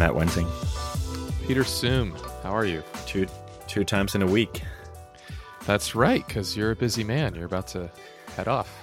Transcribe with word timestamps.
Matt 0.00 0.14
Wensing. 0.14 0.48
Peter 1.46 1.62
Suhm, 1.62 2.18
how 2.42 2.56
are 2.56 2.64
you? 2.64 2.82
Two 3.04 3.26
two 3.68 3.84
times 3.84 4.14
in 4.14 4.22
a 4.22 4.26
week. 4.26 4.62
That's 5.66 5.94
right, 5.94 6.26
because 6.26 6.56
you're 6.56 6.70
a 6.70 6.74
busy 6.74 7.04
man. 7.04 7.34
You're 7.34 7.44
about 7.44 7.66
to 7.76 7.90
head 8.34 8.48
off. 8.48 8.82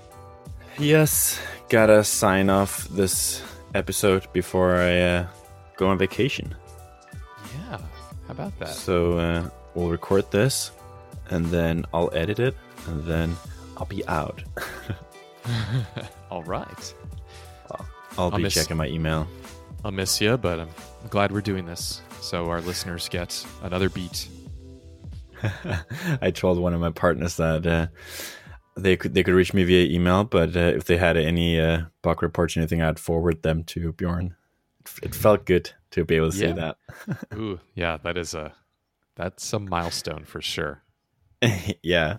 Yes, 0.77 1.41
gotta 1.69 2.03
sign 2.03 2.51
off 2.51 2.87
this 2.89 3.41
episode 3.73 4.31
before 4.31 4.75
I 4.75 4.99
uh, 4.99 5.27
go 5.75 5.87
on 5.87 5.97
vacation. 5.97 6.53
Yeah, 7.55 7.79
how 7.79 8.29
about 8.29 8.59
that? 8.59 8.69
So 8.69 9.17
uh, 9.17 9.49
we'll 9.73 9.89
record 9.89 10.29
this, 10.29 10.69
and 11.31 11.47
then 11.47 11.83
I'll 11.95 12.11
edit 12.13 12.37
it, 12.37 12.55
and 12.85 13.03
then 13.05 13.35
I'll 13.75 13.87
be 13.87 14.07
out. 14.07 14.43
All 16.29 16.43
right. 16.43 16.93
I'll, 17.71 17.85
I'll 18.19 18.29
be 18.37 18.43
miss- 18.43 18.53
checking 18.53 18.77
my 18.77 18.87
email. 18.87 19.27
I'll 19.87 19.93
miss 19.93 20.19
you, 20.19 20.35
but 20.35 20.59
I'm 20.59 20.69
glad 21.09 21.31
we're 21.31 21.39
doing 21.39 21.65
this 21.65 22.01
so 22.19 22.49
our 22.49 22.59
listeners 22.59 23.07
get 23.07 23.47
another 23.63 23.87
beat. 23.87 24.27
I 26.21 26.29
told 26.31 26.59
one 26.59 26.73
of 26.73 26.81
my 26.81 26.91
partners 26.91 27.37
that 27.37 27.65
uh, 27.65 27.87
they 28.75 28.97
could 28.97 29.13
they 29.13 29.23
could 29.23 29.33
reach 29.33 29.53
me 29.53 29.63
via 29.63 29.85
email, 29.85 30.25
but 30.25 30.57
uh, 30.57 30.73
if 30.75 30.83
they 30.83 30.97
had 30.97 31.15
any 31.15 31.57
uh, 31.57 31.83
bug 32.01 32.21
reports 32.21 32.57
or 32.57 32.59
anything, 32.59 32.81
I'd 32.81 32.99
forward 32.99 33.43
them 33.43 33.63
to 33.63 33.93
Bjorn. 33.93 34.35
It 35.01 35.15
felt 35.15 35.45
good 35.45 35.71
to 35.91 36.03
be 36.03 36.15
able 36.15 36.31
to 36.31 36.37
say 36.37 36.51
that. 36.51 36.75
Ooh, 37.33 37.61
yeah, 37.73 37.95
that 38.03 38.17
is 38.17 38.33
a 38.33 38.51
that's 39.15 39.53
a 39.53 39.59
milestone 39.59 40.25
for 40.25 40.41
sure. 40.41 40.83
yeah, 41.81 42.17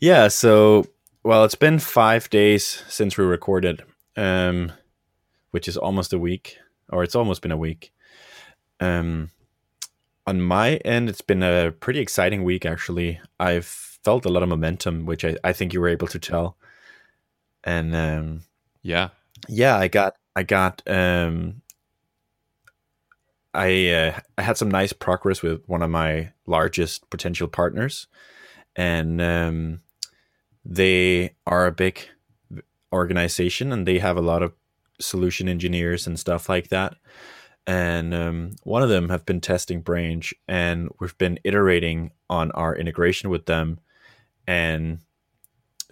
yeah. 0.00 0.26
So, 0.26 0.86
well, 1.22 1.44
it's 1.44 1.54
been 1.54 1.78
five 1.78 2.28
days 2.28 2.82
since 2.88 3.16
we 3.16 3.24
recorded, 3.24 3.84
um, 4.16 4.72
which 5.50 5.68
is 5.68 5.76
almost 5.76 6.12
a 6.12 6.18
week, 6.18 6.58
or 6.90 7.02
it's 7.02 7.14
almost 7.14 7.42
been 7.42 7.52
a 7.52 7.56
week. 7.56 7.92
Um, 8.80 9.30
on 10.26 10.40
my 10.40 10.76
end, 10.76 11.08
it's 11.08 11.20
been 11.20 11.42
a 11.42 11.72
pretty 11.72 12.00
exciting 12.00 12.44
week, 12.44 12.64
actually. 12.64 13.20
I've 13.38 13.66
felt 13.66 14.24
a 14.24 14.28
lot 14.28 14.42
of 14.42 14.48
momentum, 14.48 15.06
which 15.06 15.24
I, 15.24 15.36
I 15.44 15.52
think 15.52 15.72
you 15.72 15.80
were 15.80 15.88
able 15.88 16.06
to 16.08 16.18
tell. 16.18 16.56
And 17.64 17.94
um, 17.94 18.42
Yeah. 18.82 19.08
yeah, 19.48 19.76
I 19.76 19.88
got, 19.88 20.16
I 20.34 20.42
got, 20.42 20.82
um, 20.86 21.62
I, 23.52 23.88
uh, 23.88 24.20
I 24.38 24.42
had 24.42 24.56
some 24.56 24.70
nice 24.70 24.92
progress 24.92 25.42
with 25.42 25.62
one 25.66 25.82
of 25.82 25.90
my 25.90 26.32
largest 26.46 27.10
potential 27.10 27.48
partners, 27.48 28.06
and 28.76 29.20
um, 29.20 29.80
they 30.64 31.34
are 31.46 31.66
a 31.66 31.72
big 31.72 32.08
organization, 32.92 33.72
and 33.72 33.86
they 33.86 33.98
have 33.98 34.16
a 34.16 34.22
lot 34.22 34.42
of 34.42 34.52
solution 35.00 35.48
engineers 35.48 36.06
and 36.06 36.18
stuff 36.18 36.48
like 36.48 36.68
that 36.68 36.94
and 37.66 38.14
um, 38.14 38.52
one 38.64 38.82
of 38.82 38.88
them 38.88 39.10
have 39.10 39.24
been 39.26 39.40
testing 39.40 39.80
Branch, 39.80 40.34
and 40.48 40.88
we've 40.98 41.16
been 41.18 41.38
iterating 41.44 42.10
on 42.28 42.50
our 42.52 42.74
integration 42.74 43.30
with 43.30 43.46
them. 43.46 43.78
And 44.46 45.00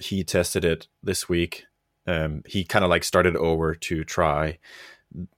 he 0.00 0.24
tested 0.24 0.64
it 0.64 0.88
this 1.02 1.28
week. 1.28 1.64
Um, 2.06 2.42
he 2.46 2.64
kind 2.64 2.84
of 2.84 2.90
like 2.90 3.04
started 3.04 3.36
over 3.36 3.74
to 3.74 4.02
try, 4.02 4.58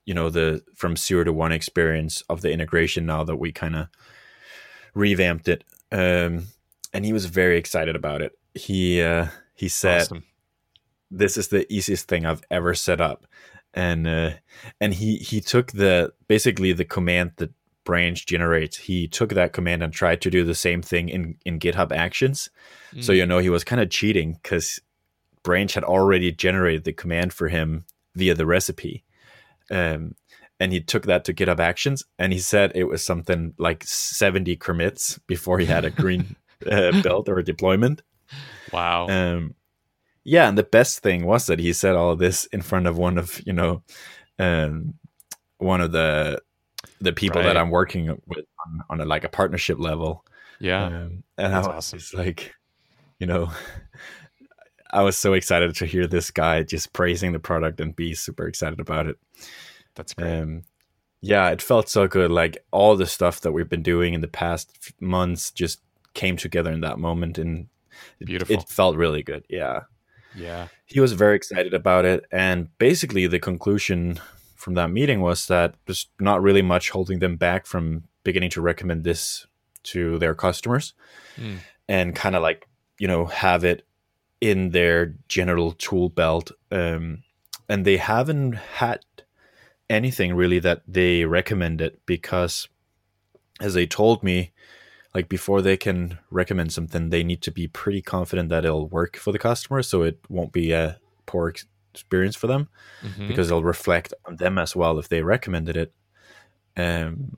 you 0.05 0.15
know, 0.15 0.31
the 0.31 0.63
from 0.75 0.97
zero 0.97 1.25
to 1.25 1.33
one 1.33 1.53
experience 1.53 2.23
of 2.29 2.43
the 2.43 2.51
integration. 2.51 3.07
Now 3.07 3.25
that 3.25 3.37
we 3.37 3.53
kind 3.53 3.77
of 3.77 3.89
revamped 4.95 5.49
it, 5.49 5.65
um, 5.93 6.47
and 6.95 7.05
he 7.05 7.13
was 7.13 7.27
very 7.27 7.59
excited 7.59 7.97
about 7.97 8.23
it. 8.23 8.33
He 8.55 9.03
uh, 9.03 9.27
he 9.55 9.69
said, 9.69 10.03
Awesome. 10.03 10.25
this 11.11 11.37
is 11.37 11.49
the 11.49 11.71
easiest 11.71 12.09
thing 12.09 12.25
I've 12.25 12.45
ever 12.51 12.73
set 12.73 13.01
up. 13.01 13.27
And 13.75 14.07
uh, 14.07 14.31
and 14.81 14.95
he 14.95 15.17
he 15.17 15.41
took 15.41 15.73
the 15.73 16.13
basically 16.29 16.73
the 16.73 16.85
command 16.85 17.33
that 17.37 17.53
branch 17.85 18.27
generates. 18.27 18.77
He 18.77 19.07
took 19.09 19.31
that 19.31 19.53
command 19.53 19.83
and 19.83 19.93
tried 19.93 20.21
to 20.23 20.31
do 20.31 20.45
the 20.45 20.55
same 20.55 20.83
thing 20.83 21.09
in 21.09 21.37
in 21.45 21.59
GitHub 21.61 21.93
Actions. 21.93 22.51
So 23.01 23.13
Mm. 23.13 23.17
you 23.17 23.27
know 23.27 23.39
he 23.39 23.51
was 23.51 23.63
kind 23.65 23.81
of 23.81 23.91
cheating 23.91 24.39
because 24.43 24.81
branch 25.45 25.75
had 25.75 25.85
already 25.85 26.33
generated 26.33 26.85
the 26.85 26.93
command 26.93 27.33
for 27.33 27.49
him 27.49 27.85
via 28.17 28.35
the 28.35 28.47
recipe. 28.47 29.05
Um, 29.71 30.17
and 30.59 30.73
he 30.73 30.81
took 30.81 31.05
that 31.07 31.25
to 31.25 31.33
GitHub 31.33 31.61
Actions, 31.61 32.05
and 32.19 32.33
he 32.33 32.39
said 32.41 32.73
it 32.75 32.85
was 32.85 33.03
something 33.03 33.55
like 33.57 33.85
seventy 33.85 34.57
commits 34.57 35.19
before 35.27 35.59
he 35.61 35.67
had 35.67 35.85
a 35.85 35.91
green 35.91 36.35
uh, 36.71 37.01
build 37.03 37.29
or 37.29 37.39
a 37.39 37.45
deployment. 37.45 38.03
Wow. 38.73 39.09
Um, 39.09 39.55
yeah, 40.25 40.49
and 40.49 40.59
the 40.59 40.63
best 40.63 41.01
thing 41.01 41.25
was 41.25 41.47
that 41.47 41.59
he 41.59 41.73
said 41.73 41.97
all 41.97 42.11
of 42.11 42.19
this 42.19 42.45
in 42.47 42.63
front 42.63 42.87
of 42.87 42.99
one 42.99 43.19
of 43.19 43.41
you 43.47 43.53
know, 43.53 43.83
um, 44.39 44.95
one 45.59 45.81
of 45.81 45.93
the 45.93 46.41
the 47.01 47.13
people 47.13 47.43
that 47.43 47.57
I'm 47.57 47.71
working 47.71 48.09
with 48.27 48.45
on, 48.67 48.83
on 48.91 49.01
a, 49.01 49.05
like 49.05 49.25
a 49.25 49.29
partnership 49.29 49.79
level. 49.79 50.25
yeah. 50.59 50.87
Um, 50.87 51.25
and 51.39 51.53
That's 51.55 51.67
I 51.67 51.75
was 51.75 51.95
awesome. 51.95 52.19
like, 52.19 52.55
you 53.19 53.27
know, 53.27 53.51
I 54.91 55.03
was 55.03 55.17
so 55.17 55.33
excited 55.33 55.75
to 55.77 55.87
hear 55.87 56.07
this 56.07 56.31
guy 56.31 56.63
just 56.63 56.93
praising 56.93 57.33
the 57.33 57.39
product 57.39 57.81
and 57.81 57.97
be 57.97 58.15
super 58.15 58.47
excited 58.47 58.81
about 58.81 59.07
it. 59.07 59.17
That's 59.95 60.15
great. 60.15 60.41
Um, 60.41 60.63
yeah, 61.23 61.51
it 61.51 61.63
felt 61.63 61.89
so 61.89 62.07
good. 62.09 62.31
Like 62.31 62.59
all 62.71 62.97
the 62.97 63.07
stuff 63.07 63.41
that 63.43 63.53
we've 63.53 63.69
been 63.69 63.83
doing 63.83 64.15
in 64.15 64.21
the 64.21 64.29
past 64.29 64.93
months 65.01 65.51
just 65.51 65.81
came 66.15 66.37
together 66.37 66.73
in 66.73 66.81
that 66.81 66.99
moment, 66.99 67.39
and 67.39 67.69
it, 68.21 68.27
Beautiful. 68.27 68.57
it 68.57 68.69
felt 68.69 68.97
really 68.97 69.23
good. 69.23 69.45
Yeah 69.49 69.81
yeah. 70.35 70.69
he 70.85 71.01
was 71.01 71.13
very 71.13 71.37
excited 71.37 71.75
about 71.75 72.05
it 72.05 72.25
and 72.31 72.69
basically 72.79 73.27
the 73.27 73.39
conclusion 73.39 74.19
from 74.57 74.75
that 74.75 74.91
meeting 74.91 75.21
was 75.21 75.47
that 75.47 75.75
there's 75.87 76.07
not 76.21 76.43
really 76.43 76.63
much 76.63 76.91
holding 76.91 77.19
them 77.19 77.37
back 77.37 77.67
from 77.67 78.05
beginning 78.25 78.51
to 78.51 78.61
recommend 78.61 79.05
this 79.05 79.47
to 79.83 80.19
their 80.19 80.35
customers 80.35 80.95
Mm. 81.39 81.59
and 81.89 82.15
kind 82.15 82.35
of 82.37 82.43
like 82.43 82.67
you 82.99 83.07
know 83.09 83.25
have 83.27 83.65
it 83.65 83.87
in 84.41 84.71
their 84.71 85.15
general 85.29 85.73
tool 85.73 86.09
belt 86.09 86.51
um, 86.71 87.23
and 87.69 87.85
they 87.85 87.97
haven't 87.97 88.55
had 88.55 89.01
anything 89.89 90.35
really 90.35 90.59
that 90.59 90.83
they 90.87 91.25
recommended 91.25 91.97
because 92.07 92.69
as 93.61 93.75
they 93.75 93.87
told 93.87 94.23
me 94.23 94.53
like 95.15 95.29
before 95.29 95.61
they 95.63 95.77
can 95.77 96.19
recommend 96.31 96.73
something 96.73 97.11
they 97.11 97.23
need 97.25 97.43
to 97.43 97.51
be 97.51 97.67
pretty 97.67 98.01
confident 98.03 98.49
that 98.49 98.65
it'll 98.65 98.89
work 98.89 99.17
for 99.17 99.33
the 99.33 99.39
customer 99.39 99.83
so 99.83 100.03
it 100.03 100.19
won't 100.29 100.53
be 100.53 100.73
a 100.73 100.99
poor 101.27 101.53
experience 101.93 102.37
for 102.37 102.47
them 102.47 102.69
Mhm. 103.03 103.29
because 103.29 103.49
it'll 103.51 103.65
reflect 103.65 104.15
on 104.27 104.37
them 104.37 104.59
as 104.59 104.77
well 104.77 104.99
if 104.99 105.09
they 105.09 105.23
recommended 105.23 105.77
it 105.77 105.93
um 106.77 107.37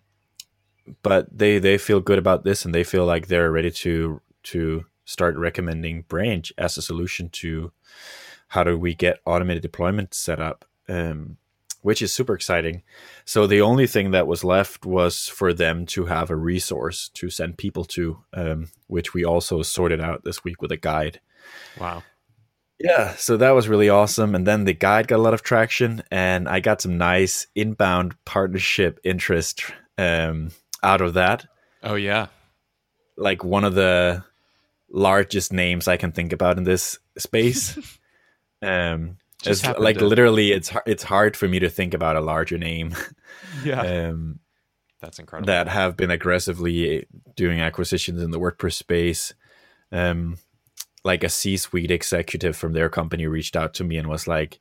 but 1.03 1.27
they 1.37 1.59
they 1.59 1.79
feel 1.79 2.01
good 2.01 2.19
about 2.19 2.45
this 2.45 2.65
and 2.65 2.75
they 2.75 2.85
feel 2.85 3.07
like 3.07 3.27
they're 3.29 3.51
ready 3.53 3.71
to 3.71 4.21
to 4.43 4.85
start 5.05 5.37
recommending 5.37 6.03
branch 6.03 6.53
as 6.59 6.77
a 6.77 6.83
solution 6.83 7.29
to 7.31 7.73
how 8.49 8.63
do 8.65 8.77
we 8.79 8.95
get 8.95 9.21
automated 9.25 9.63
deployment 9.63 10.13
set 10.15 10.41
up 10.41 10.65
um 10.89 11.37
which 11.83 12.01
is 12.03 12.13
super 12.13 12.35
exciting 12.35 12.83
so 13.25 13.47
the 13.47 13.61
only 13.61 13.87
thing 13.87 14.11
that 14.11 14.27
was 14.27 14.43
left 14.43 14.87
was 14.87 15.29
for 15.29 15.53
them 15.53 15.85
to 15.87 16.07
have 16.07 16.31
a 16.31 16.37
resource 16.37 17.11
to 17.13 17.29
send 17.29 17.59
people 17.59 17.85
to 17.85 18.19
um, 18.33 18.69
which 18.87 19.13
we 19.15 19.25
also 19.25 19.63
sorted 19.63 20.01
out 20.01 20.25
this 20.25 20.43
week 20.43 20.63
with 20.63 20.73
a 20.73 20.77
guide 20.77 21.21
Wow. 21.79 22.03
yeah, 22.79 23.15
so 23.15 23.37
that 23.37 23.51
was 23.51 23.69
really 23.69 23.89
awesome. 23.89 24.35
And 24.35 24.47
then 24.47 24.65
the 24.65 24.73
guide 24.73 25.09
got 25.09 25.19
a 25.19 25.23
lot 25.23 25.35
of 25.35 25.43
traction, 25.43 26.03
and 26.11 26.49
I 26.49 26.61
got 26.61 26.81
some 26.81 26.99
nice 26.99 27.47
inbound 27.55 28.15
partnership 28.25 29.01
interest 29.05 29.65
um, 29.99 30.51
out 30.83 31.01
of 31.01 31.15
that. 31.15 31.47
Oh 31.83 31.95
yeah. 31.95 32.27
Like 33.17 33.45
one 33.45 33.65
of 33.65 33.75
the 33.75 34.25
largest 34.91 35.53
names 35.53 35.89
I 35.89 35.97
can 35.97 36.13
think 36.13 36.33
about 36.33 36.59
in 36.59 36.65
this 36.65 36.99
space. 37.19 37.79
um, 38.63 39.19
Just 39.43 39.65
it's 39.67 39.79
like 39.79 39.99
to- 39.99 40.07
literally, 40.07 40.53
it's 40.53 40.73
it's 40.87 41.03
hard 41.03 41.37
for 41.37 41.49
me 41.49 41.59
to 41.59 41.69
think 41.69 41.95
about 41.95 42.17
a 42.17 42.21
larger 42.21 42.59
name 42.59 42.95
Yeah. 43.65 43.81
um, 43.81 44.39
That's 45.01 45.19
incredible. 45.19 45.47
that 45.49 45.69
have 45.69 45.97
been 45.97 46.11
aggressively 46.11 47.07
doing 47.37 47.61
acquisitions 47.61 48.23
in 48.23 48.31
the 48.31 48.39
WordPress 48.41 48.75
space. 48.75 49.35
Um, 49.91 50.39
like 51.05 51.25
a 51.25 51.29
C-suite 51.29 51.91
executive 51.91 52.57
from 52.57 52.73
their 52.73 52.89
company 52.89 53.27
reached 53.27 53.57
out 53.57 53.75
to 53.75 53.85
me 53.85 53.97
and 53.97 54.09
was 54.09 54.27
like, 54.29 54.61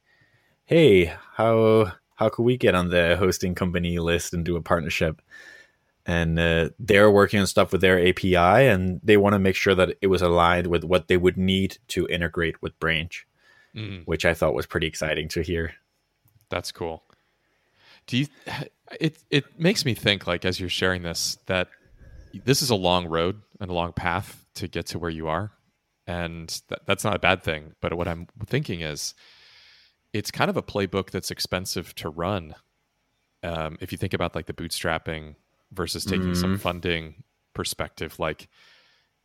"Hey, 0.66 1.14
how 1.36 1.94
how 2.16 2.30
could 2.30 2.44
we 2.44 2.58
get 2.58 2.76
on 2.76 2.90
the 2.90 3.16
hosting 3.18 3.54
company 3.56 4.00
list 4.00 4.34
and 4.34 4.44
do 4.44 4.56
a 4.56 4.62
partnership?" 4.62 5.22
And 6.08 6.40
uh, 6.40 6.70
they're 6.80 7.12
working 7.12 7.40
on 7.40 7.46
stuff 7.46 7.72
with 7.72 7.82
their 7.82 8.00
API, 8.06 8.36
and 8.68 9.00
they 9.04 9.18
want 9.18 9.34
to 9.34 9.40
make 9.40 9.56
sure 9.56 9.76
that 9.76 9.98
it 10.02 10.08
was 10.08 10.24
aligned 10.24 10.66
with 10.68 10.84
what 10.84 11.08
they 11.08 11.18
would 11.18 11.38
need 11.38 11.78
to 11.90 12.08
integrate 12.08 12.60
with 12.60 12.78
Branch, 12.80 13.28
Mm, 13.76 14.06
which 14.06 14.26
I 14.26 14.34
thought 14.34 14.54
was 14.54 14.66
pretty 14.66 14.88
exciting 14.88 15.28
to 15.30 15.42
hear. 15.42 15.74
that's 16.50 16.72
cool. 16.72 17.04
Do 18.08 18.18
you? 18.18 18.28
It 19.00 19.18
it 19.30 19.58
makes 19.58 19.86
me 19.86 19.94
think 19.94 20.28
like 20.28 20.44
as 20.44 20.60
you're 20.60 20.68
sharing 20.68 21.02
this 21.02 21.38
that 21.46 21.70
this 22.44 22.62
is 22.62 22.70
a 22.70 22.76
long 22.76 23.08
road 23.08 23.42
and 23.62 23.72
a 23.72 23.74
long 23.74 23.94
path 23.94 24.46
to 24.56 24.68
get 24.68 24.88
to 24.88 25.00
where 25.00 25.10
you 25.10 25.30
are, 25.30 25.54
and 26.06 26.50
that, 26.68 26.86
that's 26.86 27.06
not 27.06 27.16
a 27.16 27.20
bad 27.20 27.42
thing. 27.42 27.74
But 27.80 27.94
what 27.94 28.10
I'm 28.10 28.28
thinking 28.48 28.82
is, 28.82 29.14
it's 30.12 30.30
kind 30.30 30.50
of 30.50 30.58
a 30.58 30.62
playbook 30.62 31.10
that's 31.12 31.32
expensive 31.32 31.96
to 31.96 32.10
run 32.10 32.56
um, 33.44 33.78
if 33.80 33.94
you 33.94 33.98
think 33.98 34.14
about 34.14 34.36
like 34.36 34.46
the 34.46 34.54
bootstrapping 34.54 35.36
versus 35.72 36.04
taking 36.04 36.36
some 36.36 36.52
Mm-hmm. 36.52 36.60
funding 36.62 37.24
perspective, 37.54 38.20
like 38.20 38.50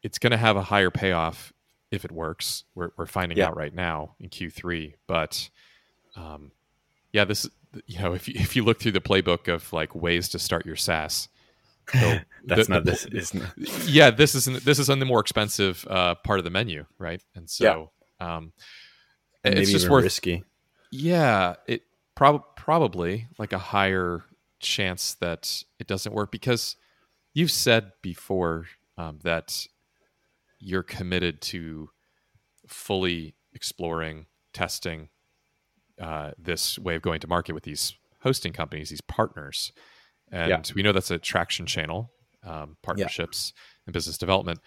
it's 0.04 0.18
going 0.20 0.30
to 0.30 0.36
have 0.36 0.56
a 0.56 0.62
higher 0.62 0.90
payoff 0.92 1.52
if 1.90 2.04
it 2.04 2.12
works. 2.12 2.64
We're, 2.74 2.90
we're 2.96 3.06
finding 3.06 3.38
Yeah. 3.38 3.46
out 3.48 3.56
right 3.56 3.74
now 3.74 4.14
in 4.20 4.28
Q3, 4.28 4.94
but 5.06 5.48
um, 6.16 6.50
yeah, 7.12 7.24
this 7.24 7.48
you 7.86 7.98
know 8.00 8.12
if 8.14 8.26
you, 8.28 8.34
if 8.38 8.56
you 8.56 8.64
look 8.64 8.80
through 8.80 8.92
the 8.92 9.00
playbook 9.00 9.52
of 9.52 9.72
like 9.72 9.94
ways 9.94 10.28
to 10.30 10.38
start 10.38 10.64
your 10.66 10.76
SaaS, 10.76 11.28
the- 11.92 12.24
That's 12.44 12.68
the- 12.68 12.74
not 12.74 12.84
the- 12.84 12.90
this. 12.92 13.04
Isn't 13.06 13.44
yeah, 13.86 14.10
this 14.10 14.34
is 14.34 14.44
this 14.64 14.78
is 14.78 14.88
on 14.90 14.98
the 14.98 15.04
more 15.06 15.20
expensive 15.20 15.86
uh, 15.88 16.14
part 16.16 16.38
of 16.38 16.44
the 16.44 16.50
menu, 16.50 16.86
right? 16.98 17.22
And 17.34 17.48
so 17.50 17.90
um, 18.20 18.52
and 19.44 19.58
it's 19.58 19.70
just 19.70 19.88
worth 19.88 20.04
risky. 20.04 20.42
yeah, 20.90 21.54
it 21.66 21.82
prob- 22.14 22.56
probably 22.56 23.28
like 23.38 23.52
a 23.52 23.58
higher 23.58 24.24
chance 24.58 25.14
that 25.20 25.62
it 25.78 25.86
doesn't 25.86 26.14
work 26.14 26.32
because 26.32 26.76
you've 27.34 27.50
said 27.50 27.92
before 28.02 28.64
um, 28.96 29.18
that 29.22 29.66
you're 30.58 30.82
committed 30.82 31.40
to 31.40 31.90
fully 32.66 33.34
exploring, 33.52 34.26
testing 34.52 35.08
uh, 36.00 36.32
this 36.38 36.78
way 36.78 36.94
of 36.96 37.02
going 37.02 37.20
to 37.20 37.26
market 37.26 37.54
with 37.54 37.64
these 37.64 37.94
hosting 38.20 38.52
companies, 38.52 38.90
these 38.90 39.00
partners, 39.00 39.72
and 40.30 40.50
Yeah. 40.50 40.62
we 40.74 40.82
know 40.82 40.92
that's 40.92 41.10
a 41.10 41.18
traction 41.18 41.66
channel, 41.66 42.10
um, 42.42 42.76
partnerships 42.82 43.52
and 43.86 43.92
business 43.92 44.18
development. 44.18 44.60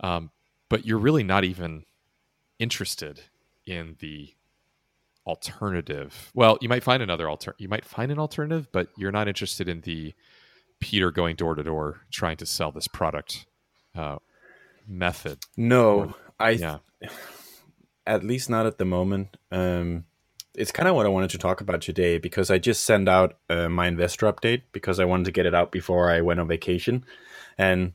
Um, 0.00 0.30
but 0.68 0.84
you're 0.84 0.98
really 0.98 1.22
not 1.22 1.44
even 1.44 1.84
interested 2.58 3.22
in 3.66 3.96
the 4.00 4.34
alternative. 5.26 6.30
Well, 6.34 6.58
you 6.60 6.68
might 6.68 6.82
find 6.82 7.02
another 7.02 7.28
alter. 7.28 7.54
You 7.58 7.68
might 7.68 7.84
find 7.84 8.12
an 8.12 8.18
alternative, 8.18 8.68
but 8.72 8.88
you're 8.96 9.12
not 9.12 9.28
interested 9.28 9.68
in 9.68 9.80
the 9.82 10.14
Peter 10.80 11.10
going 11.10 11.36
door 11.36 11.54
to 11.54 11.62
door 11.62 12.02
trying 12.10 12.36
to 12.38 12.46
sell 12.46 12.70
this 12.70 12.86
product 12.88 13.46
uh, 13.94 14.16
method. 14.86 15.38
No, 15.56 16.14
I 16.38 16.50
Yeah. 16.50 16.78
at 18.06 18.22
least 18.24 18.48
not 18.48 18.66
at 18.66 18.78
the 18.78 18.84
moment. 18.84 19.36
Um, 19.50 20.04
it's 20.54 20.72
kind 20.72 20.88
of 20.88 20.94
what 20.94 21.06
I 21.06 21.10
wanted 21.10 21.30
to 21.30 21.38
talk 21.38 21.60
about 21.60 21.80
today 21.82 22.18
because 22.18 22.50
I 22.50 22.58
just 22.58 22.84
sent 22.84 23.08
out 23.08 23.36
uh, 23.50 23.68
my 23.68 23.88
investor 23.88 24.32
update 24.32 24.62
because 24.72 24.98
I 24.98 25.04
wanted 25.04 25.24
to 25.24 25.32
get 25.32 25.44
it 25.46 25.54
out 25.54 25.70
before 25.70 26.10
I 26.10 26.20
went 26.22 26.40
on 26.40 26.48
vacation, 26.48 27.04
and 27.58 27.92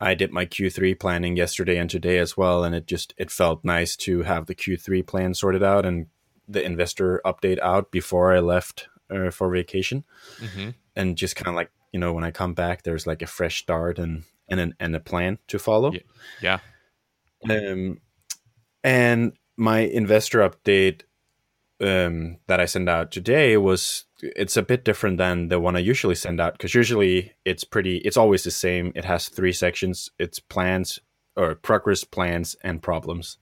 I 0.00 0.14
did 0.14 0.32
my 0.32 0.46
Q3 0.46 0.98
planning 0.98 1.36
yesterday 1.36 1.76
and 1.76 1.90
today 1.90 2.18
as 2.18 2.36
well, 2.36 2.64
and 2.64 2.74
it 2.74 2.86
just 2.86 3.12
it 3.18 3.30
felt 3.30 3.64
nice 3.64 3.96
to 3.96 4.22
have 4.22 4.46
the 4.46 4.54
Q3 4.54 5.06
plan 5.06 5.34
sorted 5.34 5.62
out 5.62 5.84
and 5.84 6.06
the 6.48 6.64
investor 6.64 7.20
update 7.24 7.58
out 7.60 7.90
before 7.90 8.34
I 8.34 8.40
left 8.40 8.88
uh, 9.10 9.30
for 9.30 9.50
vacation, 9.50 10.04
hmm 10.40 10.70
and 10.96 11.16
just 11.18 11.34
kind 11.34 11.48
of 11.48 11.54
like 11.54 11.70
you 11.92 11.98
know 11.98 12.12
when 12.12 12.24
I 12.24 12.30
come 12.30 12.54
back, 12.54 12.82
there's 12.82 13.06
like 13.06 13.20
a 13.20 13.26
fresh 13.26 13.58
start 13.58 13.98
and 13.98 14.24
and 14.48 14.60
an, 14.60 14.74
and 14.80 14.94
a 14.94 15.00
plan 15.00 15.38
to 15.48 15.58
follow. 15.58 15.92
Yeah. 16.40 16.58
Um, 17.48 18.00
and 18.82 19.32
my 19.56 19.80
investor 19.80 20.48
update 20.48 21.02
um, 21.80 22.38
that 22.46 22.60
I 22.60 22.66
sent 22.66 22.88
out 22.88 23.10
today 23.10 23.56
was 23.56 24.04
it's 24.22 24.56
a 24.56 24.62
bit 24.62 24.84
different 24.84 25.18
than 25.18 25.48
the 25.48 25.60
one 25.60 25.76
I 25.76 25.80
usually 25.80 26.14
send 26.14 26.40
out 26.40 26.54
because 26.54 26.74
usually 26.74 27.32
it's 27.44 27.64
pretty 27.64 27.98
it's 27.98 28.16
always 28.16 28.44
the 28.44 28.50
same. 28.50 28.92
It 28.94 29.04
has 29.04 29.28
three 29.28 29.52
sections. 29.52 30.10
It's 30.18 30.38
plans 30.38 30.98
or 31.36 31.54
progress, 31.54 32.04
plans, 32.04 32.56
and 32.62 32.82
problems, 32.82 33.38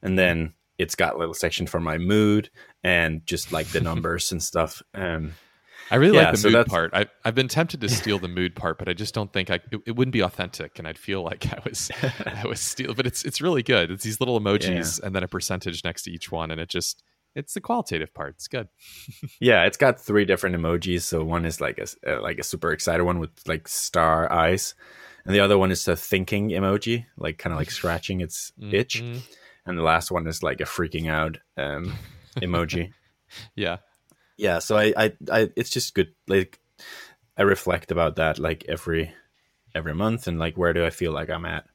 and 0.00 0.18
then 0.18 0.54
it's 0.78 0.94
got 0.94 1.14
a 1.14 1.18
little 1.18 1.34
section 1.34 1.66
for 1.66 1.80
my 1.80 1.98
mood 1.98 2.50
and 2.82 3.26
just 3.26 3.52
like 3.52 3.68
the 3.68 3.80
numbers 3.90 4.32
and 4.32 4.42
stuff. 4.42 4.82
Um, 4.94 5.34
I 5.90 5.96
really 5.96 6.16
Yeah, 6.16 6.24
like 6.24 6.32
the 6.32 6.38
so 6.38 6.50
mood 6.50 6.66
part. 6.66 6.94
I, 6.94 7.06
I've 7.24 7.34
been 7.34 7.48
tempted 7.48 7.80
to 7.82 7.88
steal 7.88 8.18
the 8.18 8.28
mood 8.28 8.54
part, 8.56 8.78
but 8.78 8.88
I 8.88 8.92
just 8.94 9.12
don't 9.14 9.32
think 9.32 9.50
I. 9.50 9.56
It, 9.70 9.80
it 9.86 9.96
wouldn't 9.96 10.12
be 10.12 10.20
authentic, 10.22 10.78
and 10.78 10.88
I'd 10.88 10.98
feel 10.98 11.22
like 11.22 11.46
I 11.52 11.60
was, 11.64 11.90
I 12.26 12.46
was 12.46 12.60
steal. 12.60 12.94
But 12.94 13.06
it's 13.06 13.24
it's 13.24 13.40
really 13.40 13.62
good. 13.62 13.90
It's 13.90 14.04
these 14.04 14.20
little 14.20 14.40
emojis 14.40 15.00
and 15.02 15.14
then 15.14 15.22
a 15.22 15.28
percentage 15.28 15.84
next 15.84 16.02
to 16.04 16.10
each 16.10 16.30
one, 16.32 16.50
and 16.50 16.60
it 16.60 16.68
just 16.68 17.02
it's 17.34 17.54
the 17.54 17.60
qualitative 17.60 18.12
part. 18.14 18.34
It's 18.36 18.48
good. 18.48 18.68
Yeah, 19.40 19.64
it's 19.64 19.76
got 19.76 20.00
three 20.00 20.24
different 20.24 20.54
emojis. 20.56 21.02
So 21.02 21.24
one 21.24 21.44
is 21.44 21.60
like 21.60 21.78
a 21.78 22.16
uh, 22.16 22.22
like 22.22 22.38
a 22.38 22.42
super 22.44 22.72
excited 22.72 23.02
one 23.04 23.18
with 23.18 23.30
like 23.46 23.66
star 23.68 24.30
eyes, 24.32 24.74
and 25.26 25.34
the 25.34 25.40
other 25.40 25.58
one 25.58 25.70
is 25.72 25.86
a 25.88 25.96
thinking 25.96 26.50
emoji, 26.50 27.06
like 27.18 27.38
kind 27.38 27.52
of 27.52 27.58
like 27.58 27.70
scratching 27.70 28.20
its 28.20 28.52
itch, 28.70 29.02
Mhm. 29.02 29.20
and 29.66 29.76
the 29.78 29.82
last 29.82 30.10
one 30.10 30.26
is 30.26 30.42
like 30.42 30.60
a 30.60 30.64
freaking 30.64 31.10
out 31.10 31.38
um, 31.56 31.92
emoji. 32.36 32.92
Yeah. 33.56 33.78
Yeah, 34.42 34.58
so 34.58 34.76
I, 34.76 34.92
I 34.96 35.12
I 35.30 35.50
it's 35.54 35.70
just 35.70 35.94
good. 35.94 36.14
Like 36.26 36.58
I 37.38 37.42
reflect 37.42 37.92
about 37.92 38.16
that 38.16 38.40
like 38.40 38.64
every 38.68 39.14
every 39.72 39.94
month 39.94 40.26
and 40.26 40.40
like 40.40 40.58
where 40.58 40.72
do 40.72 40.84
I 40.84 40.90
feel 40.90 41.12
like 41.12 41.30
I'm 41.30 41.46
at. 41.46 41.66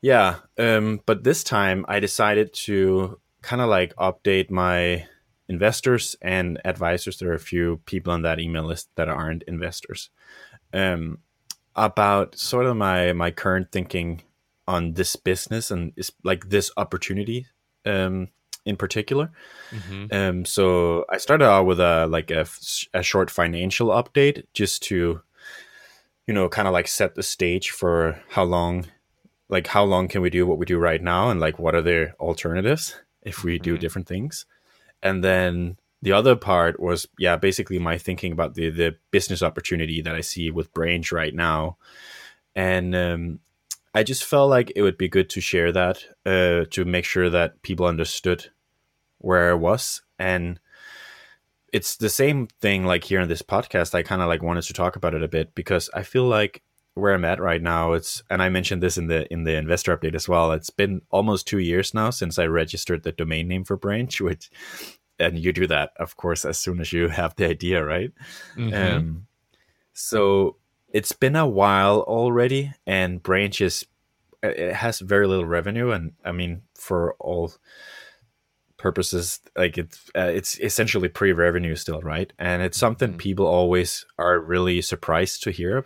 Yeah, 0.00 0.36
um, 0.56 1.00
but 1.04 1.24
this 1.24 1.42
time 1.42 1.84
I 1.88 1.98
decided 1.98 2.54
to 2.68 3.18
kind 3.42 3.60
of 3.60 3.68
like 3.68 3.92
update 3.96 4.50
my 4.50 5.08
investors 5.48 6.14
and 6.22 6.60
advisors. 6.64 7.18
There 7.18 7.30
are 7.32 7.34
a 7.34 7.40
few 7.40 7.80
people 7.86 8.12
on 8.12 8.22
that 8.22 8.38
email 8.38 8.62
list 8.64 8.90
that 8.94 9.08
aren't 9.08 9.42
investors. 9.42 10.10
Um, 10.72 11.18
about 11.74 12.38
sort 12.38 12.66
of 12.66 12.76
my 12.76 13.12
my 13.12 13.32
current 13.32 13.72
thinking 13.72 14.22
on 14.68 14.92
this 14.92 15.16
business 15.16 15.72
and 15.72 15.92
is 15.96 16.12
like 16.22 16.50
this 16.50 16.70
opportunity 16.76 17.46
um, 17.84 18.28
in 18.68 18.76
particular. 18.76 19.30
hmm 19.72 20.06
Um, 20.10 20.44
so 20.44 21.04
I 21.14 21.18
started 21.18 21.44
out 21.44 21.66
with 21.66 21.80
a 21.80 22.06
like 22.06 22.30
a 22.30 23.02
short 23.02 23.30
financial 23.30 23.88
update 23.88 24.44
just 24.54 24.82
to, 24.88 25.20
you 26.26 26.34
know, 26.34 26.48
kind 26.48 26.68
of 26.68 26.74
like 26.74 26.88
set 26.88 27.14
the 27.14 27.22
stage 27.22 27.70
for 27.70 28.20
how 28.30 28.44
long, 28.44 28.86
like 29.48 29.66
how 29.66 29.84
long 29.84 30.08
can 30.08 30.22
we 30.22 30.30
do 30.30 30.46
what 30.46 30.58
we 30.58 30.66
do 30.66 30.78
right 30.78 31.02
now, 31.02 31.30
and 31.30 31.40
like 31.40 31.58
what 31.58 31.74
are 31.74 31.82
the 31.82 32.12
alternatives 32.20 32.94
if 33.22 33.44
we 33.44 33.58
do 33.58 33.74
Mhm. 33.74 33.80
different 33.80 34.08
things, 34.08 34.46
and 35.02 35.22
then 35.24 35.76
the 36.02 36.12
other 36.12 36.36
part 36.36 36.78
was 36.80 37.08
yeah 37.18 37.36
basically 37.36 37.78
my 37.78 37.98
thinking 37.98 38.32
about 38.32 38.54
the 38.54 38.70
the 38.70 38.96
business 39.10 39.42
opportunity 39.42 40.02
that 40.02 40.14
I 40.14 40.22
see 40.22 40.50
with 40.50 40.72
Branch 40.72 41.12
right 41.12 41.34
now, 41.34 41.76
and 42.54 42.94
um, 42.94 43.40
I 43.94 44.02
just 44.04 44.24
felt 44.24 44.50
like 44.50 44.72
it 44.76 44.82
would 44.82 44.98
be 44.98 45.08
good 45.08 45.28
to 45.30 45.40
share 45.40 45.72
that 45.72 46.04
uh, 46.26 46.64
to 46.70 46.84
make 46.84 47.04
sure 47.04 47.30
that 47.30 47.62
people 47.62 47.86
understood 47.86 48.50
where 49.18 49.50
I 49.50 49.54
was. 49.54 50.02
And 50.18 50.60
it's 51.72 51.96
the 51.96 52.08
same 52.08 52.46
thing 52.60 52.84
like 52.84 53.04
here 53.04 53.20
in 53.20 53.28
this 53.28 53.42
podcast. 53.42 53.94
I 53.94 54.02
kind 54.02 54.22
of 54.22 54.28
like 54.28 54.42
wanted 54.42 54.62
to 54.62 54.72
talk 54.72 54.96
about 54.96 55.14
it 55.14 55.22
a 55.22 55.28
bit 55.28 55.54
because 55.54 55.90
I 55.94 56.02
feel 56.02 56.24
like 56.24 56.62
where 56.94 57.14
I'm 57.14 57.24
at 57.24 57.40
right 57.40 57.62
now, 57.62 57.92
it's 57.92 58.22
and 58.28 58.42
I 58.42 58.48
mentioned 58.48 58.82
this 58.82 58.98
in 58.98 59.06
the 59.06 59.30
in 59.32 59.44
the 59.44 59.56
investor 59.56 59.96
update 59.96 60.14
as 60.14 60.28
well. 60.28 60.52
It's 60.52 60.70
been 60.70 61.02
almost 61.10 61.46
two 61.46 61.58
years 61.58 61.94
now 61.94 62.10
since 62.10 62.38
I 62.38 62.46
registered 62.46 63.02
the 63.02 63.12
domain 63.12 63.48
name 63.48 63.64
for 63.64 63.76
Branch, 63.76 64.20
which 64.20 64.50
and 65.20 65.38
you 65.38 65.52
do 65.52 65.66
that, 65.66 65.90
of 65.96 66.16
course, 66.16 66.44
as 66.44 66.58
soon 66.58 66.80
as 66.80 66.92
you 66.92 67.08
have 67.08 67.34
the 67.36 67.48
idea, 67.48 67.84
right? 67.84 68.12
Mhm. 68.56 68.96
Um, 68.96 69.26
so 69.92 70.56
it's 70.92 71.12
been 71.12 71.36
a 71.36 71.46
while 71.46 72.00
already, 72.00 72.72
and 72.86 73.22
Branch 73.22 73.60
is 73.60 73.84
it 74.42 74.72
has 74.72 75.00
very 75.00 75.26
little 75.26 75.46
revenue, 75.46 75.90
and 75.90 76.12
I 76.24 76.32
mean 76.32 76.62
for 76.74 77.14
all 77.14 77.52
purposes, 78.78 79.40
like 79.56 79.76
it's 79.76 80.10
uh, 80.16 80.30
it's 80.34 80.58
essentially 80.60 81.08
pre-revenue 81.08 81.74
still, 81.76 82.00
right? 82.00 82.32
And 82.38 82.62
it's 82.62 82.78
something 82.78 83.14
Mhm. 83.14 83.18
people 83.18 83.46
always 83.46 84.06
are 84.18 84.38
really 84.40 84.80
surprised 84.82 85.42
to 85.42 85.50
hear, 85.50 85.84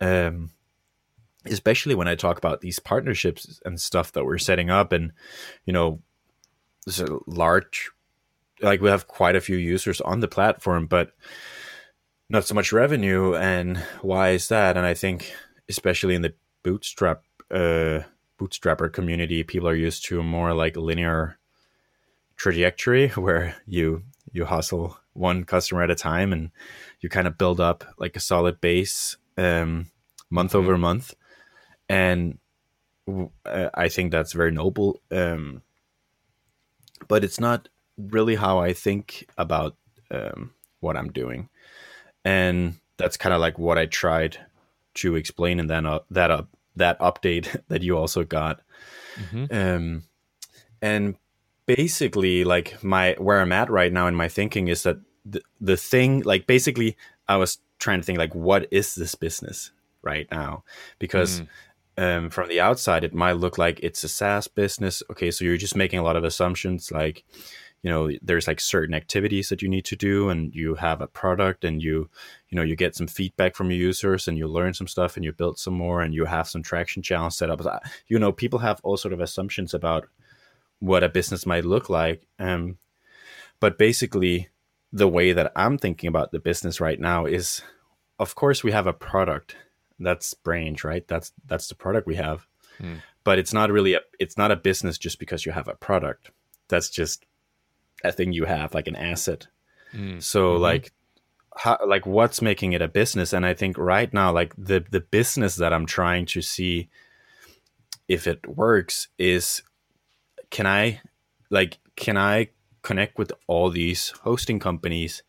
um, 0.00 0.50
especially 1.44 1.94
when 1.94 2.08
I 2.08 2.14
talk 2.16 2.38
about 2.38 2.60
these 2.60 2.78
partnerships 2.80 3.60
and 3.64 3.80
stuff 3.80 4.12
that 4.12 4.24
we're 4.24 4.38
setting 4.38 4.70
up, 4.70 4.92
and 4.92 5.12
you 5.64 5.72
know, 5.72 6.02
there's 6.84 7.00
a 7.00 7.18
large, 7.26 7.90
like 8.60 8.80
we 8.80 8.90
have 8.90 9.06
quite 9.06 9.36
a 9.36 9.40
few 9.40 9.56
users 9.56 10.00
on 10.00 10.20
the 10.20 10.28
platform, 10.28 10.86
but 10.86 11.12
not 12.28 12.44
so 12.44 12.54
much 12.54 12.72
revenue 12.72 13.34
and 13.36 13.78
why 14.02 14.30
is 14.30 14.48
that 14.48 14.76
and 14.76 14.84
i 14.84 14.92
think 14.94 15.32
especially 15.68 16.12
in 16.14 16.22
the 16.22 16.34
bootstrap 16.64 17.22
uh 17.52 18.00
bootstrapper 18.36 18.92
community 18.92 19.44
people 19.44 19.68
are 19.68 19.76
used 19.76 20.04
to 20.04 20.20
more 20.24 20.52
like 20.52 20.76
linear 20.76 21.38
trajectory 22.36 23.08
where 23.24 23.56
you 23.66 24.02
you 24.32 24.44
hustle 24.44 24.98
one 25.14 25.44
customer 25.44 25.82
at 25.82 25.90
a 25.90 25.94
time 25.94 26.32
and 26.32 26.50
you 27.00 27.08
kind 27.08 27.26
of 27.26 27.38
build 27.38 27.60
up 27.60 27.84
like 27.98 28.16
a 28.16 28.20
solid 28.20 28.60
base 28.60 29.16
um 29.38 29.86
month 30.30 30.52
Mhm. 30.52 30.56
over 30.56 30.76
month 30.78 31.14
and 31.88 32.38
w- 33.06 33.30
uh, 33.46 33.70
i 33.74 33.88
think 33.88 34.10
that's 34.12 34.32
very 34.32 34.50
noble 34.50 35.00
um 35.10 35.62
but 37.08 37.24
it's 37.24 37.40
not 37.40 37.68
really 37.96 38.34
how 38.34 38.58
i 38.58 38.72
think 38.72 39.26
about 39.38 39.76
um 40.10 40.52
what 40.80 40.96
i'm 40.96 41.10
doing 41.12 41.48
and 42.24 42.74
that's 42.96 43.16
kind 43.16 43.34
of 43.34 43.40
like 43.40 43.58
what 43.58 43.78
I 43.78 43.86
tried 43.86 44.38
to 44.94 45.16
explain 45.16 45.60
in 45.60 45.66
that 45.68 45.84
uh, 45.86 46.00
that 46.10 46.30
up 46.30 46.48
that 46.74 46.98
update 46.98 47.62
that 47.68 47.82
you 47.82 47.96
also 47.96 48.24
got. 48.24 48.60
Mhm. 49.20 49.52
Um, 49.52 50.02
and 50.82 51.16
basically, 51.66 52.44
like 52.44 52.82
my 52.82 53.14
where 53.18 53.40
I'm 53.40 53.52
at 53.52 53.70
right 53.70 53.92
now 53.92 54.06
in 54.06 54.14
my 54.14 54.28
thinking 54.28 54.68
is 54.68 54.82
that 54.84 54.98
the, 55.24 55.42
the 55.60 55.76
thing 55.76 56.22
like 56.22 56.46
basically 56.46 56.96
I 57.28 57.36
was 57.36 57.58
trying 57.78 58.00
to 58.00 58.04
think 58.06 58.18
like 58.18 58.34
what 58.34 58.68
is 58.70 58.94
this 58.94 59.14
business 59.14 59.72
right 60.02 60.28
now 60.30 60.62
because 60.98 61.40
Mm. 61.40 61.46
um, 61.98 62.30
from 62.30 62.48
the 62.48 62.60
outside 62.60 63.04
it 63.04 63.14
might 63.14 63.32
look 63.32 63.58
like 63.58 63.80
it's 63.82 64.04
a 64.04 64.08
SaaS 64.08 64.48
business. 64.48 65.02
Okay, 65.10 65.30
so 65.30 65.44
you're 65.44 65.56
just 65.56 65.76
making 65.76 65.98
a 65.98 66.02
lot 66.02 66.16
of 66.16 66.24
assumptions 66.24 66.92
like 66.92 67.24
you 67.82 67.90
know 67.90 68.10
there's 68.22 68.46
like 68.46 68.60
certain 68.60 68.94
activities 68.94 69.48
that 69.48 69.62
you 69.62 69.68
need 69.68 69.84
to 69.84 69.96
do 69.96 70.28
and 70.28 70.54
you 70.54 70.74
have 70.76 71.00
a 71.00 71.06
product 71.06 71.64
and 71.64 71.82
you 71.82 72.08
you 72.48 72.56
know 72.56 72.62
you 72.62 72.76
get 72.76 72.94
some 72.96 73.06
feedback 73.06 73.54
from 73.54 73.70
your 73.70 73.78
users 73.80 74.28
and 74.28 74.38
you 74.38 74.46
learn 74.48 74.74
some 74.74 74.86
stuff 74.88 75.16
and 75.16 75.24
you 75.24 75.32
build 75.32 75.58
some 75.58 75.74
more 75.74 76.00
and 76.02 76.14
you 76.14 76.24
have 76.24 76.48
some 76.48 76.62
traction 76.62 77.02
channels 77.02 77.36
set 77.36 77.50
up 77.50 77.60
you 78.08 78.18
know 78.18 78.32
people 78.32 78.58
have 78.60 78.80
all 78.82 78.96
sort 78.96 79.12
of 79.14 79.20
assumptions 79.20 79.74
about 79.74 80.06
what 80.80 81.02
a 81.04 81.08
business 81.08 81.46
might 81.46 81.64
look 81.64 81.88
like 81.88 82.26
um, 82.38 82.78
but 83.60 83.78
basically 83.78 84.48
the 84.92 85.08
way 85.08 85.32
that 85.32 85.52
i'm 85.56 85.78
thinking 85.78 86.08
about 86.08 86.30
the 86.32 86.38
business 86.38 86.80
right 86.80 87.00
now 87.00 87.26
is 87.26 87.62
of 88.18 88.34
course 88.34 88.62
we 88.64 88.72
have 88.72 88.86
a 88.86 88.92
product 88.92 89.56
that's 89.98 90.34
branch 90.34 90.84
right 90.84 91.06
that's 91.08 91.32
that's 91.46 91.68
the 91.68 91.74
product 91.74 92.06
we 92.06 92.16
have 92.16 92.46
Hmm. 92.78 92.96
but 93.24 93.38
it's 93.38 93.54
not 93.54 93.70
really 93.70 93.94
a 93.94 94.00
it's 94.20 94.36
not 94.36 94.50
a 94.50 94.56
business 94.56 94.98
just 94.98 95.18
because 95.18 95.46
you 95.46 95.52
have 95.52 95.66
a 95.66 95.74
product 95.74 96.30
that's 96.68 96.90
just 96.90 97.24
a 98.04 98.12
thing 98.12 98.32
you 98.34 98.44
have 98.44 98.74
like 98.74 98.86
an 98.86 98.96
asset 98.96 99.46
Mm. 99.94 100.22
so 100.22 100.56
Mhm. 100.56 100.60
like 100.60 100.92
how, 101.56 101.78
like 101.86 102.04
what's 102.04 102.42
making 102.42 102.72
it 102.74 102.82
a 102.82 102.88
business 102.88 103.32
and 103.32 103.46
i 103.46 103.54
think 103.54 103.78
right 103.78 104.12
now 104.12 104.30
like 104.30 104.52
the 104.58 104.84
the 104.90 105.00
business 105.00 105.56
that 105.56 105.72
i'm 105.72 105.86
trying 105.86 106.26
to 106.26 106.42
see 106.42 106.90
if 108.08 108.26
it 108.26 108.46
works 108.46 109.08
is 109.18 109.62
can 110.50 110.66
i 110.66 111.00
like 111.50 111.78
can 111.96 112.16
i 112.16 112.48
connect 112.82 113.18
with 113.18 113.32
all 113.48 113.68
these 113.68 114.10
hosting 114.22 114.60
companies 114.60 115.22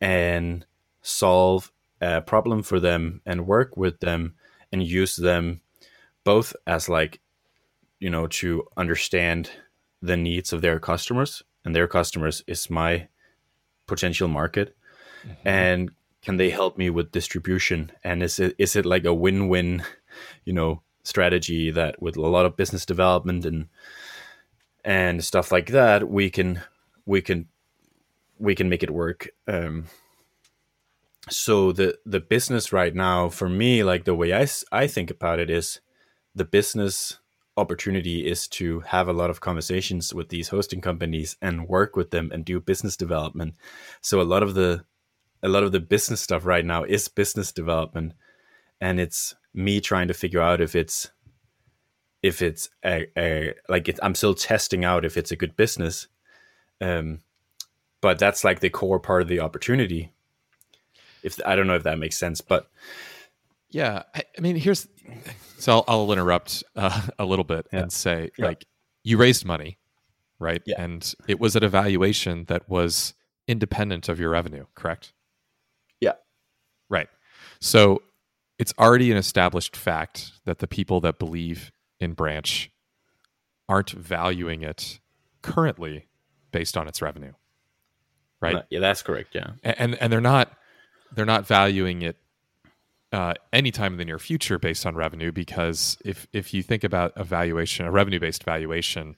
and 0.00 0.66
solve 1.00 1.70
a 2.00 2.20
problem 2.20 2.62
for 2.62 2.80
them 2.80 3.20
and 3.24 3.46
work 3.46 3.76
with 3.76 4.00
them 4.00 4.34
and 4.72 4.82
use 4.82 5.16
them 5.16 5.60
both 6.24 6.54
as 6.66 6.88
like 6.88 7.20
you 8.00 8.10
know 8.10 8.26
to 8.26 8.64
understand 8.76 9.50
the 10.02 10.16
needs 10.16 10.52
of 10.52 10.60
their 10.60 10.78
customers? 10.80 11.42
And 11.64 11.74
their 11.74 11.88
customers 11.88 12.42
is 12.46 12.70
my 12.70 13.08
potential 13.86 14.28
market. 14.28 14.74
Mm-hmm. 15.24 15.48
and 15.48 15.90
can 16.22 16.36
they 16.36 16.50
help 16.50 16.78
me 16.78 16.90
with 16.90 17.10
distribution? 17.10 17.90
And 18.04 18.22
is 18.22 18.38
it 18.38 18.54
is 18.58 18.76
it 18.76 18.86
like 18.86 19.04
a 19.04 19.14
win-win 19.14 19.82
you 20.44 20.52
know 20.52 20.82
strategy 21.04 21.70
that 21.70 22.02
with 22.02 22.16
a 22.16 22.20
lot 22.20 22.46
of 22.46 22.56
business 22.56 22.84
development 22.84 23.44
and 23.44 23.68
and 24.84 25.24
stuff 25.24 25.52
like 25.52 25.68
that 25.68 26.08
we 26.08 26.30
can 26.30 26.62
we 27.06 27.20
can 27.20 27.46
we 28.38 28.54
can 28.54 28.68
make 28.68 28.82
it 28.82 28.90
work. 28.90 29.28
Um 29.46 29.86
so 31.30 31.72
the 31.72 31.98
the 32.06 32.20
business 32.20 32.72
right 32.72 32.94
now 32.94 33.28
for 33.28 33.48
me 33.48 33.84
like 33.84 34.04
the 34.04 34.14
way 34.14 34.32
I 34.32 34.46
I 34.72 34.86
think 34.86 35.10
about 35.10 35.38
it 35.38 35.50
is 35.50 35.80
the 36.34 36.44
business 36.44 37.18
opportunity 37.58 38.26
is 38.26 38.46
to 38.46 38.80
have 38.80 39.08
a 39.08 39.12
lot 39.12 39.30
of 39.30 39.40
conversations 39.40 40.14
with 40.14 40.28
these 40.28 40.48
hosting 40.48 40.80
companies 40.80 41.36
and 41.42 41.68
work 41.68 41.96
with 41.96 42.10
them 42.10 42.30
and 42.32 42.44
do 42.44 42.60
business 42.60 42.96
development. 42.96 43.54
So 44.00 44.20
a 44.20 44.22
lot 44.22 44.42
of 44.42 44.54
the 44.54 44.84
a 45.42 45.48
lot 45.48 45.64
of 45.64 45.72
the 45.72 45.80
business 45.80 46.20
stuff 46.20 46.46
right 46.46 46.64
now 46.64 46.84
is 46.84 47.08
business 47.08 47.52
development 47.52 48.12
and 48.80 49.00
it's 49.00 49.34
me 49.54 49.80
trying 49.80 50.08
to 50.08 50.14
figure 50.14 50.40
out 50.40 50.60
if 50.60 50.74
it's 50.74 51.10
if 52.22 52.42
it's 52.42 52.68
a, 52.84 53.06
a 53.16 53.54
like 53.68 53.88
it, 53.88 53.98
i'm 54.02 54.14
still 54.14 54.34
testing 54.34 54.84
out 54.84 55.04
if 55.04 55.16
it's 55.16 55.30
a 55.30 55.36
good 55.36 55.56
business 55.56 56.08
um 56.80 57.20
but 58.00 58.18
that's 58.18 58.44
like 58.44 58.60
the 58.60 58.70
core 58.70 58.98
part 59.00 59.22
of 59.22 59.28
the 59.28 59.40
opportunity 59.40 60.12
if 61.22 61.38
i 61.46 61.54
don't 61.56 61.66
know 61.66 61.74
if 61.76 61.82
that 61.84 61.98
makes 61.98 62.16
sense 62.18 62.40
but 62.40 62.70
Yeah, 63.70 64.04
I, 64.14 64.22
I 64.36 64.40
mean, 64.40 64.56
here's 64.56 64.88
so 65.58 65.72
I'll, 65.72 65.84
I'll 65.88 66.12
interrupt 66.12 66.64
uh, 66.74 67.02
a 67.18 67.24
little 67.26 67.44
bit 67.44 67.66
Yeah. 67.72 67.80
and 67.80 67.92
say, 67.92 68.30
Yeah. 68.38 68.46
like, 68.46 68.64
you 69.04 69.18
raised 69.18 69.44
money, 69.44 69.76
right? 70.38 70.62
Yeah. 70.64 70.80
And 70.82 71.14
it 71.28 71.38
was 71.38 71.54
at 71.54 71.62
a 71.62 71.68
valuation 71.68 72.44
that 72.46 72.66
was 72.68 73.12
independent 73.46 74.08
of 74.08 74.18
your 74.18 74.30
revenue, 74.30 74.64
correct? 74.74 75.12
Yeah. 76.00 76.14
Right. 76.88 77.08
So 77.60 78.00
it's 78.58 78.72
already 78.78 79.10
an 79.10 79.18
established 79.18 79.76
fact 79.76 80.32
that 80.46 80.60
the 80.60 80.66
people 80.66 81.00
that 81.02 81.18
believe 81.18 81.70
in 82.00 82.12
Branch 82.12 82.70
aren't 83.68 83.90
valuing 83.90 84.62
it 84.62 85.00
currently 85.42 86.08
based 86.52 86.76
on 86.76 86.88
its 86.88 87.02
revenue, 87.02 87.32
right? 88.40 88.56
uh, 88.56 88.62
yeah 88.70 88.80
that's 88.80 89.02
correct 89.02 89.34
yeah 89.34 89.50
and 89.62 89.94
and 89.96 90.12
they're 90.12 90.20
not 90.20 90.52
they're 91.14 91.26
not 91.26 91.46
valuing 91.46 92.02
it 92.02 92.16
uh, 93.12 93.32
anytime 93.52 93.92
in 93.92 93.98
the 93.98 94.04
near 94.04 94.18
future 94.18 94.58
based 94.58 94.84
on 94.84 94.94
revenue 94.94 95.32
because 95.32 95.96
if 96.04 96.26
if 96.32 96.52
you 96.52 96.62
think 96.62 96.84
about 96.84 97.12
a 97.16 97.24
valuation 97.24 97.86
a 97.86 97.90
revenue 97.90 98.20
based 98.20 98.44
valuation 98.44 99.16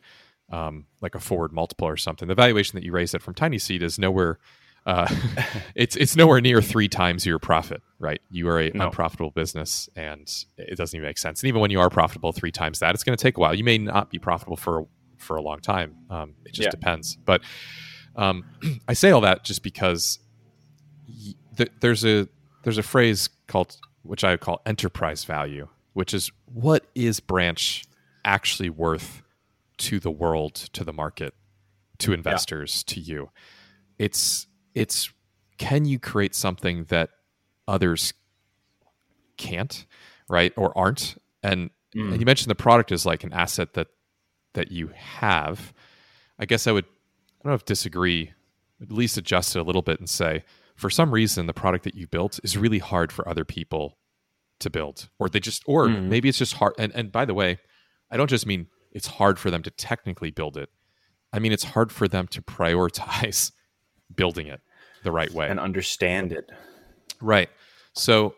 um, 0.52 0.86
like 1.00 1.14
a 1.14 1.20
forward 1.20 1.52
multiple 1.52 1.88
or 1.88 1.96
something 1.96 2.28
the 2.28 2.34
valuation 2.34 2.76
that 2.76 2.84
you 2.84 2.92
raise 2.92 3.14
it 3.14 3.22
from 3.22 3.34
TinySeed 3.34 3.82
is 3.82 3.98
nowhere 3.98 4.38
uh, 4.86 5.06
it's 5.74 5.96
it's 5.96 6.16
nowhere 6.16 6.40
near 6.40 6.60
three 6.62 6.88
times 6.88 7.26
your 7.26 7.38
profit 7.38 7.82
right 7.98 8.20
you 8.30 8.48
are 8.48 8.60
a 8.60 8.70
No. 8.74 8.86
unprofitable 8.86 9.30
business 9.30 9.88
and 9.96 10.30
it 10.56 10.76
doesn't 10.76 10.96
even 10.96 11.06
make 11.08 11.18
sense 11.18 11.42
and 11.42 11.48
even 11.48 11.60
when 11.60 11.70
you 11.70 11.80
are 11.80 11.90
profitable 11.90 12.32
three 12.32 12.50
times 12.52 12.78
that 12.78 12.94
it's 12.94 13.04
going 13.04 13.16
to 13.16 13.22
take 13.22 13.36
a 13.36 13.40
while 13.40 13.54
you 13.54 13.64
may 13.64 13.76
not 13.78 14.10
be 14.10 14.18
profitable 14.18 14.56
for 14.56 14.86
for 15.18 15.36
a 15.36 15.42
long 15.42 15.60
time 15.60 15.96
um, 16.08 16.34
it 16.46 16.52
just 16.54 16.66
Yeah. 16.66 16.70
depends 16.70 17.16
but 17.16 17.42
um, 18.16 18.44
I 18.88 18.94
say 18.94 19.10
all 19.10 19.20
that 19.20 19.44
just 19.44 19.62
because 19.62 20.18
th- 21.56 21.70
there's 21.80 22.04
a 22.04 22.28
there's 22.62 22.78
a 22.78 22.82
phrase 22.82 23.28
called 23.46 23.76
which 24.02 24.24
I 24.24 24.36
call 24.38 24.62
enterprise 24.64 25.24
value, 25.24 25.68
which 25.92 26.14
is 26.14 26.30
what 26.46 26.86
is 26.94 27.20
branch 27.20 27.84
actually 28.24 28.70
worth 28.70 29.22
to 29.78 30.00
the 30.00 30.10
world, 30.10 30.54
to 30.72 30.84
the 30.84 30.92
market, 30.92 31.34
to 31.98 32.12
investors, 32.14 32.82
to 32.84 32.98
you. 33.00 33.30
It's 33.98 34.46
it's 34.74 35.10
can 35.58 35.84
you 35.84 35.98
create 35.98 36.34
something 36.34 36.84
that 36.84 37.10
others 37.68 38.12
can't, 39.36 39.86
right, 40.28 40.52
or 40.56 40.76
aren't? 40.76 41.16
And, 41.42 41.70
Mm. 41.94 42.12
and 42.12 42.20
you 42.20 42.26
mentioned 42.26 42.48
the 42.50 42.54
product 42.54 42.92
is 42.92 43.04
like 43.04 43.24
an 43.24 43.32
asset 43.32 43.74
that 43.74 43.88
that 44.54 44.70
you 44.70 44.88
have. 44.94 45.72
I 46.38 46.44
guess 46.46 46.66
I 46.68 46.72
would 46.72 46.84
I 46.84 47.44
don't 47.44 47.50
know 47.50 47.54
if 47.54 47.64
disagree, 47.64 48.32
at 48.82 48.92
least 48.92 49.16
adjust 49.16 49.56
it 49.56 49.58
a 49.58 49.62
little 49.62 49.82
bit 49.82 49.98
and 49.98 50.08
say, 50.08 50.44
for 50.76 50.88
some 50.90 51.10
reason, 51.10 51.46
the 51.46 51.52
product 51.52 51.84
that 51.84 51.94
you 51.94 52.06
built 52.06 52.38
is 52.44 52.56
really 52.56 52.78
hard 52.78 53.10
for 53.12 53.26
other 53.28 53.44
people 53.44 53.98
to 54.60 54.68
build, 54.70 55.08
or 55.18 55.28
they 55.28 55.40
just, 55.40 55.62
or 55.66 55.88
Mhm. 55.88 56.04
maybe 56.08 56.28
it's 56.28 56.38
just 56.38 56.54
hard. 56.54 56.74
And, 56.78 56.92
and 56.94 57.10
by 57.10 57.24
the 57.24 57.34
way, 57.34 57.58
I 58.10 58.16
don't 58.16 58.28
just 58.30 58.46
mean 58.46 58.68
it's 58.92 59.06
hard 59.06 59.38
for 59.38 59.50
them 59.50 59.62
to 59.64 59.70
technically 59.70 60.30
build 60.30 60.56
it. 60.56 60.68
I 61.32 61.38
mean 61.40 61.50
it's 61.52 61.64
hard 61.64 61.90
for 61.90 62.06
them 62.08 62.26
to 62.28 62.42
prioritize 62.56 63.50
building 64.14 64.46
it 64.46 64.60
the 65.02 65.12
right 65.12 65.30
way. 65.32 65.48
and 65.48 65.58
understand 65.58 66.32
it 66.32 66.50
Right. 67.20 67.50
So 67.94 68.34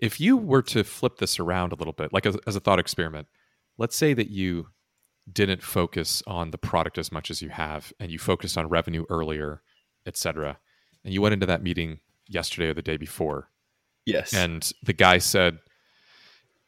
if 0.00 0.20
you 0.20 0.36
were 0.36 0.62
to 0.62 0.84
flip 0.84 1.18
this 1.18 1.38
around 1.38 1.72
a 1.72 1.76
little 1.76 1.92
bit, 1.92 2.12
like 2.12 2.26
as, 2.26 2.36
as 2.46 2.56
a 2.56 2.60
thought 2.60 2.78
experiment, 2.78 3.26
let's 3.78 3.96
say 3.96 4.14
that 4.14 4.30
you 4.30 4.68
didn't 5.30 5.62
focus 5.62 6.22
on 6.26 6.50
the 6.50 6.58
product 6.58 6.98
as 6.98 7.10
much 7.10 7.30
as 7.30 7.42
you 7.42 7.48
have 7.48 7.92
and 7.98 8.10
you 8.12 8.18
focused 8.18 8.56
on 8.56 8.68
revenue 8.68 9.04
earlier, 9.10 9.62
et 10.06 10.16
cetera. 10.16 10.58
And 11.04 11.12
you 11.12 11.20
went 11.20 11.32
into 11.32 11.46
that 11.46 11.62
meeting 11.62 12.00
yesterday 12.28 12.68
or 12.68 12.74
the 12.74 12.82
day 12.82 12.96
before 12.96 13.50
yes 14.04 14.34
and 14.34 14.72
the 14.82 14.92
guy 14.92 15.18
said, 15.18 15.58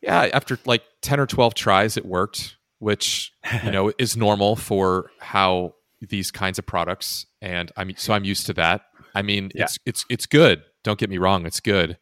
"Yeah, 0.01 0.29
after 0.33 0.59
like 0.65 0.83
10 1.03 1.21
or 1.21 1.27
12 1.27 1.55
tries 1.55 1.97
it 1.97 2.07
worked, 2.07 2.57
which, 2.79 3.33
you 3.65 3.71
know, 3.71 3.93
is 3.99 4.17
normal 4.17 4.57
for 4.57 5.11
how 5.19 5.75
these 6.01 6.31
kinds 6.31 6.59
of 6.59 6.67
products 6.67 7.27
and 7.41 7.73
I'm 7.77 7.93
so 7.97 8.13
I'm 8.15 8.25
used 8.25 8.47
to 8.47 8.55
that. 8.55 8.83
I 9.15 9.23
mean, 9.23 9.51
Yeah. 9.55 9.65
it's 9.65 9.79
it's 9.87 10.05
it's 10.09 10.27
good. 10.27 10.63
Don't 10.85 10.99
get 10.99 11.11
me 11.11 11.19
wrong, 11.19 11.47
it's 11.47 11.61
good. 11.61 11.99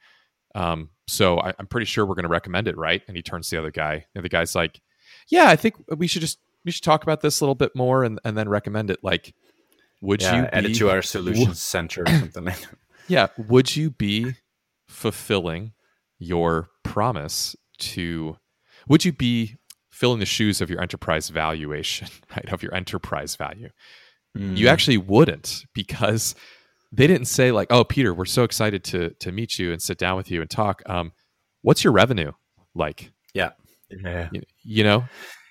Um, 0.54 0.90
so 1.06 1.38
I, 1.38 1.52
I'm 1.58 1.66
pretty 1.66 1.86
sure 1.86 2.04
we're 2.04 2.14
going 2.14 2.24
to 2.24 2.28
recommend 2.28 2.66
it, 2.68 2.76
right? 2.76 3.02
And 3.08 3.16
he 3.16 3.22
turns 3.22 3.48
to 3.48 3.56
the 3.56 3.60
other 3.60 3.70
guy, 3.70 4.06
and 4.14 4.24
the 4.24 4.28
guy's 4.28 4.54
like, 4.54 4.80
"Yeah, 5.28 5.48
I 5.48 5.56
think 5.56 5.76
we 5.96 6.06
should 6.06 6.22
just 6.22 6.38
we 6.64 6.72
should 6.72 6.82
talk 6.82 7.02
about 7.02 7.20
this 7.20 7.40
a 7.40 7.44
little 7.44 7.54
bit 7.54 7.76
more, 7.76 8.04
and 8.04 8.18
and 8.24 8.36
then 8.36 8.48
recommend 8.48 8.90
it." 8.90 9.00
Like, 9.02 9.34
would 10.00 10.22
yeah, 10.22 10.40
you 10.42 10.48
add 10.52 10.64
it 10.64 10.74
to 10.76 10.90
our 10.90 11.02
solutions 11.02 11.60
center 11.62 12.02
or 12.02 12.06
something 12.18 12.44
like 12.44 12.60
that 12.60 12.78
yeah, 13.08 13.28
would 13.36 13.76
you 13.76 13.90
be 13.90 14.34
fulfilling 14.88 15.72
your 16.18 16.68
promise 16.82 17.54
to? 17.78 18.36
Would 18.88 19.04
you 19.04 19.12
be 19.12 19.56
filling 19.96 20.20
the 20.20 20.26
shoes 20.26 20.60
of 20.60 20.68
your 20.70 20.80
enterprise 20.80 21.30
valuation, 21.30 22.08
right? 22.36 22.52
Of 22.52 22.62
your 22.62 22.74
enterprise 22.74 23.36
value? 23.36 23.70
You 24.34 24.66
Mm. 24.66 24.70
actually 24.70 24.98
wouldn't 24.98 25.64
because 25.72 26.34
they 26.92 27.06
didn't 27.06 27.26
say 27.26 27.52
like, 27.52 27.68
"Oh, 27.72 27.84
Peter, 27.84 28.12
we're 28.12 28.26
so 28.26 28.44
excited 28.44 28.84
to 28.84 29.10
to 29.10 29.32
meet 29.32 29.58
you 29.58 29.72
and 29.72 29.80
sit 29.80 29.96
down 29.98 30.16
with 30.16 30.30
you 30.30 30.42
and 30.42 30.50
talk." 30.50 30.82
Um, 30.86 31.12
what's 31.62 31.82
your 31.82 31.94
revenue 31.94 32.32
like? 32.74 33.12
yeah 33.32 33.52
You, 34.32 34.42
you 34.62 34.84
know, 34.84 35.04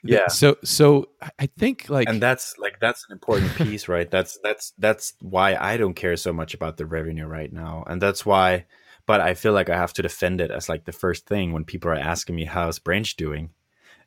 Yeah. 0.04 0.28
So 0.28 0.58
so 0.64 1.10
I 1.40 1.48
think 1.48 1.90
like 1.90 2.08
and 2.08 2.22
that's 2.22 2.56
like 2.60 2.80
that's 2.80 3.06
an 3.10 3.14
important 3.14 3.56
piece, 3.64 3.88
right? 3.88 4.10
That's 4.12 4.38
that's 4.44 4.74
that's 4.78 5.14
why 5.20 5.56
I 5.56 5.78
don't 5.78 5.96
care 5.96 6.16
so 6.18 6.32
much 6.32 6.54
about 6.54 6.78
the 6.78 6.86
revenue 6.86 7.26
right 7.26 7.52
now, 7.52 7.84
and 7.88 8.00
that's 8.00 8.24
why. 8.26 8.66
But 9.08 9.22
I 9.22 9.34
feel 9.36 9.54
like 9.54 9.70
I 9.70 9.78
have 9.78 9.94
to 9.94 10.02
defend 10.02 10.42
it 10.42 10.52
as 10.52 10.70
like 10.70 10.86
the 10.86 10.92
first 10.92 11.26
thing 11.28 11.54
when 11.54 11.64
people 11.66 11.90
are 11.92 11.96
asking 11.96 12.36
me 12.36 12.46
how's 12.46 12.80
Branch 12.80 13.16
doing, 13.16 13.50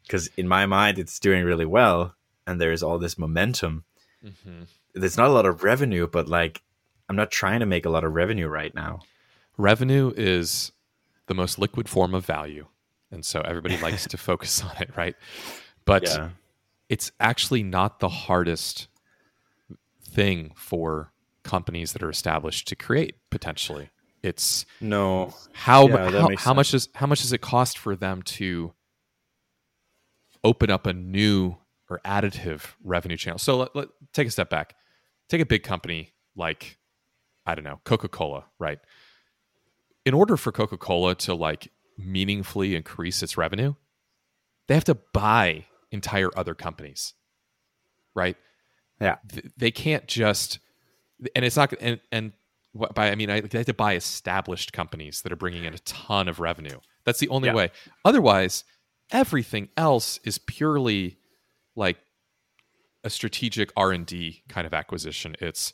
because 0.09 0.29
in 0.39 0.49
my 0.49 0.67
mind 0.67 0.99
it's 0.99 1.21
doing 1.21 1.45
really 1.45 1.67
well, 1.67 2.17
and 2.47 2.61
there's 2.61 2.83
all 2.83 2.99
this 2.99 3.19
momentum. 3.19 3.85
Mm-hmm. 4.25 4.63
There's 4.95 5.17
not 5.19 5.29
a 5.29 5.33
lot 5.33 5.47
of 5.47 5.63
revenue, 5.63 6.09
but 6.09 6.29
like 6.29 6.63
I'm 7.09 7.17
not 7.17 7.31
trying 7.31 7.61
to 7.61 7.67
make 7.67 7.85
a 7.85 7.91
lot 7.91 8.05
of 8.05 8.15
revenue 8.15 8.49
right 8.49 8.75
now. 8.75 9.01
Revenue 9.57 10.13
is 10.17 10.73
the 11.27 11.35
most 11.35 11.59
liquid 11.59 11.89
form 11.89 12.15
of 12.15 12.25
value, 12.25 12.67
and 13.11 13.25
so 13.25 13.43
everybody 13.43 13.77
likes 13.77 14.07
to 14.07 14.17
focus 14.17 14.65
on 14.65 14.73
it, 14.81 14.91
right? 14.97 15.15
But 15.85 16.05
yeah. 16.05 16.31
it's 16.89 17.13
actually 17.21 17.63
not 17.63 18.01
the 18.01 18.09
hardest 18.09 18.89
thing 20.03 20.53
for 20.57 21.13
companies 21.43 21.93
that 21.93 22.03
are 22.03 22.11
established 22.11 22.67
to 22.69 22.77
create 22.77 23.17
potentially. 23.31 23.91
It's 24.23 24.67
no 24.81 25.35
how 25.53 25.89
yeah, 25.89 26.11
how, 26.11 26.37
how 26.37 26.55
much 26.55 26.73
does 26.73 26.89
how 26.95 27.07
much 27.07 27.23
does 27.23 27.33
it 27.33 27.41
cost 27.41 27.79
for 27.79 27.95
them 27.95 28.23
to 28.23 28.73
open 30.45 30.71
up 30.71 30.87
a 30.87 30.93
new 30.93 31.57
or 31.91 32.01
additive 32.05 32.75
revenue 32.83 33.17
channel? 33.17 33.39
So 33.39 33.57
let, 33.59 33.77
let 33.77 33.89
take 34.13 34.29
a 34.29 34.31
step 34.31 34.51
back. 34.51 34.75
Take 35.29 35.41
a 35.41 35.47
big 35.47 35.63
company 35.63 36.13
like 36.37 36.79
I 37.47 37.55
don't 37.55 37.65
know 37.65 37.81
Coca 37.85 38.09
Cola, 38.09 38.45
right? 38.59 38.79
In 40.05 40.15
order 40.15 40.37
for 40.37 40.53
Coca 40.53 40.77
Cola 40.77 41.15
to 41.17 41.35
like 41.35 41.71
meaningfully 41.99 42.75
increase 42.75 43.23
its 43.23 43.37
revenue, 43.37 43.75
they 44.67 44.75
have 44.75 44.85
to 44.85 44.95
buy 44.95 45.65
entire 45.91 46.31
other 46.37 46.55
companies, 46.55 47.15
right? 48.15 48.37
Yeah, 49.01 49.17
they 49.57 49.71
can't 49.71 50.07
just, 50.07 50.59
and 51.35 51.45
it's 51.45 51.57
not, 51.57 51.73
and 51.81 52.01
and 52.11 52.33
by 52.75 53.11
I 53.11 53.15
mean 53.15 53.31
I, 53.31 53.41
they 53.41 53.59
have 53.59 53.67
to 53.67 53.75
buy 53.75 53.95
established 53.95 54.73
companies 54.73 55.23
that 55.23 55.33
are 55.33 55.37
bringing 55.37 55.65
in 55.65 55.75
a 55.75 55.79
ton 55.79 56.29
of 56.29 56.41
revenue. 56.41 56.81
That's 57.05 57.19
the 57.19 57.29
only 57.29 57.49
yeah. 57.49 57.55
way. 57.55 57.71
Otherwise, 58.05 58.65
everything 59.11 59.69
else 59.77 60.19
is 60.25 60.39
purely 60.39 61.19
like 61.77 61.99
a 63.05 63.11
strategic 63.11 63.73
R 63.77 63.93
and 63.93 64.07
D 64.07 64.43
kind 64.49 64.67
of 64.67 64.75
acquisition. 64.75 65.37
It's 65.41 65.73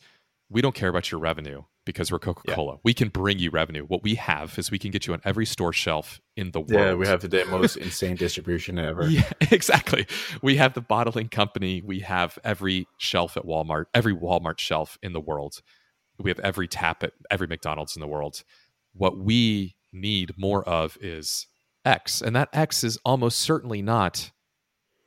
we 0.50 0.60
don't 0.60 0.74
care 0.74 0.88
about 0.88 1.10
your 1.10 1.20
revenue 1.20 1.62
because 1.84 2.10
we're 2.10 2.18
Coca 2.18 2.52
Cola. 2.52 2.74
Yeah. 2.74 2.78
We 2.82 2.94
can 2.94 3.08
bring 3.08 3.38
you 3.38 3.50
revenue. 3.50 3.84
What 3.84 4.02
we 4.02 4.14
have 4.14 4.58
is 4.58 4.70
we 4.70 4.78
can 4.78 4.90
get 4.90 5.06
you 5.06 5.12
on 5.12 5.20
every 5.24 5.46
store 5.46 5.72
shelf 5.72 6.20
in 6.36 6.50
the 6.52 6.60
world. 6.60 6.70
Yeah, 6.72 6.94
we 6.94 7.06
have 7.06 7.20
the 7.20 7.44
most 7.50 7.76
insane 7.76 8.16
distribution 8.16 8.78
ever. 8.78 9.06
Yeah, 9.06 9.28
exactly. 9.50 10.06
We 10.42 10.56
have 10.56 10.74
the 10.74 10.80
bottling 10.80 11.28
company. 11.28 11.82
We 11.82 12.00
have 12.00 12.38
every 12.44 12.86
shelf 12.98 13.36
at 13.36 13.44
Walmart, 13.44 13.86
every 13.94 14.14
Walmart 14.14 14.58
shelf 14.58 14.98
in 15.02 15.12
the 15.12 15.20
world. 15.20 15.60
We 16.18 16.30
have 16.30 16.38
every 16.40 16.68
tap 16.68 17.02
at 17.02 17.12
every 17.30 17.46
McDonald's 17.46 17.96
in 17.96 18.00
the 18.00 18.08
world. 18.08 18.44
What 18.92 19.18
we 19.18 19.74
need 19.92 20.38
more 20.38 20.66
of 20.68 20.96
is 21.00 21.46
X. 21.84 22.20
And 22.20 22.34
that 22.36 22.48
X 22.52 22.84
is 22.84 22.98
almost 23.04 23.38
certainly 23.38 23.82
not 23.82 24.30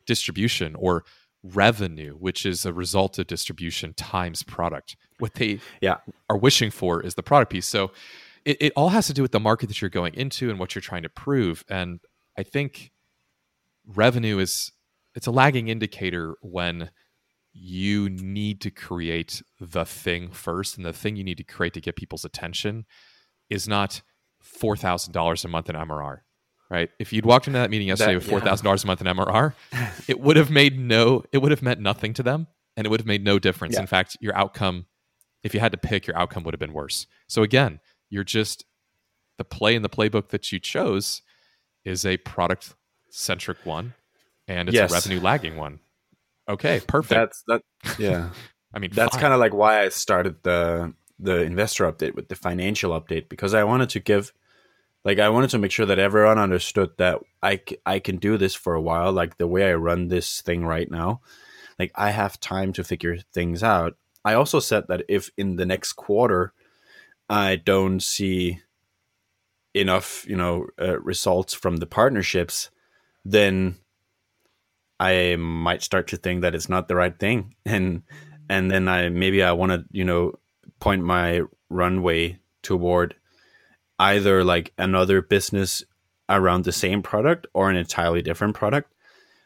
distribution 0.06 0.76
or 0.76 1.04
revenue, 1.44 2.14
which 2.14 2.46
is 2.46 2.66
a 2.66 2.74
result 2.74 3.20
of 3.20 3.28
distribution 3.28 3.94
times 3.94 4.44
product. 4.44 4.96
What 5.20 5.36
they 5.36 5.60
yeah. 5.82 5.98
are 6.30 6.38
wishing 6.38 6.72
for 6.72 7.02
is 7.02 7.16
the 7.16 7.24
product 7.24 7.52
piece. 7.52 7.66
So 7.66 7.92
it, 8.46 8.58
it 8.60 8.74
all 8.76 8.90
has 8.90 9.08
to 9.08 9.14
do 9.14 9.22
with 9.22 9.32
the 9.32 9.40
market 9.40 9.68
that 9.68 9.82
you're 9.82 9.90
going 9.90 10.14
into 10.14 10.50
and 10.50 10.60
what 10.60 10.76
you're 10.76 10.82
trying 10.82 11.04
to 11.04 11.10
prove. 11.10 11.64
And 11.70 12.00
I 12.38 12.44
think 12.44 12.92
revenue 13.86 14.40
is 14.40 14.72
it's 15.16 15.28
a 15.28 15.32
lagging 15.32 15.68
indicator 15.68 16.36
when 16.42 16.92
you 17.54 18.10
need 18.10 18.62
to 18.62 18.70
create 18.70 19.42
the 19.60 19.86
thing 19.86 20.30
first 20.30 20.78
and 20.78 20.86
the 20.86 20.94
thing 20.94 21.16
you 21.16 21.24
need 21.24 21.38
to 21.38 21.44
create 21.44 21.74
to 21.74 21.82
get 21.82 21.96
people's 21.96 22.24
attention 22.24 22.86
is 23.50 23.68
not 23.68 24.02
$4000 24.44 25.46
a 25.46 25.48
month 25.48 25.70
in 25.70 25.76
mrr 25.76 26.20
right? 26.70 26.90
If 27.00 27.14
you'd 27.14 27.26
walked 27.26 27.48
into 27.48 27.60
that 27.60 27.70
meeting 27.70 27.88
yesterday 27.88 28.14
that, 28.14 28.20
with 28.20 28.30
four 28.30 28.40
thousand 28.40 28.64
yeah. 28.64 28.70
dollars 28.70 28.84
a 28.84 28.88
month 28.88 29.02
in 29.02 29.08
MRR, 29.08 29.54
it 30.08 30.20
would 30.20 30.38
have 30.38 30.50
made 30.50 30.80
no, 30.80 31.24
it 31.32 31.40
would 31.40 31.52
have 31.52 31.62
meant 31.62 31.80
nothing 31.80 32.14
to 32.16 32.24
them, 32.24 32.48
and 32.76 32.86
it 32.86 32.90
would 32.90 33.00
have 33.00 33.08
made 33.08 33.24
no 33.24 33.40
difference. 33.40 33.76
Yeah. 33.76 33.82
In 33.82 33.88
fact, 33.88 34.18
your 34.20 34.36
outcome, 34.36 34.86
if 35.44 35.54
you 35.54 35.60
had 35.60 35.72
to 35.72 35.78
pick, 35.78 36.08
your 36.08 36.18
outcome 36.18 36.44
would 36.44 36.54
have 36.54 36.60
been 36.60 36.74
worse. 36.74 37.08
So 37.28 37.44
again, 37.44 37.80
you're 38.10 38.24
just 38.24 38.66
the 39.38 39.44
play 39.44 39.76
in 39.76 39.82
the 39.82 39.90
playbook 39.90 40.30
that 40.30 40.52
you 40.52 40.60
chose 40.60 41.22
is 41.86 42.06
a 42.06 42.18
product 42.18 42.76
centric 43.10 43.66
one, 43.66 43.94
and 44.48 44.70
it's 44.70 44.76
yes. 44.76 44.92
a 44.92 44.94
revenue 44.94 45.20
lagging 45.20 45.56
one. 45.56 45.80
Okay, 46.50 46.82
perfect. 46.88 47.18
That's 47.18 47.44
that. 47.48 47.62
Yeah, 48.00 48.30
I 48.74 48.80
mean, 48.80 48.92
that's 48.94 49.16
kind 49.18 49.34
of 49.34 49.40
like 49.40 49.54
why 49.54 49.82
I 49.82 49.90
started 49.90 50.44
the 50.44 50.94
the 51.20 51.42
investor 51.42 51.92
update 51.92 52.16
with 52.16 52.28
the 52.28 52.36
financial 52.36 53.00
update 53.00 53.30
because 53.30 53.54
I 53.54 53.64
wanted 53.64 53.90
to 53.90 54.00
give 54.00 54.34
like 55.08 55.20
I 55.20 55.30
wanted 55.30 55.52
to 55.52 55.58
make 55.58 55.72
sure 55.72 55.86
that 55.86 56.00
everyone 56.00 56.38
understood 56.38 56.90
that 56.98 57.20
I, 57.42 57.62
I 57.86 58.00
can 58.00 58.18
do 58.18 58.38
this 58.38 58.54
for 58.54 58.76
a 58.76 58.82
while 58.82 59.14
like 59.14 59.38
the 59.38 59.48
way 59.48 59.72
I 59.72 59.74
run 59.76 60.10
this 60.10 60.42
thing 60.42 60.66
right 60.66 60.92
now 60.92 61.22
like 61.80 61.94
I 61.96 62.10
have 62.10 62.42
time 62.42 62.74
to 62.74 62.84
figure 62.84 63.18
things 63.34 63.64
out. 63.64 63.96
I 64.26 64.34
also 64.34 64.60
said 64.60 64.84
that 64.90 65.04
if 65.08 65.32
in 65.38 65.56
the 65.56 65.66
next 65.66 65.94
quarter 65.94 66.52
I 67.30 67.56
don't 67.56 68.02
see 68.02 68.60
enough 69.74 70.26
you 70.28 70.36
know 70.36 70.68
uh, 70.80 71.00
results 71.00 71.54
from 71.54 71.78
the 71.78 71.86
partnerships 71.86 72.70
then 73.24 73.78
I 75.00 75.38
might 75.38 75.84
start 75.84 76.08
to 76.10 76.18
think 76.18 76.42
that 76.42 76.56
it's 76.56 76.70
not 76.70 76.88
the 76.88 76.96
right 76.96 77.18
thing. 77.18 77.56
And 77.66 78.04
and 78.50 78.70
then 78.70 78.90
I 78.90 79.08
maybe 79.08 79.42
I 79.42 79.54
want 79.54 79.72
to 79.72 79.86
you 79.90 80.04
know 80.04 80.34
point 80.82 81.04
my 81.04 81.44
runway 81.70 82.40
toward 82.62 83.16
either 84.00 84.44
like 84.44 84.74
another 84.78 85.22
business 85.22 85.84
around 86.30 86.64
the 86.64 86.72
same 86.72 87.02
product 87.02 87.48
or 87.54 87.70
an 87.70 87.76
entirely 87.76 88.22
different 88.22 88.56
product. 88.56 88.94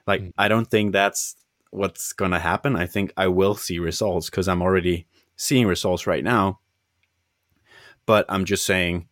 Like, 0.07 0.21
mm. 0.21 0.33
I 0.37 0.47
don't 0.47 0.69
think 0.69 0.91
that's 0.91 1.35
what's 1.69 2.13
going 2.13 2.31
to 2.31 2.39
happen. 2.39 2.75
I 2.75 2.85
think 2.85 3.13
I 3.15 3.27
will 3.27 3.55
see 3.55 3.79
results 3.79 4.29
because 4.29 4.47
I'm 4.47 4.61
already 4.61 5.07
seeing 5.35 5.67
results 5.67 6.07
right 6.07 6.23
now. 6.23 6.59
But 8.05 8.25
I'm 8.29 8.45
just 8.45 8.65
saying, 8.65 9.07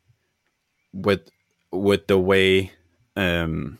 with 0.94 1.30
with 1.72 2.08
the 2.08 2.18
way 2.18 2.72
um, 3.16 3.78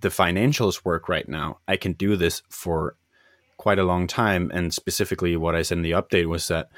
the 0.00 0.08
financials 0.08 0.84
work 0.84 1.08
right 1.08 1.28
now, 1.28 1.58
I 1.68 1.76
can 1.76 1.92
do 1.92 2.16
this 2.16 2.42
for 2.48 2.96
quite 3.56 3.78
a 3.78 3.84
long 3.84 4.06
time. 4.06 4.50
And 4.52 4.74
specifically, 4.74 5.36
what 5.36 5.54
I 5.54 5.62
said 5.62 5.78
in 5.78 5.82
the 5.82 5.92
update 5.92 6.26
was 6.26 6.48
that 6.48 6.70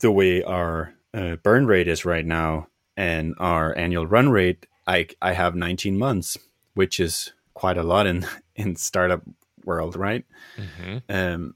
the 0.00 0.12
way 0.12 0.42
our 0.42 0.94
uh, 1.12 1.36
burn 1.36 1.66
rate 1.66 1.88
is 1.88 2.04
right 2.04 2.24
now, 2.24 2.68
and 2.96 3.34
our 3.38 3.76
annual 3.76 4.06
run 4.06 4.30
rate, 4.30 4.66
I 4.86 5.08
I 5.20 5.32
have 5.32 5.54
19 5.54 5.98
months, 5.98 6.36
which 6.74 7.00
is 7.00 7.32
quite 7.54 7.76
a 7.76 7.82
lot 7.82 8.06
in 8.06 8.26
in 8.56 8.76
startup 8.76 9.22
world, 9.64 9.96
right? 9.96 10.24
Mm-hmm. 10.56 10.98
Um, 11.08 11.54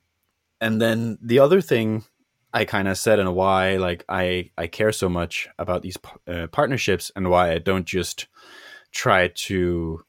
and 0.61 0.81
then 0.81 1.18
the 1.22 1.38
other 1.38 1.61
thing 1.61 2.05
I 2.53 2.64
kind 2.64 2.88
of 2.88 2.98
said 2.98 3.18
and 3.18 3.35
why 3.35 3.77
like 3.77 4.05
I 4.09 4.51
I 4.57 4.66
care 4.66 4.92
so 4.92 5.09
much 5.09 5.48
about 5.59 5.83
these 5.83 5.98
uh, 6.27 6.46
partnerships 6.48 7.12
and 7.14 7.31
why 7.31 7.53
I 7.53 7.59
don't 7.59 7.87
just 7.87 8.27
try 8.92 9.29
to 9.29 10.03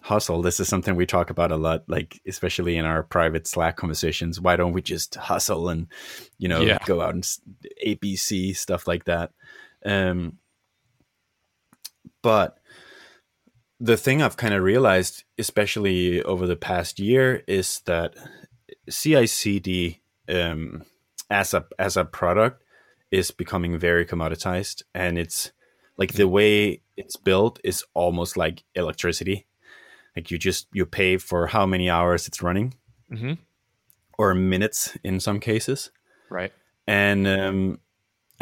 hustle. 0.00 0.42
This 0.42 0.58
is 0.58 0.68
something 0.68 0.96
we 0.96 1.06
talk 1.06 1.30
about 1.30 1.52
a 1.52 1.56
lot, 1.56 1.84
like 1.88 2.20
especially 2.26 2.76
in 2.76 2.84
our 2.84 3.02
private 3.02 3.46
Slack 3.46 3.76
conversations. 3.76 4.40
Why 4.40 4.56
don't 4.56 4.72
we 4.72 4.82
just 4.82 5.14
hustle 5.14 5.68
and 5.68 5.86
you 6.38 6.48
know 6.48 6.60
yeah. 6.60 6.78
go 6.84 7.00
out 7.00 7.14
and 7.14 7.24
ABC 7.86 8.56
stuff 8.56 8.86
like 8.86 9.04
that? 9.04 9.30
Um, 9.84 10.38
but 12.22 12.58
the 13.80 13.96
thing 13.96 14.22
I've 14.22 14.36
kind 14.36 14.54
of 14.54 14.62
realized, 14.62 15.24
especially 15.38 16.22
over 16.22 16.46
the 16.46 16.56
past 16.56 17.00
year, 17.00 17.42
is 17.48 17.80
that 17.86 18.14
CI/CD 18.88 20.00
um, 20.28 20.84
as 21.28 21.52
a 21.52 21.66
as 21.78 21.96
a 21.96 22.04
product 22.04 22.62
is 23.10 23.32
becoming 23.32 23.76
very 23.76 24.06
commoditized, 24.06 24.82
and 24.94 25.18
it's 25.18 25.50
like 25.96 26.12
the 26.12 26.28
way 26.28 26.80
it's 26.96 27.16
built 27.16 27.58
is 27.64 27.84
almost 27.92 28.36
like 28.36 28.62
electricity. 28.74 29.46
Like 30.16 30.30
you 30.30 30.38
just 30.38 30.68
you 30.72 30.86
pay 30.86 31.16
for 31.16 31.48
how 31.48 31.66
many 31.66 31.90
hours 31.90 32.28
it's 32.28 32.40
running, 32.40 32.74
mm-hmm. 33.10 33.34
or 34.16 34.34
minutes 34.34 34.96
in 35.02 35.18
some 35.18 35.40
cases, 35.40 35.90
right? 36.30 36.52
And 36.86 37.26
um, 37.26 37.78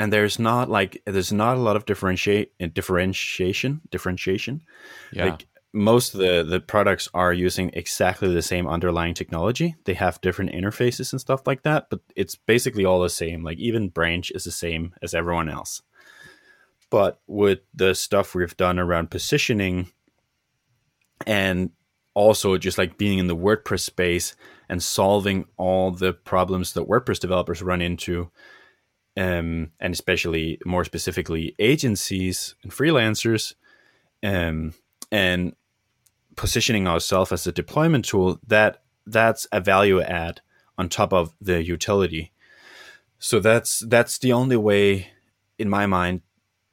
and 0.00 0.10
there's 0.10 0.38
not 0.38 0.70
like 0.70 1.02
there's 1.04 1.30
not 1.30 1.58
a 1.58 1.60
lot 1.60 1.76
of 1.76 1.84
differentiate 1.84 2.52
uh, 2.58 2.68
differentiation 2.72 3.82
differentiation. 3.90 4.62
Yeah. 5.12 5.26
like 5.26 5.46
most 5.74 6.14
of 6.14 6.20
the 6.20 6.42
the 6.42 6.58
products 6.58 7.06
are 7.12 7.34
using 7.34 7.70
exactly 7.74 8.32
the 8.32 8.40
same 8.40 8.66
underlying 8.66 9.12
technology. 9.12 9.76
They 9.84 9.92
have 9.92 10.20
different 10.22 10.52
interfaces 10.52 11.12
and 11.12 11.20
stuff 11.20 11.46
like 11.46 11.64
that 11.64 11.90
but 11.90 12.00
it's 12.16 12.34
basically 12.34 12.86
all 12.86 13.02
the 13.02 13.10
same. 13.10 13.44
Like 13.44 13.58
even 13.58 13.90
branch 13.90 14.32
is 14.34 14.44
the 14.44 14.50
same 14.50 14.94
as 15.02 15.12
everyone 15.12 15.50
else. 15.50 15.82
But 16.88 17.20
with 17.26 17.60
the 17.74 17.94
stuff 17.94 18.34
we've 18.34 18.56
done 18.56 18.78
around 18.78 19.10
positioning 19.10 19.92
and 21.26 21.70
also 22.14 22.56
just 22.56 22.78
like 22.78 22.96
being 22.96 23.18
in 23.18 23.26
the 23.26 23.36
WordPress 23.36 23.80
space 23.80 24.34
and 24.70 24.82
solving 24.82 25.44
all 25.58 25.90
the 25.90 26.14
problems 26.14 26.72
that 26.72 26.88
WordPress 26.88 27.20
developers 27.20 27.62
run 27.62 27.82
into, 27.82 28.30
um, 29.16 29.72
and 29.80 29.92
especially 29.92 30.58
more 30.64 30.84
specifically 30.84 31.54
agencies 31.58 32.54
and 32.62 32.72
freelancers, 32.72 33.54
um, 34.22 34.74
and 35.10 35.54
positioning 36.36 36.86
ourselves 36.86 37.32
as 37.32 37.46
a 37.46 37.52
deployment 37.52 38.04
tool 38.04 38.38
that 38.46 38.82
that's 39.06 39.46
a 39.52 39.60
value 39.60 40.00
add 40.00 40.40
on 40.78 40.88
top 40.88 41.12
of 41.12 41.34
the 41.40 41.62
utility. 41.62 42.32
So 43.18 43.40
that's 43.40 43.80
that's 43.80 44.18
the 44.18 44.32
only 44.32 44.56
way, 44.56 45.08
in 45.58 45.68
my 45.68 45.86
mind, 45.86 46.22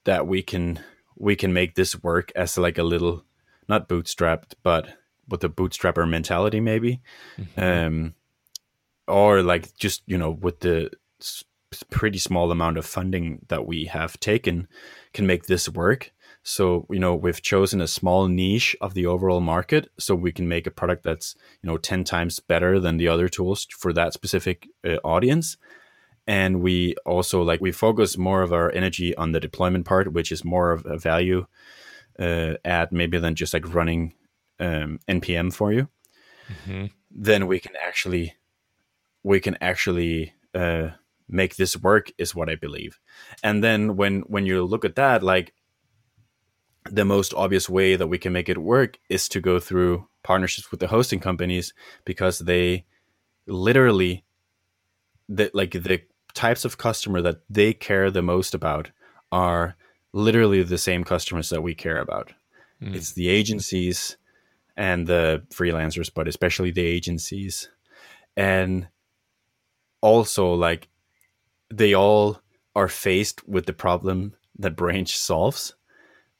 that 0.06 0.28
we 0.28 0.42
can 0.42 0.80
we 1.18 1.36
can 1.36 1.52
make 1.52 1.76
this 1.76 2.02
work 2.02 2.32
as 2.36 2.58
like 2.58 2.78
a 2.78 2.84
little 2.84 3.26
not 3.68 3.90
bootstrapped, 3.90 4.54
but 4.64 4.98
with 5.28 5.42
the 5.42 5.50
bootstrapper 5.50 6.10
mentality, 6.10 6.62
maybe, 6.62 7.02
mm-hmm. 7.38 7.62
um, 7.62 8.14
or 9.08 9.42
like 9.42 9.76
just 9.76 10.04
you 10.06 10.18
know 10.18 10.32
with 10.32 10.62
the 10.62 10.92
pretty 11.90 12.18
small 12.18 12.52
amount 12.52 12.78
of 12.78 12.86
funding 12.86 13.46
that 13.50 13.66
we 13.66 13.86
have 13.86 14.20
taken, 14.20 14.68
can 15.14 15.28
make 15.28 15.46
this 15.46 15.70
work. 15.70 16.12
So 16.44 16.86
you 16.90 17.00
know 17.00 17.14
we've 17.14 17.42
chosen 17.42 17.82
a 17.82 17.88
small 17.88 18.28
niche 18.28 18.76
of 18.80 18.94
the 18.94 19.06
overall 19.06 19.42
market, 19.42 19.90
so 20.00 20.16
we 20.16 20.32
can 20.32 20.48
make 20.48 20.66
a 20.66 20.72
product 20.72 21.04
that's 21.04 21.36
you 21.62 21.68
know 21.68 21.78
ten 21.78 22.04
times 22.04 22.40
better 22.40 22.80
than 22.80 22.98
the 22.98 23.08
other 23.08 23.28
tools 23.28 23.68
for 23.70 23.92
that 23.94 24.14
specific 24.14 24.68
uh, 24.86 24.96
audience. 25.04 25.58
And 26.26 26.62
we 26.62 26.96
also 27.06 27.42
like 27.42 27.62
we 27.62 27.72
focus 27.72 28.18
more 28.18 28.42
of 28.42 28.52
our 28.52 28.72
energy 28.72 29.16
on 29.16 29.32
the 29.32 29.40
deployment 29.40 29.86
part, 29.86 30.12
which 30.12 30.32
is 30.32 30.44
more 30.44 30.72
of 30.72 30.86
a 30.86 30.98
value 30.98 31.48
uh, 32.20 32.54
add 32.66 32.92
maybe 32.92 33.18
than 33.18 33.36
just 33.36 33.54
like 33.54 33.74
running 33.74 34.14
um, 34.60 35.00
npm 35.08 35.54
for 35.54 35.72
you. 35.72 35.88
Mm-hmm. 36.50 36.86
Then 37.12 37.48
we 37.48 37.60
can 37.60 37.74
actually 37.82 38.36
we 39.24 39.40
can 39.40 39.58
actually 39.62 40.34
uh, 40.54 40.90
make 41.30 41.56
this 41.56 41.78
work 41.78 42.12
is 42.18 42.36
what 42.36 42.50
I 42.50 42.56
believe. 42.56 43.00
And 43.44 43.64
then 43.64 43.96
when 43.96 44.22
when 44.22 44.46
you 44.46 44.64
look 44.64 44.86
at 44.86 44.96
that, 44.96 45.24
like 45.24 45.54
the 46.90 47.06
most 47.06 47.34
obvious 47.34 47.70
way 47.70 47.96
that 47.96 48.08
we 48.08 48.18
can 48.18 48.34
make 48.34 48.50
it 48.50 48.58
work 48.58 48.98
is 49.10 49.28
to 49.30 49.42
go 49.42 49.60
through 49.60 50.08
partnerships 50.24 50.72
with 50.72 50.80
the 50.80 50.88
hosting 50.88 51.20
companies 51.20 51.74
because 52.06 52.40
they 52.40 52.86
literally 53.46 54.24
the 55.30 55.52
like 55.54 55.72
the 55.72 56.02
types 56.34 56.66
of 56.66 56.78
customer 56.78 57.22
that 57.22 57.42
they 57.50 57.74
care 57.74 58.12
the 58.12 58.22
most 58.22 58.54
about 58.54 58.92
are 59.32 59.76
literally 60.14 60.64
the 60.64 60.78
same 60.78 61.04
customers 61.04 61.50
that 61.50 61.62
we 61.62 61.76
care 61.76 61.98
about. 61.98 62.34
Mm. 62.82 62.96
It's 62.96 63.14
the 63.14 63.30
agencies 63.30 64.18
and 64.76 65.08
the 65.08 65.44
freelancers, 65.50 66.12
but 66.14 66.28
especially 66.28 66.72
the 66.72 66.86
agencies. 66.86 67.70
And 68.36 68.88
also 70.02 70.54
like 70.54 70.88
they 71.70 71.94
all 71.94 72.42
are 72.76 72.88
faced 72.88 73.48
with 73.48 73.66
the 73.66 73.74
problem 73.74 74.34
that 74.60 74.76
Branch 74.76 75.16
solves 75.16 75.74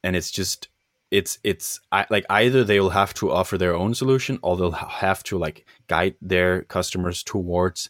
and 0.04 0.16
it's 0.16 0.32
just 0.32 0.70
it's 1.12 1.40
it's 1.44 1.80
like 2.10 2.26
either 2.30 2.64
they 2.64 2.80
will 2.80 2.90
have 2.90 3.14
to 3.14 3.32
offer 3.32 3.58
their 3.58 3.76
own 3.76 3.94
solution 3.94 4.40
or 4.42 4.58
they'll 4.58 4.72
have 4.72 5.24
to 5.24 5.38
like 5.38 5.66
guide 5.88 6.16
their 6.22 6.64
customers 6.64 7.24
towards 7.24 7.90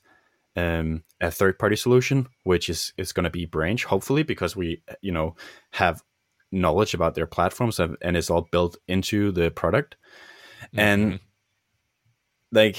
um, 0.55 1.03
a 1.21 1.31
third 1.31 1.57
party 1.57 1.75
solution 1.75 2.27
which 2.43 2.69
is 2.69 2.93
is 2.97 3.11
going 3.11 3.23
to 3.23 3.29
be 3.29 3.45
branch 3.45 3.85
hopefully 3.85 4.23
because 4.23 4.55
we 4.55 4.81
you 5.01 5.11
know 5.11 5.35
have 5.71 6.03
knowledge 6.51 6.93
about 6.93 7.15
their 7.15 7.27
platforms 7.27 7.79
and, 7.79 7.97
and 8.01 8.15
it's 8.15 8.29
all 8.29 8.47
built 8.51 8.77
into 8.87 9.31
the 9.31 9.51
product 9.51 9.95
mm-hmm. 10.61 10.79
and 10.79 11.19
like 12.51 12.77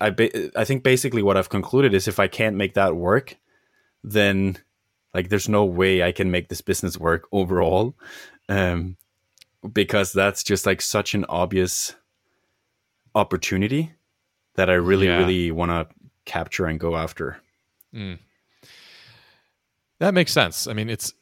i 0.00 0.10
ba- 0.10 0.58
i 0.58 0.64
think 0.64 0.82
basically 0.82 1.22
what 1.22 1.36
i've 1.36 1.48
concluded 1.48 1.94
is 1.94 2.08
if 2.08 2.18
i 2.18 2.26
can't 2.26 2.56
make 2.56 2.74
that 2.74 2.96
work 2.96 3.36
then 4.04 4.56
like 5.12 5.28
there's 5.28 5.48
no 5.48 5.64
way 5.64 6.02
i 6.02 6.12
can 6.12 6.30
make 6.30 6.48
this 6.48 6.60
business 6.60 6.96
work 6.96 7.26
overall 7.32 7.94
um, 8.48 8.96
because 9.72 10.12
that's 10.12 10.42
just 10.42 10.66
like 10.66 10.82
such 10.82 11.14
an 11.14 11.24
obvious 11.28 11.94
opportunity 13.14 13.92
that 14.56 14.70
I 14.70 14.74
really, 14.74 15.06
yeah. 15.06 15.18
really 15.18 15.50
want 15.50 15.70
to 15.70 15.94
capture 16.24 16.66
and 16.66 16.78
go 16.78 16.96
after. 16.96 17.38
Mm. 17.94 18.18
That 20.00 20.14
makes 20.14 20.32
sense. 20.32 20.66
I 20.66 20.72
mean, 20.72 20.90
it's 20.90 21.12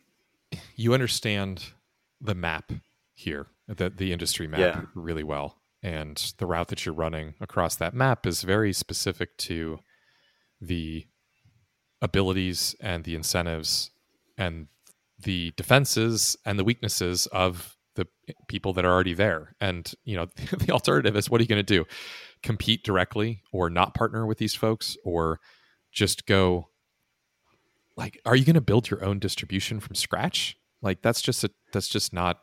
you 0.77 0.95
understand 0.95 1.65
the 2.21 2.35
map 2.35 2.73
here, 3.15 3.47
the 3.69 3.91
the 3.91 4.13
industry 4.13 4.49
map 4.49 4.61
yeah. 4.61 4.83
really 4.95 5.23
well, 5.23 5.59
and 5.83 6.33
the 6.39 6.47
route 6.47 6.69
that 6.69 6.85
you're 6.85 6.95
running 6.95 7.35
across 7.41 7.77
that 7.77 7.95
map 7.95 8.27
is 8.27 8.43
very 8.43 8.73
specific 8.73 9.37
to 9.39 9.79
the 10.61 11.07
abilities 12.03 12.77
and 12.81 13.05
the 13.05 13.15
incentives 13.15 13.91
and 14.37 14.67
the 15.19 15.53
defenses 15.57 16.37
and 16.45 16.59
the 16.59 16.65
weaknesses 16.65 17.27
of 17.29 17.77
the 17.95 18.07
people 18.49 18.73
that 18.73 18.85
are 18.85 18.93
already 18.93 19.15
there. 19.15 19.55
And 19.61 19.91
you 20.05 20.17
know, 20.17 20.27
the 20.59 20.73
alternative 20.73 21.17
is 21.17 21.31
what 21.31 21.41
are 21.41 21.45
you 21.45 21.49
going 21.49 21.65
to 21.65 21.75
do? 21.75 21.87
Compete 22.43 22.85
directly 22.85 23.43
or 23.53 23.71
not 23.71 23.95
partner 23.95 24.27
with 24.27 24.39
these 24.39 24.55
folks 24.55 24.97
or 25.05 25.41
just 25.93 26.27
go 26.27 26.69
like 27.97 28.21
are 28.25 28.35
you 28.35 28.45
going 28.45 28.55
to 28.55 28.61
build 28.61 28.91
your 28.91 29.05
own 29.05 29.19
distribution 29.19 29.81
from 29.81 29.95
scratch? 29.95 30.57
Like 30.81 31.03
that's 31.03 31.23
just 31.23 31.45
a 31.45 31.51
that's 31.73 31.89
just 31.89 32.13
not 32.13 32.41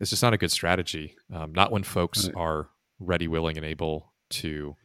it's 0.00 0.10
just 0.10 0.22
not 0.22 0.32
a 0.32 0.38
good 0.38 0.52
strategy. 0.52 1.16
Um, 1.32 1.52
not 1.52 1.72
when 1.72 1.82
folks 1.82 2.26
right. 2.26 2.34
are 2.36 2.68
ready, 3.00 3.28
willing, 3.28 3.56
and 3.56 3.66
able 3.66 4.12
to 4.30 4.76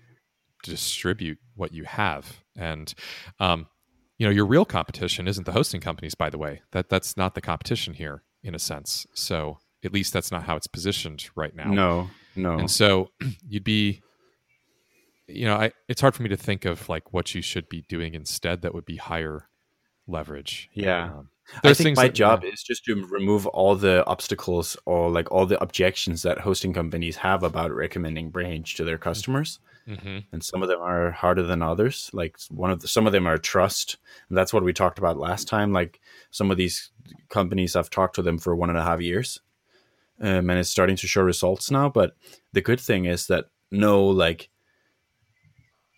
distribute 0.64 1.38
what 1.56 1.74
you 1.74 1.84
have. 1.84 2.40
And 2.56 2.94
um, 3.40 3.68
you 4.18 4.26
know 4.26 4.32
your 4.32 4.46
real 4.46 4.66
competition 4.66 5.28
isn't 5.28 5.46
the 5.46 5.52
hosting 5.52 5.82
companies 5.82 6.16
by 6.16 6.30
the 6.30 6.38
way. 6.38 6.62
That 6.72 6.90
that's 6.90 7.18
not 7.18 7.36
the 7.36 7.42
competition 7.42 7.94
here 7.94 8.24
in 8.44 8.56
a 8.56 8.60
sense. 8.60 9.06
So 9.14 9.60
at 9.84 9.94
least 9.94 10.14
that's 10.14 10.32
not 10.32 10.44
how 10.44 10.56
it's 10.56 10.68
positioned 10.68 11.30
right 11.36 11.56
now. 11.56 11.72
No 11.72 12.10
no. 12.36 12.58
And 12.58 12.72
so 12.72 13.10
you'd 13.48 13.64
be 13.64 14.02
you 15.28 15.46
know 15.46 15.56
I, 15.56 15.72
it's 15.88 16.02
hard 16.02 16.16
for 16.16 16.24
me 16.24 16.30
to 16.30 16.38
think 16.38 16.66
of 16.66 16.90
like 16.90 17.14
what 17.14 17.34
you 17.34 17.42
should 17.42 17.70
be 17.70 17.84
doing 17.88 18.14
instead 18.14 18.62
that 18.62 18.74
would 18.74 18.86
be 18.86 18.98
higher 18.98 19.48
leverage. 20.08 20.70
Yeah. 20.74 21.06
Um, 21.06 21.30
I 21.64 21.74
think 21.74 21.98
my 21.98 22.08
that, 22.08 22.16
job 22.16 22.44
yeah. 22.44 22.52
is 22.52 22.64
just 22.64 22.86
to 22.86 23.06
remove 23.06 23.46
all 23.48 23.76
the 23.76 24.06
obstacles 24.06 24.78
or 24.86 25.10
like 25.10 25.32
all 25.32 25.46
the 25.46 25.62
objections 25.62 26.24
that 26.24 26.40
hosting 26.40 26.74
companies 26.74 27.18
have 27.18 27.44
about 27.44 27.72
recommending 27.72 28.30
Branch 28.30 28.74
to 28.76 28.84
their 28.84 28.98
customers. 28.98 29.60
Mm-hmm. 29.88 30.20
And 30.32 30.44
some 30.44 30.64
of 30.64 30.70
them 30.70 30.80
are 30.82 31.12
harder 31.12 31.44
than 31.44 31.62
others. 31.62 32.10
Like 32.14 32.38
one 32.50 32.72
of 32.72 32.82
the, 32.82 32.88
some 32.88 33.06
of 33.06 33.12
them 33.12 33.28
are 33.28 33.38
trust. 33.38 33.98
And 34.30 34.38
that's 34.38 34.54
what 34.54 34.64
we 34.64 34.74
talked 34.74 34.98
about 34.98 35.18
last 35.18 35.48
time. 35.48 35.74
Like 35.74 36.00
some 36.32 36.52
of 36.52 36.58
these 36.58 36.92
companies, 37.30 37.76
I've 37.76 37.90
talked 37.90 38.16
to 38.16 38.22
them 38.22 38.38
for 38.38 38.56
one 38.56 38.70
and 38.70 38.80
a 38.80 38.84
half 38.84 39.02
years, 39.02 39.40
um, 40.22 40.50
and 40.50 40.60
it's 40.60 40.70
starting 40.70 40.96
to 40.96 41.08
show 41.08 41.22
results 41.22 41.70
now. 41.70 41.90
But 41.90 42.16
the 42.54 42.62
good 42.62 42.80
thing 42.80 43.06
is 43.06 43.28
that 43.28 43.46
no 43.72 44.06
like 44.06 44.50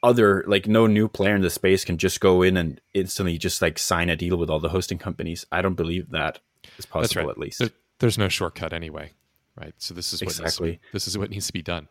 other 0.05 0.43
like 0.47 0.67
no 0.67 0.85
new 0.85 1.07
player 1.07 1.35
in 1.35 1.41
the 1.41 1.49
space 1.49 1.83
can 1.83 1.97
just 1.97 2.19
go 2.19 2.43
in 2.43 2.55
and 2.55 2.79
instantly 2.93 3.39
just 3.39 3.59
like 3.59 3.79
sign 3.79 4.07
a 4.09 4.15
deal 4.15 4.37
with 4.37 4.51
all 4.51 4.59
the 4.59 4.69
hosting 4.69 4.99
companies. 4.99 5.45
I 5.51 5.63
don't 5.63 5.73
believe 5.73 6.11
that 6.11 6.39
is 6.77 6.85
possible. 6.85 7.23
Right. 7.23 7.31
At 7.31 7.37
least 7.39 7.59
there, 7.59 7.69
there's 7.99 8.17
no 8.17 8.29
shortcut 8.29 8.71
anyway, 8.71 9.13
right? 9.59 9.73
So 9.79 9.95
this 9.95 10.13
is 10.13 10.21
what 10.21 10.29
exactly 10.29 10.71
be, 10.73 10.79
this 10.93 11.07
is 11.07 11.17
what 11.17 11.31
needs 11.31 11.47
to 11.47 11.53
be 11.53 11.63
done. 11.63 11.87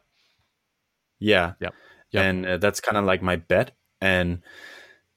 Yeah. 1.18 1.54
Yeah. 1.60 1.70
Yep. 2.12 2.24
And 2.24 2.46
uh, 2.46 2.56
that's 2.58 2.80
kind 2.80 2.96
of 2.96 3.04
like 3.04 3.20
my 3.20 3.34
bet. 3.34 3.72
And, 4.00 4.42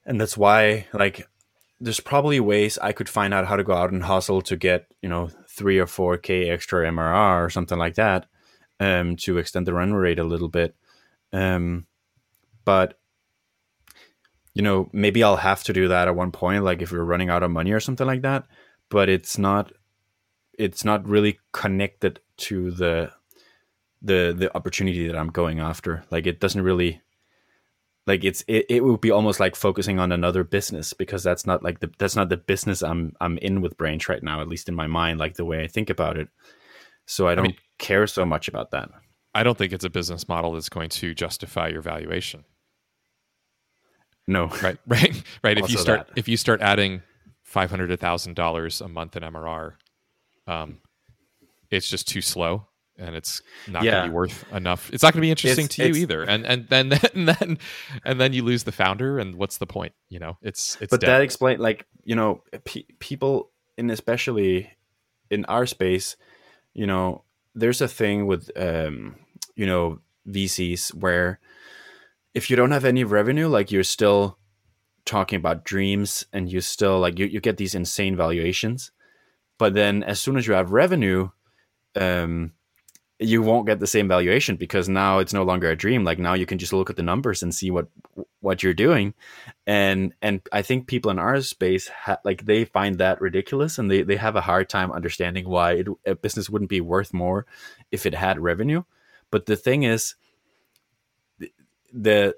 and 0.03 0.19
that's 0.19 0.35
why 0.35 0.87
like 0.91 1.27
there's 1.79 1.99
probably 1.99 2.39
ways 2.39 2.79
I 2.79 2.93
could 2.93 3.09
find 3.09 3.31
out 3.31 3.45
how 3.45 3.57
to 3.57 3.63
go 3.63 3.73
out 3.73 3.91
and 3.91 4.03
hustle 4.03 4.41
to 4.41 4.57
get, 4.57 4.87
you 5.03 5.09
know, 5.09 5.29
three 5.47 5.77
or 5.77 5.85
4K 5.85 6.49
extra 6.49 6.89
MRR 6.89 7.45
or 7.45 7.51
something 7.51 7.77
like 7.77 7.93
that 7.95 8.25
um, 8.79 9.15
to 9.17 9.37
extend 9.37 9.67
the 9.67 9.73
run 9.75 9.93
rate 9.93 10.17
a 10.17 10.23
little 10.23 10.49
bit. 10.49 10.75
Um, 11.31 11.85
but, 12.67 12.99
you 14.53 14.61
know, 14.61 14.89
maybe 14.91 15.23
I'll 15.23 15.37
have 15.37 15.63
to 15.63 15.73
do 15.73 15.87
that 15.87 16.09
at 16.09 16.17
one 16.17 16.33
point, 16.33 16.65
like 16.65 16.81
if 16.81 16.91
we're 16.91 17.01
running 17.01 17.29
out 17.29 17.41
of 17.41 17.49
money 17.49 17.71
or 17.71 17.79
something 17.79 18.05
like 18.05 18.23
that. 18.23 18.43
But 18.89 19.07
it's 19.07 19.37
not, 19.37 19.71
it's 20.59 20.83
not 20.83 21.07
really 21.07 21.39
connected 21.53 22.19
to 22.39 22.71
the 22.71 23.13
the 24.01 24.35
the 24.37 24.53
opportunity 24.53 25.07
that 25.07 25.15
I'm 25.15 25.29
going 25.29 25.61
after. 25.61 26.03
Like 26.11 26.27
it 26.27 26.41
doesn't 26.41 26.61
really 26.61 27.01
like 28.05 28.25
it's 28.25 28.43
it, 28.49 28.65
it 28.67 28.83
would 28.83 28.99
be 28.99 29.11
almost 29.11 29.39
like 29.39 29.55
focusing 29.55 29.97
on 29.97 30.11
another 30.11 30.43
business 30.43 30.91
because 30.91 31.23
that's 31.23 31.45
not 31.45 31.63
like 31.63 31.79
the 31.79 31.89
that's 31.97 32.17
not 32.17 32.27
the 32.27 32.35
business 32.35 32.83
I'm 32.83 33.15
I'm 33.21 33.37
in 33.37 33.61
with 33.61 33.77
Branch 33.77 34.09
right 34.09 34.21
now, 34.21 34.41
at 34.41 34.49
least 34.49 34.67
in 34.67 34.75
my 34.75 34.87
mind, 34.87 35.19
like 35.19 35.35
the 35.35 35.45
way 35.45 35.63
I 35.63 35.67
think 35.67 35.89
about 35.89 36.17
it. 36.17 36.27
So 37.05 37.29
I 37.29 37.35
don't 37.35 37.45
I 37.45 37.47
mean, 37.47 37.57
care 37.77 38.07
so 38.07 38.25
much 38.25 38.49
about 38.49 38.71
that. 38.71 38.89
I 39.37 39.43
don't 39.43 39.55
think 39.55 39.71
it's 39.71 39.85
a 39.85 39.89
business 39.91 40.27
model 40.27 40.53
that's 40.53 40.67
going 40.67 40.89
to 40.89 41.13
justify 41.13 41.67
your 41.67 41.83
valuation. 41.83 42.43
No. 44.27 44.47
Right. 44.61 44.77
Right. 44.87 45.23
Right. 45.43 45.57
if 45.57 45.69
you 45.69 45.77
start 45.77 46.07
that. 46.07 46.17
if 46.17 46.27
you 46.27 46.37
start 46.37 46.61
adding 46.61 47.01
five 47.43 47.69
hundred 47.69 47.87
to 47.87 47.97
thousand 47.97 48.35
dollars 48.35 48.81
a 48.81 48.87
month 48.87 49.15
in 49.15 49.23
MRR, 49.23 49.73
um, 50.47 50.79
it's 51.71 51.89
just 51.89 52.07
too 52.07 52.21
slow 52.21 52.67
and 52.99 53.15
it's 53.15 53.41
not 53.67 53.83
Yeah. 53.83 53.91
going 53.91 54.03
to 54.03 54.09
be 54.09 54.13
worth 54.15 54.53
enough. 54.53 54.89
It's 54.91 55.03
not 55.03 55.13
going 55.13 55.21
to 55.21 55.25
be 55.25 55.29
interesting 55.29 55.65
It's- 55.65 55.75
to 55.75 55.87
you 55.87 55.95
either. 56.03 56.23
And 56.23 56.45
and 56.45 56.67
then 56.67 56.93
and 57.13 57.27
then 57.29 57.57
and 58.03 58.19
then 58.19 58.33
you 58.33 58.43
lose 58.43 58.63
the 58.63 58.71
founder, 58.71 59.19
and 59.19 59.35
what's 59.35 59.57
the 59.59 59.67
point? 59.67 59.93
You 60.09 60.19
know, 60.19 60.37
it's 60.41 60.77
it's 60.81 60.91
but 60.91 61.01
dead. 61.01 61.09
that 61.09 61.21
explain 61.21 61.59
like 61.59 61.85
you 62.03 62.15
know 62.15 62.43
pe- 62.65 62.85
people 62.99 63.51
in 63.77 63.89
especially 63.91 64.71
in 65.29 65.45
our 65.45 65.65
space 65.65 66.15
you 66.73 66.87
know 66.87 67.23
there's 67.53 67.81
a 67.81 67.87
thing 67.87 68.25
with 68.27 68.49
um 68.55 69.15
you 69.55 69.65
know 69.65 69.99
vcs 70.27 70.93
where 70.95 71.39
if 72.33 72.49
you 72.49 72.55
don't 72.55 72.71
have 72.71 72.85
any 72.85 73.03
revenue 73.03 73.47
like 73.47 73.71
you're 73.71 73.83
still 73.83 74.37
talking 75.05 75.37
about 75.37 75.63
dreams 75.63 76.25
and 76.33 76.51
you 76.51 76.61
still 76.61 76.99
like 76.99 77.17
you, 77.17 77.25
you 77.25 77.39
get 77.39 77.57
these 77.57 77.75
insane 77.75 78.15
valuations. 78.15 78.91
But 79.57 79.73
then 79.73 80.03
as 80.03 80.21
soon 80.21 80.37
as 80.37 80.45
you 80.45 80.53
have 80.53 80.71
revenue 80.71 81.29
um 81.95 82.53
you 83.19 83.41
won't 83.41 83.65
get 83.65 83.79
the 83.79 83.87
same 83.87 84.07
valuation 84.07 84.57
because 84.57 84.87
now 84.87 85.17
it's 85.17 85.33
no 85.33 85.41
longer 85.43 85.71
a 85.71 85.75
dream. 85.75 86.03
Like 86.03 86.19
now 86.19 86.35
you 86.35 86.45
can 86.45 86.59
just 86.59 86.71
look 86.71 86.91
at 86.91 86.97
the 86.97 87.01
numbers 87.01 87.41
and 87.41 87.53
see 87.53 87.71
what 87.71 87.87
what 88.41 88.61
you're 88.61 88.73
doing. 88.73 89.13
And 89.65 90.13
and 90.21 90.41
i 90.51 90.61
think 90.61 90.87
people 90.87 91.09
in 91.09 91.19
our 91.19 91.41
space 91.41 91.87
ha- 91.87 92.19
like 92.23 92.45
they 92.45 92.65
find 92.65 92.99
that 92.99 93.19
ridiculous 93.21 93.79
and 93.79 93.89
they, 93.89 94.03
they 94.03 94.17
have 94.17 94.35
a 94.35 94.41
hard 94.41 94.69
time 94.69 94.91
understanding 94.91 95.49
why 95.49 95.73
it, 95.73 95.87
a 96.05 96.15
business 96.15 96.49
wouldn't 96.49 96.69
be 96.69 96.81
worth 96.81 97.13
more 97.13 97.45
if 97.91 98.05
it 98.05 98.13
had 98.13 98.39
revenue. 98.39 98.83
But 99.31 99.45
the 99.47 99.55
thing 99.55 99.83
is 99.83 100.15
the, 101.97 102.35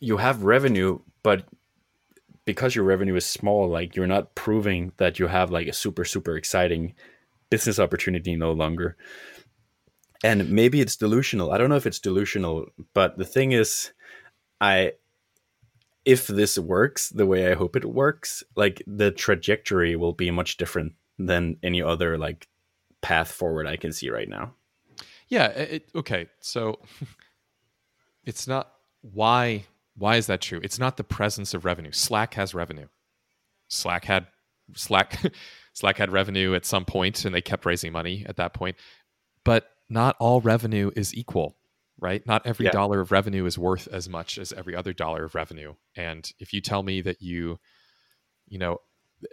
you 0.00 0.18
have 0.18 0.42
revenue 0.42 0.98
but 1.22 1.46
because 2.44 2.74
your 2.74 2.84
revenue 2.84 3.14
is 3.14 3.24
small 3.24 3.68
like 3.68 3.96
you're 3.96 4.06
not 4.06 4.34
proving 4.34 4.92
that 4.98 5.18
you 5.18 5.26
have 5.26 5.50
like 5.50 5.66
a 5.66 5.72
super 5.72 6.04
super 6.04 6.36
exciting 6.36 6.94
business 7.50 7.78
opportunity 7.78 8.36
no 8.36 8.52
longer 8.52 8.96
and 10.22 10.50
maybe 10.50 10.80
it's 10.80 10.96
delusional 10.96 11.52
i 11.52 11.58
don't 11.58 11.70
know 11.70 11.76
if 11.76 11.86
it's 11.86 12.00
delusional 12.00 12.66
but 12.92 13.16
the 13.16 13.24
thing 13.24 13.52
is 13.52 13.92
i 14.60 14.92
if 16.04 16.26
this 16.26 16.58
works 16.58 17.08
the 17.08 17.26
way 17.26 17.50
i 17.50 17.54
hope 17.54 17.76
it 17.76 17.84
works 17.86 18.44
like 18.56 18.82
the 18.86 19.10
trajectory 19.10 19.96
will 19.96 20.12
be 20.12 20.30
much 20.30 20.58
different 20.58 20.92
than 21.18 21.56
any 21.62 21.80
other 21.80 22.18
like 22.18 22.46
path 23.00 23.30
forward 23.32 23.66
i 23.66 23.76
can 23.76 23.92
see 23.92 24.10
right 24.10 24.28
now 24.28 24.52
Yeah. 25.28 25.46
It, 25.48 25.88
okay. 25.94 26.28
So 26.40 26.80
it's 28.26 28.46
not 28.46 28.72
why. 29.02 29.66
Why 29.96 30.16
is 30.16 30.26
that 30.26 30.40
true? 30.40 30.60
It's 30.62 30.78
not 30.78 30.96
the 30.96 31.04
presence 31.04 31.54
of 31.54 31.64
revenue. 31.64 31.92
Slack 31.92 32.34
has 32.34 32.54
revenue. 32.54 32.88
Slack 33.68 34.04
had 34.06 34.26
Slack. 34.74 35.20
Slack 35.72 35.96
had 35.98 36.12
revenue 36.12 36.54
at 36.54 36.64
some 36.64 36.84
point, 36.84 37.24
and 37.24 37.34
they 37.34 37.40
kept 37.40 37.66
raising 37.66 37.92
money 37.92 38.24
at 38.28 38.36
that 38.36 38.54
point. 38.54 38.76
But 39.44 39.68
not 39.88 40.16
all 40.20 40.40
revenue 40.40 40.90
is 40.94 41.12
equal, 41.14 41.56
right? 41.98 42.24
Not 42.26 42.46
every 42.46 42.66
Yeah. 42.66 42.72
dollar 42.72 43.00
of 43.00 43.10
revenue 43.12 43.44
is 43.44 43.58
worth 43.58 43.88
as 43.88 44.08
much 44.08 44.38
as 44.38 44.52
every 44.52 44.74
other 44.76 44.92
dollar 44.92 45.24
of 45.24 45.34
revenue. 45.34 45.74
And 45.96 46.30
if 46.38 46.52
you 46.52 46.60
tell 46.60 46.82
me 46.84 47.00
that 47.02 47.20
you, 47.20 47.58
you 48.46 48.58
know, 48.58 48.78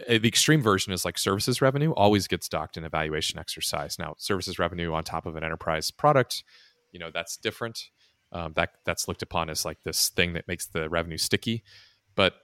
uh, 0.09 0.17
the 0.17 0.27
extreme 0.27 0.61
version 0.61 0.91
is 0.93 1.05
like 1.05 1.17
services 1.17 1.61
revenue 1.61 1.91
always 1.91 2.27
gets 2.27 2.49
docked 2.49 2.75
in 2.77 2.83
evaluation 2.83 3.39
exercise. 3.39 3.97
Now, 3.99 4.15
services 4.17 4.57
revenue 4.59 4.93
on 4.93 5.03
top 5.03 5.25
of 5.25 5.35
an 5.35 5.43
enterprise 5.43 5.91
product, 5.91 6.43
you 6.91 6.99
know, 6.99 7.11
that's 7.13 7.37
different. 7.37 7.89
Um, 8.33 8.53
that 8.55 8.75
that's 8.85 9.07
looked 9.07 9.21
upon 9.21 9.49
as 9.49 9.65
like 9.65 9.83
this 9.83 10.09
thing 10.09 10.33
that 10.33 10.47
makes 10.47 10.65
the 10.67 10.89
revenue 10.89 11.17
sticky. 11.17 11.63
But 12.15 12.35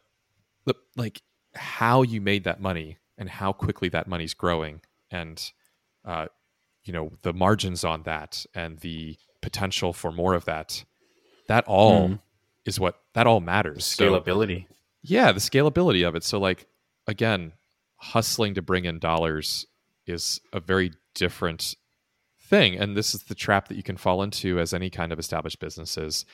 the, 0.66 0.76
like 0.96 1.22
how 1.56 2.02
you 2.02 2.20
made 2.22 2.44
that 2.44 2.60
money 2.60 2.98
and 3.18 3.30
how 3.30 3.54
quickly 3.54 3.90
that 3.90 4.08
money's 4.08 4.34
growing, 4.34 4.82
and 5.12 5.52
uh, 6.06 6.28
you 6.84 6.94
know 6.94 7.12
the 7.22 7.34
margins 7.34 7.84
on 7.84 8.04
that 8.04 8.46
and 8.54 8.80
the 8.80 9.16
potential 9.42 9.94
for 9.94 10.12
more 10.12 10.34
of 10.34 10.46
that, 10.46 10.84
that 11.48 11.64
all 11.68 12.10
Mhm. 12.10 12.20
is 12.66 12.80
what 12.80 13.00
that 13.14 13.28
all 13.28 13.40
matters. 13.40 13.86
So- 13.86 14.04
scalability 14.12 14.68
yeah 15.04 15.32
the 15.32 15.40
scalability 15.40 16.06
of 16.06 16.16
it 16.16 16.24
so 16.24 16.40
like 16.40 16.66
again 17.06 17.54
hustling 17.98 18.56
to 18.56 18.62
bring 18.64 18.84
in 18.86 18.98
dollars 19.00 19.66
is 20.08 20.42
a 20.52 20.60
very 20.60 20.92
different 21.14 21.76
thing 22.48 22.78
and 22.78 22.96
this 22.96 23.14
is 23.14 23.24
the 23.24 23.36
trap 23.36 23.68
that 23.68 23.76
you 23.76 23.84
can 23.84 23.98
fall 23.98 24.24
into 24.24 24.60
as 24.60 24.74
any 24.74 24.90
kind 24.90 25.12
of 25.12 25.20
established 25.20 25.60
business 25.60 25.98
is 25.98 26.26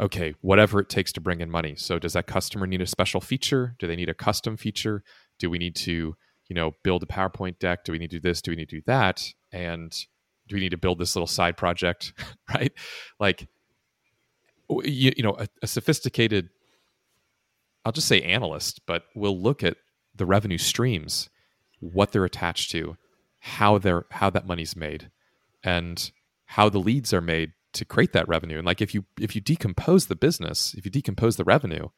okay 0.00 0.34
whatever 0.40 0.80
it 0.80 0.88
takes 0.88 1.12
to 1.12 1.20
bring 1.20 1.40
in 1.40 1.50
money. 1.50 1.74
So 1.76 1.98
does 1.98 2.12
that 2.14 2.26
customer 2.26 2.66
need 2.66 2.80
a 2.80 2.86
special 2.86 3.20
feature? 3.20 3.74
Do 3.78 3.86
they 3.86 3.96
need 3.96 4.08
a 4.08 4.14
custom 4.14 4.56
feature? 4.56 5.02
Do 5.38 5.50
we 5.50 5.58
need 5.58 5.76
to 5.76 6.16
you 6.48 6.54
know 6.54 6.72
build 6.82 7.02
a 7.02 7.06
powerpoint 7.06 7.58
deck? 7.58 7.84
Do 7.84 7.92
we 7.92 7.98
need 7.98 8.10
to 8.10 8.20
do 8.20 8.28
this? 8.28 8.42
Do 8.42 8.50
we 8.50 8.56
need 8.56 8.68
to 8.70 8.76
do 8.76 8.82
that? 8.86 9.32
And 9.52 9.92
do 10.48 10.56
we 10.56 10.60
need 10.60 10.70
to 10.70 10.78
build 10.78 10.98
this 10.98 11.14
little 11.14 11.26
side 11.26 11.56
project 11.56 12.12
right? 12.54 12.72
Like 13.18 13.48
you, 14.68 15.12
you 15.16 15.22
know 15.22 15.36
a, 15.38 15.46
a 15.62 15.66
sophisticated 15.66 16.48
I'll 17.84 17.92
just 17.92 18.08
say 18.08 18.22
analyst, 18.22 18.80
but 18.86 19.04
we'll 19.14 19.40
look 19.40 19.62
at 19.62 19.76
the 20.14 20.26
revenue 20.26 20.58
streams, 20.58 21.28
what 21.80 22.12
they're 22.12 22.24
attached 22.24 22.70
to, 22.72 22.96
how 23.40 23.78
they're 23.78 24.06
how 24.10 24.30
that 24.30 24.46
money's 24.46 24.76
made, 24.76 25.10
and 25.64 26.10
how 26.46 26.68
the 26.68 26.78
leads 26.78 27.12
are 27.12 27.20
made 27.20 27.52
to 27.74 27.84
create 27.84 28.12
that 28.12 28.28
revenue. 28.28 28.58
And 28.58 28.66
like 28.66 28.80
if 28.82 28.94
you 28.94 29.04
if 29.20 29.34
you 29.34 29.40
decompose 29.40 30.06
the 30.06 30.16
business, 30.16 30.74
if 30.74 30.84
you 30.84 30.90
decompose 30.90 31.36
the 31.36 31.44
revenue, 31.44 31.88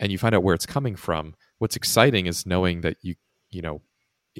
and 0.00 0.12
you 0.12 0.18
find 0.18 0.34
out 0.34 0.42
where 0.42 0.54
it's 0.54 0.66
coming 0.66 0.96
from, 0.96 1.34
what's 1.58 1.76
exciting 1.76 2.26
is 2.26 2.46
knowing 2.46 2.82
that 2.82 2.96
you 3.02 3.14
you 3.50 3.62
know 3.62 3.82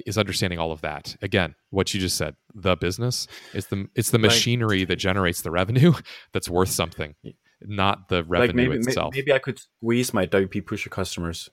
is 0.07 0.17
understanding 0.17 0.59
all 0.61 0.71
of 0.71 0.81
that. 0.83 1.17
Again, 1.23 1.57
what 1.71 1.93
you 1.93 1.99
just 2.01 2.17
said, 2.17 2.37
the 2.55 2.77
business 2.77 3.27
is 3.53 3.67
the 3.67 3.89
it's 3.97 4.11
the 4.11 4.19
Like- 4.19 4.31
machinery 4.31 4.85
that 4.85 4.97
generates 4.97 5.43
the 5.43 5.51
revenue 5.51 5.95
that's 6.33 6.49
worth 6.49 6.69
something, 6.71 7.17
not 7.63 8.09
the 8.09 8.23
revenue 8.25 8.47
like 8.49 8.55
maybe 8.55 8.77
itself. 8.89 9.15
maybe 9.15 9.33
I 9.33 9.41
could 9.41 9.59
squeeze 9.59 10.15
my 10.15 10.27
WP 10.27 10.65
pusher 10.67 10.91
customers 10.91 11.49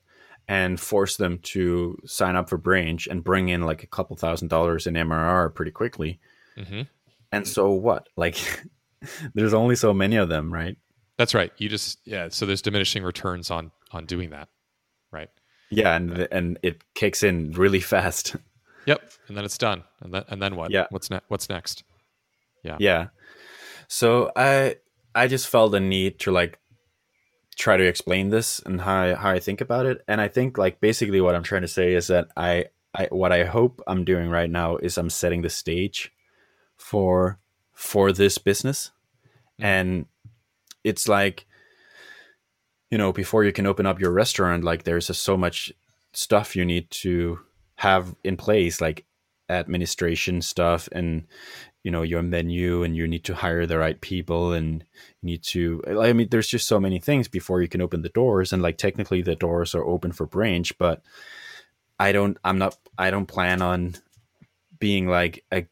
and 0.46 0.78
force 0.78 1.16
them 1.16 1.40
to 1.42 1.98
sign 2.04 2.36
up 2.36 2.48
for 2.48 2.56
Branch 2.56 3.04
and 3.08 3.24
bring 3.24 3.48
in 3.48 3.62
like 3.62 3.82
a 3.82 3.88
couple 3.88 4.14
thousand 4.16 4.46
dollars 4.46 4.86
in 4.86 4.94
MRR 4.94 5.52
pretty 5.52 5.72
quickly. 5.72 6.20
Hmm 6.56 6.82
And 7.32 7.46
so 7.46 7.70
what? 7.70 8.08
Like, 8.16 8.36
there's 9.34 9.54
only 9.54 9.76
so 9.76 9.92
many 9.92 10.16
of 10.16 10.28
them, 10.28 10.52
right? 10.52 10.76
That's 11.18 11.34
right. 11.34 11.52
You 11.58 11.68
just 11.68 11.98
yeah. 12.04 12.28
So 12.28 12.46
there's 12.46 12.62
diminishing 12.62 13.02
returns 13.02 13.50
on 13.50 13.72
on 13.92 14.06
doing 14.06 14.30
that, 14.30 14.48
right? 15.12 15.28
Yeah, 15.70 15.96
and 15.96 16.28
and 16.30 16.58
it 16.62 16.82
kicks 16.94 17.22
in 17.22 17.52
really 17.52 17.80
fast. 17.80 18.36
Yep. 18.86 19.02
And 19.26 19.36
then 19.36 19.44
it's 19.44 19.58
done. 19.58 19.82
And 20.00 20.14
then 20.14 20.24
and 20.28 20.40
then 20.40 20.54
what? 20.54 20.70
Yeah. 20.70 20.86
What's 20.90 21.10
next? 21.10 21.24
What's 21.28 21.48
next? 21.48 21.82
yeah. 22.62 22.76
Yeah. 22.78 23.06
So 23.88 24.30
I 24.36 24.76
I 25.12 25.26
just 25.26 25.48
felt 25.48 25.74
a 25.74 25.80
need 25.80 26.20
to 26.20 26.30
like 26.30 26.60
try 27.58 27.76
to 27.76 27.84
explain 27.84 28.28
this 28.30 28.60
and 28.60 28.80
how 28.80 28.94
I, 29.02 29.14
how 29.14 29.30
I 29.30 29.40
think 29.40 29.60
about 29.60 29.86
it. 29.86 30.02
And 30.06 30.20
I 30.20 30.28
think 30.28 30.56
like 30.56 30.80
basically 30.80 31.20
what 31.20 31.34
I'm 31.34 31.42
trying 31.42 31.62
to 31.62 31.68
say 31.68 31.94
is 31.94 32.06
that 32.06 32.28
I 32.36 32.66
I 32.94 33.08
what 33.10 33.32
I 33.32 33.44
hope 33.44 33.82
I'm 33.88 34.04
doing 34.04 34.30
right 34.30 34.48
now 34.48 34.76
is 34.76 34.96
I'm 34.98 35.10
setting 35.10 35.42
the 35.42 35.50
stage 35.50 36.12
for 36.76 37.38
for 37.72 38.12
this 38.12 38.38
business. 38.38 38.90
Mm-hmm. 39.60 39.64
And 39.64 40.06
it's 40.84 41.08
like 41.08 41.46
you 42.90 42.98
know, 42.98 43.12
before 43.12 43.42
you 43.42 43.52
can 43.52 43.66
open 43.66 43.84
up 43.84 44.00
your 44.00 44.12
restaurant, 44.12 44.62
like 44.62 44.84
there's 44.84 45.08
just 45.08 45.24
so 45.24 45.36
much 45.36 45.72
stuff 46.12 46.54
you 46.54 46.64
need 46.64 46.88
to 46.90 47.40
have 47.76 48.14
in 48.22 48.36
place, 48.36 48.80
like 48.80 49.04
administration 49.48 50.42
stuff 50.42 50.88
and 50.92 51.24
you 51.84 51.90
know 51.90 52.02
your 52.02 52.22
menu 52.22 52.82
and 52.82 52.96
you 52.96 53.06
need 53.06 53.22
to 53.22 53.34
hire 53.34 53.64
the 53.64 53.78
right 53.78 54.00
people 54.00 54.52
and 54.52 54.84
you 55.22 55.26
need 55.26 55.42
to 55.42 55.80
i 56.00 56.12
mean 56.12 56.26
there's 56.30 56.48
just 56.48 56.66
so 56.66 56.80
many 56.80 56.98
things 56.98 57.28
before 57.28 57.62
you 57.62 57.68
can 57.68 57.80
open 57.80 58.02
the 58.02 58.08
doors 58.08 58.52
and 58.52 58.60
like 58.60 58.76
technically 58.76 59.22
the 59.22 59.36
doors 59.36 59.72
are 59.72 59.84
open 59.84 60.10
for 60.10 60.26
branch 60.26 60.76
but 60.78 61.00
i 62.00 62.10
don't 62.10 62.38
i'm 62.42 62.58
not 62.58 62.76
i 62.98 63.08
don't 63.08 63.26
plan 63.26 63.62
on 63.62 63.94
being 64.80 65.06
like 65.06 65.44
a 65.52 65.64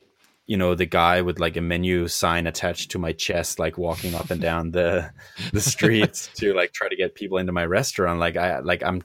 you 0.47 0.57
know 0.57 0.75
the 0.75 0.87
guy 0.87 1.23
with 1.23 1.39
like 1.39 1.57
a 1.57 1.61
menu 1.61 2.07
sign 2.07 2.47
attached 2.47 2.91
to 2.91 2.99
my 2.99 3.13
chest 3.13 3.59
like 3.59 3.79
walking 3.79 4.15
up 4.15 4.31
and 4.31 4.41
down 4.41 4.71
the 4.71 5.11
the 5.53 5.61
streets 5.61 6.29
to 6.35 6.53
like 6.53 6.73
try 6.73 6.89
to 6.89 6.97
get 6.97 7.15
people 7.15 7.39
into 7.39 7.53
my 7.53 7.65
restaurant 7.65 8.21
like 8.21 8.37
i 8.37 8.59
like 8.59 8.83
i'm 8.83 9.03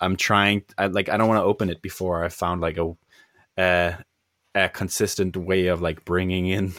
i'm 0.00 0.16
trying 0.16 0.62
I, 0.76 0.86
like 0.86 1.08
i 1.08 1.16
don't 1.16 1.28
want 1.28 1.38
to 1.38 1.44
open 1.44 1.70
it 1.70 1.80
before 1.80 2.22
i 2.22 2.28
found 2.28 2.60
like 2.60 2.76
a 2.76 2.94
uh, 3.58 3.96
a 4.54 4.68
consistent 4.68 5.36
way 5.36 5.66
of 5.66 5.82
like 5.82 6.04
bringing 6.04 6.46
in 6.46 6.72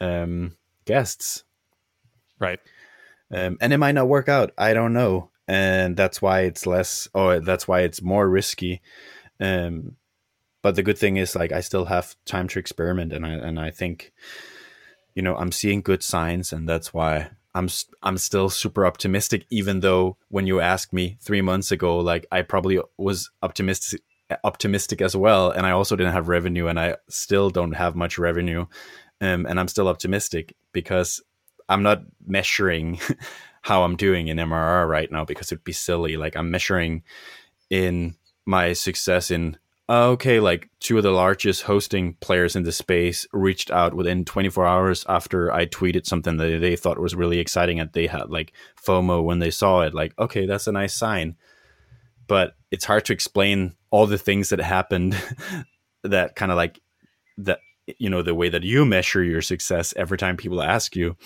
um, 0.00 0.56
guests. 0.84 1.44
Right. 2.38 2.60
Um, 3.32 3.56
and 3.60 3.72
it 3.72 3.78
might 3.78 3.92
not 3.92 4.08
work 4.08 4.28
out. 4.28 4.52
I 4.56 4.74
don't 4.74 4.92
know, 4.92 5.30
and 5.48 5.96
that's 5.96 6.22
why 6.22 6.42
it's 6.42 6.66
less, 6.66 7.08
or 7.12 7.40
that's 7.40 7.66
why 7.66 7.80
it's 7.80 8.00
more 8.00 8.28
risky. 8.28 8.82
Um, 9.40 9.96
but 10.66 10.74
the 10.74 10.82
good 10.82 10.98
thing 10.98 11.16
is, 11.16 11.36
like, 11.36 11.52
I 11.52 11.60
still 11.60 11.84
have 11.84 12.16
time 12.24 12.48
to 12.48 12.58
experiment, 12.58 13.12
and 13.12 13.24
I 13.24 13.34
and 13.34 13.60
I 13.60 13.70
think, 13.70 14.12
you 15.14 15.22
know, 15.22 15.36
I'm 15.36 15.52
seeing 15.52 15.80
good 15.80 16.02
signs, 16.02 16.52
and 16.52 16.68
that's 16.68 16.92
why 16.92 17.30
I'm 17.54 17.68
I'm 18.02 18.18
still 18.18 18.50
super 18.50 18.84
optimistic. 18.84 19.46
Even 19.48 19.78
though 19.78 20.16
when 20.26 20.48
you 20.48 20.58
asked 20.58 20.92
me 20.92 21.18
three 21.20 21.40
months 21.40 21.70
ago, 21.70 22.00
like, 22.00 22.26
I 22.32 22.42
probably 22.42 22.80
was 22.98 23.30
optimistic 23.44 24.02
optimistic 24.42 25.00
as 25.00 25.14
well, 25.14 25.52
and 25.52 25.64
I 25.64 25.70
also 25.70 25.94
didn't 25.94 26.14
have 26.14 26.26
revenue, 26.26 26.66
and 26.66 26.80
I 26.80 26.96
still 27.08 27.48
don't 27.48 27.76
have 27.76 27.94
much 27.94 28.18
revenue, 28.18 28.66
um, 29.20 29.46
and 29.46 29.60
I'm 29.60 29.68
still 29.68 29.86
optimistic 29.86 30.56
because 30.72 31.22
I'm 31.68 31.84
not 31.84 32.02
measuring 32.26 32.98
how 33.62 33.84
I'm 33.84 33.94
doing 33.94 34.26
in 34.26 34.38
MRR 34.38 34.88
right 34.88 35.12
now 35.12 35.24
because 35.24 35.52
it'd 35.52 35.62
be 35.62 35.72
silly. 35.72 36.16
Like 36.16 36.34
I'm 36.34 36.50
measuring 36.50 37.04
in 37.70 38.16
my 38.44 38.72
success 38.72 39.30
in 39.30 39.58
okay, 39.88 40.40
like 40.40 40.68
two 40.80 40.96
of 40.96 41.04
the 41.04 41.10
largest 41.10 41.62
hosting 41.62 42.14
players 42.14 42.56
in 42.56 42.64
the 42.64 42.72
space 42.72 43.26
reached 43.32 43.70
out 43.70 43.94
within 43.94 44.24
24 44.24 44.66
hours 44.66 45.04
after 45.08 45.52
I 45.52 45.66
tweeted 45.66 46.06
something 46.06 46.36
that 46.38 46.58
they 46.60 46.76
thought 46.76 46.98
was 46.98 47.14
really 47.14 47.38
exciting 47.38 47.78
and 47.78 47.92
they 47.92 48.06
had 48.06 48.30
like 48.30 48.52
FOMO 48.84 49.22
when 49.22 49.38
they 49.38 49.50
saw 49.50 49.82
it. 49.82 49.94
Like, 49.94 50.12
okay, 50.18 50.46
that's 50.46 50.66
a 50.66 50.72
nice 50.72 50.94
sign. 50.94 51.36
But 52.26 52.56
it's 52.72 52.84
hard 52.84 53.04
to 53.06 53.12
explain 53.12 53.74
all 53.90 54.06
the 54.06 54.18
things 54.18 54.48
that 54.48 54.60
happened 54.60 55.16
that 56.02 56.34
kind 56.34 56.50
of 56.50 56.56
like 56.56 56.80
that, 57.38 57.60
you 57.98 58.10
know, 58.10 58.22
the 58.22 58.34
way 58.34 58.48
that 58.48 58.64
you 58.64 58.84
measure 58.84 59.22
your 59.22 59.42
success 59.42 59.94
every 59.96 60.18
time 60.18 60.36
people 60.36 60.60
ask 60.60 60.96
you. 60.96 61.16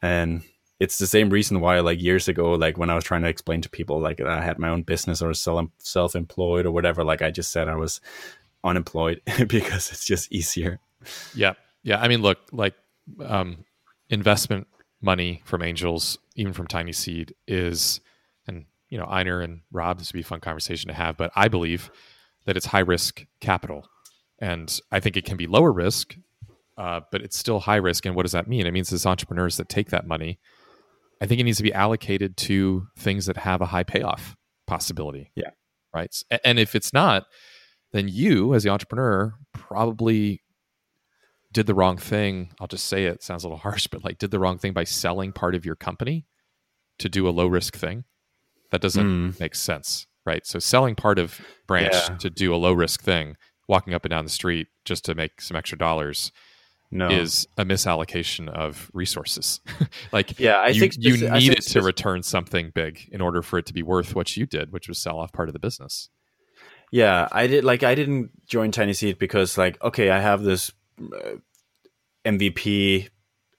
And 0.00 0.42
it's 0.80 0.98
the 0.98 1.06
same 1.06 1.30
reason 1.30 1.60
why 1.60 1.78
like 1.80 2.00
years 2.00 2.26
ago 2.26 2.52
like 2.52 2.76
when 2.78 2.90
i 2.90 2.94
was 2.94 3.04
trying 3.04 3.22
to 3.22 3.28
explain 3.28 3.60
to 3.60 3.68
people 3.68 4.00
like 4.00 4.20
i 4.20 4.42
had 4.42 4.58
my 4.58 4.68
own 4.68 4.82
business 4.82 5.22
or 5.22 5.32
self-employed 5.34 6.66
or 6.66 6.72
whatever 6.72 7.04
like 7.04 7.22
i 7.22 7.30
just 7.30 7.52
said 7.52 7.68
i 7.68 7.76
was 7.76 8.00
unemployed 8.64 9.20
because 9.46 9.90
it's 9.90 10.04
just 10.04 10.32
easier. 10.32 10.80
Yeah. 11.34 11.54
Yeah. 11.82 12.00
I 12.00 12.08
mean 12.08 12.22
look 12.22 12.38
like 12.52 12.74
um, 13.24 13.64
investment 14.08 14.66
money 15.00 15.42
from 15.44 15.62
angels 15.62 16.18
even 16.36 16.52
from 16.52 16.66
TinySeed 16.66 17.32
is 17.48 18.00
and 18.46 18.66
you 18.88 18.98
know 18.98 19.06
einar 19.06 19.40
and 19.40 19.60
rob 19.72 19.98
this 19.98 20.12
would 20.12 20.18
be 20.18 20.20
a 20.20 20.24
fun 20.24 20.40
conversation 20.40 20.88
to 20.88 20.94
have 20.94 21.16
but 21.16 21.32
i 21.34 21.48
believe 21.48 21.90
that 22.44 22.56
it's 22.56 22.66
high 22.66 22.80
risk 22.80 23.24
capital. 23.40 23.88
And 24.38 24.78
i 24.92 25.00
think 25.00 25.16
it 25.16 25.24
can 25.24 25.36
be 25.36 25.46
lower 25.46 25.72
risk 25.72 26.16
uh, 26.76 27.00
but 27.12 27.20
it's 27.20 27.36
still 27.36 27.60
high 27.60 27.76
risk. 27.76 28.06
And 28.06 28.16
what 28.16 28.22
does 28.22 28.32
that 28.32 28.48
mean? 28.48 28.66
It 28.66 28.70
means 28.70 28.90
it's 28.90 29.04
entrepreneurs 29.04 29.58
that 29.58 29.68
take 29.68 29.90
that 29.90 30.06
money 30.06 30.38
I 31.20 31.26
think 31.26 31.40
it 31.40 31.44
needs 31.44 31.58
to 31.58 31.62
be 31.62 31.72
allocated 31.72 32.36
to 32.38 32.86
things 32.98 33.26
that 33.26 33.36
have 33.36 33.60
a 33.60 33.66
high 33.66 33.84
payoff 33.84 34.36
possibility. 34.66 35.32
Yeah. 35.34 35.50
Right. 35.94 36.14
And 36.44 36.58
if 36.58 36.74
it's 36.74 36.92
not, 36.92 37.24
then 37.92 38.08
you, 38.08 38.54
as 38.54 38.62
the 38.62 38.70
entrepreneur, 38.70 39.34
probably 39.52 40.42
did 41.52 41.66
the 41.66 41.74
wrong 41.74 41.96
thing. 41.96 42.50
I'll 42.60 42.68
just 42.68 42.86
say 42.86 43.06
it, 43.06 43.22
sounds 43.22 43.44
a 43.44 43.48
little 43.48 43.58
harsh, 43.62 43.86
but 43.88 44.04
like 44.04 44.18
did 44.18 44.30
the 44.30 44.38
wrong 44.38 44.58
thing 44.58 44.72
by 44.72 44.84
selling 44.84 45.32
part 45.32 45.54
of 45.54 45.66
your 45.66 45.76
company 45.76 46.26
to 46.98 47.08
do 47.08 47.28
a 47.28 47.30
low 47.30 47.46
risk 47.46 47.76
thing. 47.76 48.04
That 48.70 48.80
doesn't 48.80 49.32
mm. 49.32 49.40
make 49.40 49.54
sense. 49.54 50.06
Right. 50.24 50.46
So 50.46 50.58
selling 50.58 50.94
part 50.94 51.18
of 51.18 51.40
branch 51.66 51.92
yeah. 51.92 52.16
to 52.18 52.30
do 52.30 52.54
a 52.54 52.56
low 52.56 52.72
risk 52.72 53.02
thing, 53.02 53.36
walking 53.68 53.94
up 53.94 54.04
and 54.04 54.10
down 54.10 54.24
the 54.24 54.30
street 54.30 54.68
just 54.84 55.04
to 55.06 55.14
make 55.14 55.40
some 55.40 55.56
extra 55.56 55.76
dollars 55.76 56.30
no. 56.90 57.08
is 57.08 57.46
a 57.56 57.64
misallocation 57.64 58.48
of 58.48 58.90
resources. 58.92 59.60
like, 60.12 60.38
yeah, 60.38 60.56
I 60.56 60.68
you, 60.68 60.80
think 60.80 60.94
you 60.98 61.16
need 61.30 61.52
it 61.52 61.62
to 61.62 61.82
return 61.82 62.22
something 62.22 62.70
big 62.74 63.08
in 63.12 63.20
order 63.20 63.42
for 63.42 63.58
it 63.58 63.66
to 63.66 63.72
be 63.72 63.82
worth 63.82 64.14
what 64.14 64.36
you 64.36 64.46
did, 64.46 64.72
which 64.72 64.88
was 64.88 64.98
sell 64.98 65.18
off 65.18 65.32
part 65.32 65.48
of 65.48 65.52
the 65.52 65.58
business. 65.58 66.08
Yeah, 66.90 67.28
I 67.30 67.46
did. 67.46 67.64
Like, 67.64 67.84
I 67.84 67.94
didn't 67.94 68.46
join 68.46 68.72
TinySeed 68.72 69.18
because, 69.18 69.56
like, 69.56 69.80
okay, 69.82 70.10
I 70.10 70.18
have 70.18 70.42
this 70.42 70.72
uh, 71.00 71.36
MVP. 72.24 73.08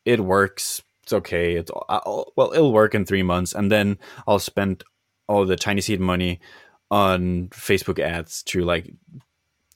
It 0.04 0.20
works. 0.20 0.82
It's 1.04 1.14
okay. 1.14 1.56
It's 1.56 1.72
I'll, 1.88 2.34
well, 2.36 2.52
it'll 2.54 2.74
work 2.74 2.94
in 2.94 3.06
three 3.06 3.24
months, 3.24 3.54
and 3.54 3.72
then 3.72 3.98
I'll 4.28 4.40
spend 4.40 4.84
all 5.28 5.46
the 5.46 5.56
TinySeed 5.56 6.00
money 6.00 6.42
on 6.90 7.48
Facebook 7.50 8.00
ads 8.00 8.44
to 8.44 8.62
like 8.66 8.92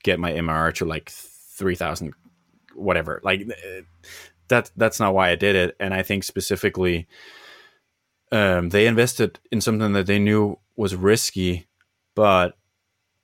get 0.03 0.19
my 0.19 0.33
MRR 0.33 0.73
to 0.75 0.85
like 0.85 1.09
three 1.09 1.75
thousand 1.75 2.13
whatever. 2.75 3.21
Like 3.23 3.47
that 4.49 4.71
that's 4.75 4.99
not 4.99 5.13
why 5.13 5.29
I 5.29 5.35
did 5.35 5.55
it. 5.55 5.75
And 5.79 5.93
I 5.93 6.03
think 6.03 6.23
specifically 6.23 7.07
um, 8.31 8.69
they 8.69 8.87
invested 8.87 9.39
in 9.51 9.61
something 9.61 9.93
that 9.93 10.07
they 10.07 10.19
knew 10.19 10.59
was 10.75 10.95
risky, 10.95 11.67
but 12.15 12.57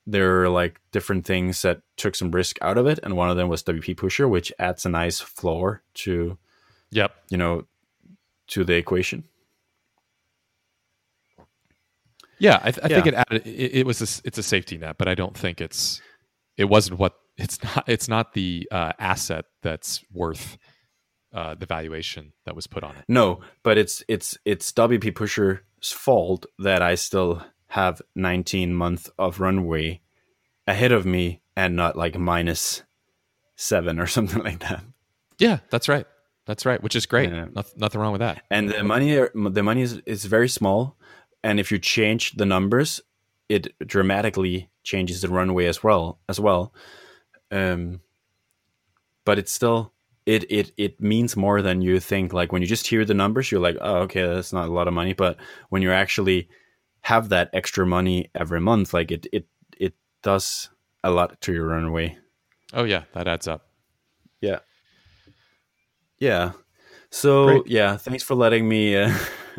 there 0.06 0.42
are 0.42 0.48
like 0.48 0.80
different 0.90 1.24
things 1.24 1.62
that 1.62 1.82
took 1.96 2.14
some 2.14 2.30
risk 2.30 2.58
out 2.60 2.78
of 2.78 2.86
it, 2.86 2.98
and 3.02 3.16
one 3.16 3.30
of 3.30 3.36
them 3.36 3.48
was 3.48 3.62
WP 3.62 3.96
Pusher, 3.96 4.28
which 4.28 4.52
adds 4.58 4.84
a 4.84 4.88
nice 4.88 5.20
floor 5.20 5.82
to, 5.94 6.38
yep, 6.90 7.14
you 7.30 7.36
know, 7.36 7.66
to 8.48 8.64
the 8.64 8.74
equation. 8.74 9.24
Yeah, 12.38 12.58
I, 12.60 12.72
th- 12.72 12.84
I 12.84 12.88
yeah. 12.88 12.94
think 12.96 13.06
it 13.06 13.14
added. 13.14 13.46
It, 13.46 13.74
it 13.80 13.86
was 13.86 14.00
a, 14.00 14.26
it's 14.26 14.38
a 14.38 14.42
safety 14.42 14.76
net, 14.76 14.98
but 14.98 15.06
I 15.06 15.14
don't 15.14 15.36
think 15.36 15.60
it's 15.60 16.00
it 16.56 16.64
wasn't 16.64 16.98
what 16.98 17.14
it's 17.36 17.62
not 17.62 17.84
it's 17.88 18.08
not 18.08 18.34
the 18.34 18.68
uh, 18.70 18.92
asset 18.98 19.46
that's 19.62 20.02
worth 20.12 20.58
uh, 21.32 21.54
the 21.54 21.66
valuation 21.66 22.32
that 22.44 22.54
was 22.54 22.66
put 22.66 22.84
on 22.84 22.96
it. 22.96 23.04
No, 23.08 23.40
but 23.62 23.78
it's 23.78 24.04
it's 24.08 24.36
it's 24.44 24.70
WP 24.72 25.14
Pusher's 25.14 25.92
fault 25.92 26.46
that 26.58 26.82
I 26.82 26.94
still 26.94 27.42
have 27.68 28.02
19 28.14 28.74
month 28.74 29.08
of 29.18 29.40
runway 29.40 30.02
ahead 30.66 30.92
of 30.92 31.06
me 31.06 31.40
and 31.56 31.74
not 31.74 31.96
like 31.96 32.18
minus 32.18 32.82
seven 33.56 33.98
or 33.98 34.06
something 34.06 34.42
like 34.42 34.60
that. 34.60 34.84
Yeah, 35.38 35.60
that's 35.70 35.88
right. 35.88 36.06
That's 36.44 36.66
right, 36.66 36.82
which 36.82 36.96
is 36.96 37.06
great. 37.06 37.30
Yeah. 37.30 37.46
Nothing, 37.54 37.74
nothing 37.78 38.00
wrong 38.00 38.12
with 38.12 38.20
that. 38.20 38.42
And 38.50 38.68
the 38.68 38.82
money, 38.82 39.14
the 39.14 39.62
money 39.62 39.82
is, 39.82 40.02
is 40.06 40.24
very 40.24 40.48
small, 40.48 40.98
and 41.44 41.60
if 41.60 41.70
you 41.70 41.78
change 41.78 42.32
the 42.32 42.46
numbers, 42.46 43.00
it 43.48 43.68
dramatically 43.86 44.68
changes 44.82 45.20
the 45.20 45.28
runway 45.28 45.66
as 45.66 45.84
well. 45.84 46.18
As 46.28 46.40
well, 46.40 46.74
um, 47.52 48.00
but 49.24 49.38
it's 49.38 49.52
still 49.52 49.92
it 50.26 50.44
it 50.50 50.72
it 50.76 51.00
means 51.00 51.36
more 51.36 51.62
than 51.62 51.82
you 51.82 52.00
think. 52.00 52.32
Like 52.32 52.52
when 52.52 52.62
you 52.62 52.68
just 52.68 52.86
hear 52.86 53.04
the 53.04 53.14
numbers, 53.14 53.50
you're 53.52 53.60
like, 53.60 53.76
oh, 53.80 53.98
okay, 54.00 54.26
that's 54.26 54.52
not 54.52 54.68
a 54.68 54.72
lot 54.72 54.88
of 54.88 54.94
money. 54.94 55.12
But 55.12 55.36
when 55.68 55.82
you 55.82 55.92
actually 55.92 56.48
have 57.02 57.28
that 57.28 57.50
extra 57.52 57.86
money 57.86 58.30
every 58.34 58.60
month, 58.60 58.94
like 58.94 59.10
it 59.12 59.26
it 59.32 59.46
it 59.78 59.94
does 60.22 60.70
a 61.04 61.10
lot 61.10 61.40
to 61.42 61.52
your 61.52 61.66
runway. 61.66 62.16
Oh 62.72 62.84
yeah, 62.84 63.04
that 63.12 63.28
adds 63.28 63.46
up. 63.46 63.66
Yeah. 64.40 64.60
Yeah. 66.18 66.52
So 67.10 67.46
Great. 67.46 67.66
yeah, 67.66 67.96
thanks 67.96 68.22
for 68.22 68.34
letting 68.34 68.68
me 68.68 68.96
uh, 68.96 69.12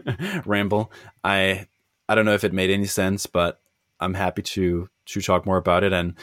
ramble. 0.45 0.91
I 1.23 1.67
I 2.09 2.15
don't 2.15 2.25
know 2.25 2.33
if 2.33 2.43
it 2.43 2.53
made 2.53 2.71
any 2.71 2.85
sense, 2.85 3.25
but 3.27 3.61
I'm 3.99 4.13
happy 4.13 4.41
to 4.41 4.89
to 5.05 5.21
talk 5.21 5.45
more 5.45 5.57
about 5.57 5.83
it. 5.83 5.93
And 5.93 6.15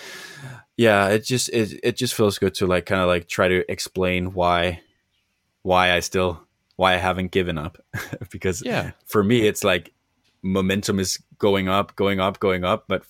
yeah, 0.81 1.09
it 1.09 1.25
just 1.27 1.51
it 1.51 1.79
it 1.83 1.95
just 1.95 2.15
feels 2.15 2.39
good 2.39 2.55
to 2.55 2.67
like 2.67 2.87
kind 2.87 3.03
of 3.03 3.07
like 3.07 3.29
try 3.29 3.49
to 3.49 3.71
explain 3.71 4.33
why 4.33 4.81
why 5.61 5.93
I 5.93 6.01
still 6.01 6.41
why 6.77 6.95
I 6.95 6.97
haven't 6.97 7.33
given 7.33 7.59
up 7.59 7.77
because 8.31 8.63
yeah, 8.65 8.93
for 9.05 9.23
me 9.23 9.47
it's 9.47 9.63
like 9.63 9.93
momentum 10.41 10.99
is 10.99 11.19
going 11.37 11.69
up, 11.69 11.95
going 11.97 12.19
up, 12.19 12.41
going 12.41 12.65
up, 12.65 12.85
but 12.89 13.03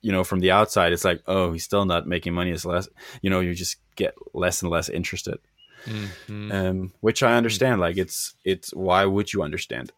you 0.00 0.10
know 0.10 0.24
from 0.24 0.40
the 0.40 0.50
outside 0.50 0.92
it's 0.92 1.04
like 1.04 1.22
oh 1.28 1.52
he's 1.52 1.62
still 1.62 1.84
not 1.84 2.08
making 2.08 2.34
money. 2.34 2.50
It's 2.50 2.64
less 2.64 2.88
you 3.20 3.30
know 3.30 3.38
you 3.38 3.54
just 3.54 3.76
get 3.94 4.16
less 4.34 4.60
and 4.60 4.72
less 4.72 4.88
interested. 4.88 5.38
Mm-hmm. 5.84 6.50
Um, 6.50 6.92
which 7.02 7.22
I 7.22 7.36
understand. 7.36 7.80
Like 7.80 7.98
it's 7.98 8.34
it's 8.44 8.74
why 8.74 9.04
would 9.04 9.32
you 9.32 9.44
understand? 9.44 9.92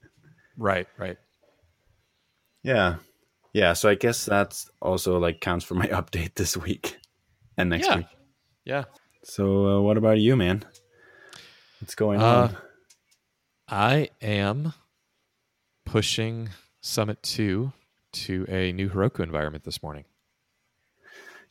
right, 0.58 0.88
right. 0.98 1.18
Yeah 2.64 2.96
yeah, 3.54 3.72
so 3.72 3.88
I 3.88 3.94
guess 3.94 4.24
that's 4.24 4.68
also 4.82 5.18
like 5.18 5.40
counts 5.40 5.64
for 5.64 5.74
my 5.74 5.86
update 5.88 6.34
this 6.34 6.56
week 6.56 6.98
and 7.56 7.70
next 7.70 7.86
yeah. 7.86 7.96
week. 7.98 8.06
Yeah. 8.64 8.84
So 9.22 9.66
uh, 9.66 9.80
what 9.80 9.96
about 9.96 10.18
you, 10.18 10.36
man? 10.36 10.64
What's 11.80 11.94
going 11.94 12.20
uh, 12.20 12.24
on? 12.24 12.56
I 13.68 14.10
am 14.20 14.74
pushing 15.86 16.50
Summit 16.80 17.22
2 17.22 17.72
to 18.12 18.46
a 18.48 18.72
new 18.72 18.90
Heroku 18.90 19.20
environment 19.20 19.64
this 19.64 19.82
morning. 19.82 20.04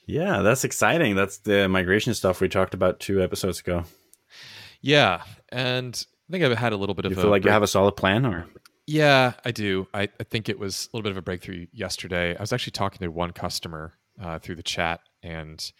Yeah, 0.05 0.41
that's 0.41 0.65
exciting. 0.65 1.15
That's 1.15 1.37
the 1.37 1.69
migration 1.69 2.13
stuff 2.13 2.41
we 2.41 2.49
talked 2.49 2.73
about 2.73 2.99
two 2.99 3.23
episodes 3.23 3.61
ago. 3.61 3.85
Yeah, 4.81 5.23
and 5.49 6.05
I 6.29 6.31
think 6.31 6.43
I've 6.43 6.57
had 6.57 6.73
a 6.73 6.77
little 6.77 6.95
bit 6.95 7.05
you 7.05 7.11
of. 7.11 7.17
You 7.17 7.21
feel 7.21 7.31
like 7.31 7.43
break. 7.43 7.51
you 7.51 7.53
have 7.53 7.63
a 7.63 7.67
solid 7.67 7.93
plan, 7.93 8.25
or 8.25 8.45
yeah, 8.85 9.33
I 9.45 9.51
do. 9.51 9.87
I, 9.93 10.03
I, 10.19 10.23
think 10.23 10.49
it 10.49 10.59
was 10.59 10.89
a 10.91 10.95
little 10.95 11.03
bit 11.03 11.11
of 11.11 11.17
a 11.17 11.21
breakthrough 11.21 11.67
yesterday. 11.71 12.35
I 12.35 12.41
was 12.41 12.51
actually 12.51 12.71
talking 12.71 12.99
to 12.99 13.07
one 13.07 13.31
customer 13.31 13.93
uh, 14.21 14.39
through 14.39 14.55
the 14.55 14.63
chat, 14.63 15.01
and 15.21 15.71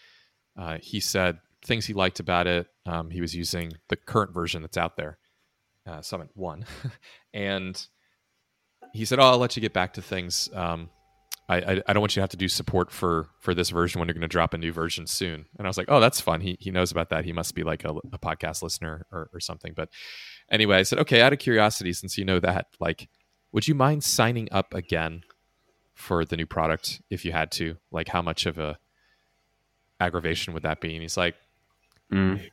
uh, 0.58 0.78
he 0.82 1.00
said 1.00 1.40
things 1.66 1.86
he 1.86 1.94
liked 1.94 2.20
about 2.20 2.48
it. 2.48 2.68
Um, 2.86 3.10
he 3.10 3.22
was 3.22 3.36
using 3.36 3.74
the 3.90 3.96
current 3.96 4.34
version 4.34 4.62
that's 4.62 4.78
out 4.78 4.96
there, 4.96 5.18
uh, 5.86 6.02
Summit 6.02 6.30
1. 6.34 6.66
and 7.34 7.88
he 8.94 9.06
said, 9.06 9.20
Oh, 9.20 9.24
I'll 9.24 9.38
let 9.38 9.56
you 9.56 9.62
get 9.62 9.74
back 9.74 9.94
to 9.94 10.02
things. 10.02 10.50
Um, 10.54 10.90
I, 11.50 11.58
I, 11.58 11.82
I, 11.88 11.94
don't 11.94 12.00
want 12.00 12.16
you 12.16 12.20
to 12.20 12.24
have 12.24 12.30
to 12.30 12.38
do 12.38 12.48
support 12.48 12.90
for 12.90 13.28
for 13.40 13.54
this 13.54 13.70
version 13.70 14.00
when 14.00 14.08
you're 14.08 14.14
going 14.14 14.22
to 14.22 14.28
drop 14.28 14.54
a 14.54 14.58
new 14.58 14.72
version 14.72 15.06
soon. 15.08 15.46
And 15.58 15.68
I 15.68 15.70
was 15.70 15.78
like, 15.78 15.88
oh, 15.90 16.00
that's 16.00 16.22
fun. 16.22 16.42
He 16.42 16.58
he 16.60 16.72
knows 16.72 16.92
about 16.92 17.10
that. 17.10 17.26
He 17.26 17.34
must 17.34 17.54
be 17.54 17.64
like 17.64 17.84
a, 17.84 17.90
a 17.90 18.18
podcast 18.18 18.62
listener 18.64 19.06
or, 19.12 19.30
or 19.34 19.40
something. 19.40 19.74
But 19.76 19.90
anyway, 20.50 20.78
I 20.78 20.84
said, 20.84 21.00
okay, 21.00 21.22
out 21.22 21.34
of 21.34 21.40
curiosity, 21.40 21.92
since 21.94 22.18
you 22.18 22.24
know 22.24 22.40
that, 22.40 22.68
like, 22.80 23.10
would 23.52 23.68
you 23.68 23.76
mind 23.76 24.04
signing 24.04 24.48
up 24.52 24.74
again 24.74 25.24
for 25.94 26.24
the 26.24 26.38
new 26.38 26.46
product 26.46 27.02
if 27.10 27.26
you 27.26 27.34
had 27.34 27.52
to? 27.54 27.76
Like, 27.92 28.08
how 28.08 28.22
much 28.22 28.46
of 28.46 28.58
a 28.58 28.78
aggravation 30.00 30.54
would 30.54 30.64
that 30.64 30.80
be? 30.82 30.94
And 30.94 31.02
he's 31.02 31.18
like, 31.18 31.36
Mm. 32.12 32.50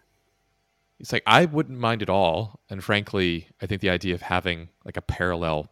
he's 0.99 1.13
like, 1.13 1.23
I 1.27 1.45
wouldn't 1.45 1.79
mind 1.79 2.03
at 2.03 2.09
all. 2.09 2.61
And 2.71 2.83
frankly, 2.83 3.49
I 3.61 3.67
think 3.67 3.83
the 3.83 3.91
idea 3.91 4.15
of 4.15 4.23
having 4.23 4.71
like 4.85 4.97
a 4.97 5.03
parallel 5.03 5.71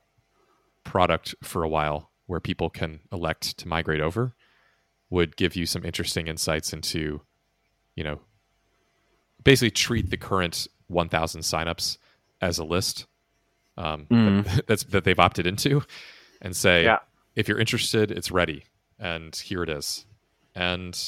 product 0.84 1.34
for 1.42 1.62
a 1.62 1.68
while 1.68 2.07
where 2.28 2.38
people 2.40 2.70
can 2.70 3.00
elect 3.12 3.58
to 3.58 3.66
migrate 3.66 4.00
over 4.00 4.32
would 5.10 5.36
give 5.36 5.56
you 5.56 5.66
some 5.66 5.84
interesting 5.84 6.28
insights 6.28 6.72
into, 6.72 7.20
you 7.96 8.04
know, 8.04 8.20
basically 9.42 9.70
treat 9.70 10.10
the 10.10 10.16
current 10.16 10.68
1,000 10.88 11.40
signups 11.40 11.98
as 12.40 12.58
a 12.58 12.64
list 12.64 13.06
um, 13.76 14.06
Mm. 14.10 14.44
that, 14.44 14.66
that's 14.68 14.84
that 14.84 15.04
they've 15.04 15.18
opted 15.18 15.46
into, 15.46 15.82
and 16.42 16.54
say, 16.54 16.84
Yeah. 16.84 16.98
if 17.36 17.48
you're 17.48 17.58
interested, 17.60 18.10
it's 18.10 18.30
ready, 18.30 18.64
and 18.98 19.34
here 19.34 19.62
it 19.62 19.68
is. 19.70 20.04
And 20.54 20.98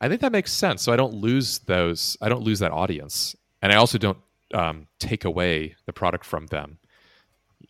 I 0.00 0.08
think 0.08 0.20
that 0.20 0.32
makes 0.32 0.52
sense. 0.52 0.82
So 0.82 0.92
I 0.92 0.96
don't 0.96 1.14
lose 1.14 1.60
those. 1.60 2.16
I 2.20 2.28
don't 2.28 2.42
lose 2.42 2.58
that 2.58 2.72
audience, 2.72 3.34
and 3.62 3.72
I 3.72 3.76
also 3.76 3.96
don't 3.98 4.18
um, 4.52 4.88
take 4.98 5.24
away 5.24 5.76
the 5.86 5.92
product 5.92 6.24
from 6.24 6.46
them 6.48 6.78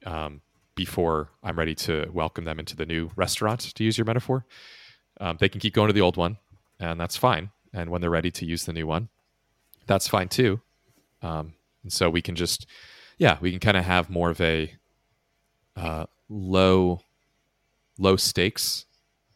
um, 0.05 0.41
before 0.77 1.31
I'm 1.43 1.59
ready 1.59 1.75
to 1.75 2.09
welcome 2.13 2.45
them 2.45 2.61
into 2.61 2.77
the 2.77 2.87
new 2.87 3.11
restaurant. 3.17 3.61
To 3.75 3.83
use 3.83 3.99
your 3.99 4.05
metaphor, 4.05 4.47
um, 5.21 5.37
they 5.41 5.49
can 5.49 5.61
keep 5.61 5.75
going 5.75 5.89
to 5.89 5.93
the 5.93 6.01
old 6.01 6.17
one, 6.17 6.39
and 6.79 7.01
that's 7.01 7.17
fine. 7.17 7.51
And 7.73 7.91
when 7.91 8.01
they're 8.01 8.11
ready 8.11 8.31
to 8.31 8.47
use 8.47 8.65
the 8.65 8.73
new 8.73 8.87
one, 8.87 9.09
that's 9.87 10.07
fine 10.07 10.29
too. 10.29 10.61
Um, 11.23 11.55
and 11.83 11.93
so 11.93 12.09
we 12.09 12.23
can 12.23 12.37
just, 12.37 12.67
yeah, 13.19 13.39
we 13.41 13.51
can 13.51 13.61
kind 13.61 13.77
of 13.77 13.85
have 13.85 14.09
more 14.09 14.31
of 14.31 14.41
a 14.41 14.73
uh, 15.75 16.07
low, 16.29 17.01
low 17.99 18.17
stakes 18.17 18.87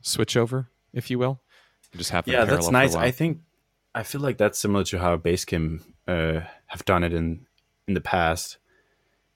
switch 0.01 0.36
over, 0.36 0.70
if 0.93 1.11
you 1.11 1.18
will. 1.18 1.41
Just 1.97 2.11
have 2.11 2.26
Yeah, 2.28 2.45
that's 2.45 2.70
nice. 2.70 2.95
I 2.95 3.11
think 3.11 3.41
I 3.95 4.05
feel 4.05 4.20
like 4.20 4.38
that's 4.38 4.59
similar 4.59 4.84
to 4.84 4.99
how 4.99 5.16
Basecamp 5.16 5.82
uh, 6.07 6.41
have 6.66 6.84
done 6.84 7.03
it 7.03 7.12
in 7.12 7.47
in 7.88 7.95
the 7.95 8.01
past. 8.01 8.59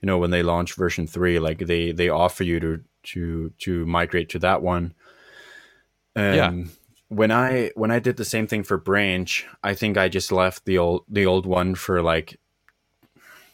You 0.05 0.07
know, 0.07 0.19
when 0.19 0.33
they 0.33 0.43
launch 0.43 0.75
version 0.75 1.07
three, 1.07 1.39
like 1.39 1.61
they 1.61 1.91
they 1.91 2.11
offer 2.11 2.45
you 2.45 2.61
to 2.61 2.85
to 3.05 3.53
to 3.61 3.87
migrate 3.87 4.29
to 4.29 4.39
that 4.41 4.61
one. 4.61 4.93
Um, 6.15 6.35
Yeah. 6.35 6.53
When 7.09 7.33
I 7.33 7.71
when 7.75 7.91
I 7.91 8.01
did 8.01 8.19
the 8.19 8.25
same 8.27 8.47
thing 8.47 8.65
for 8.65 8.77
Branch, 8.77 9.47
I 9.63 9.73
think 9.73 9.97
I 9.97 10.11
just 10.11 10.31
left 10.31 10.67
the 10.67 10.77
old 10.77 11.05
the 11.09 11.25
old 11.25 11.47
one 11.47 11.75
for 11.75 12.03
like 12.03 12.39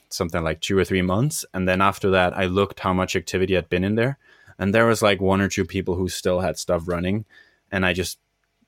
something 0.08 0.42
like 0.42 0.60
two 0.60 0.76
or 0.76 0.84
three 0.84 1.02
months, 1.02 1.44
and 1.54 1.68
then 1.68 1.80
after 1.80 2.10
that, 2.10 2.36
I 2.36 2.46
looked 2.46 2.80
how 2.80 2.92
much 2.92 3.14
activity 3.14 3.54
had 3.54 3.68
been 3.68 3.84
in 3.84 3.94
there, 3.94 4.18
and 4.58 4.74
there 4.74 4.86
was 4.86 5.02
like 5.02 5.20
one 5.20 5.40
or 5.40 5.48
two 5.48 5.64
people 5.64 5.94
who 5.94 6.08
still 6.08 6.40
had 6.40 6.58
stuff 6.58 6.88
running, 6.88 7.26
and 7.70 7.86
I 7.86 7.92
just 7.92 8.18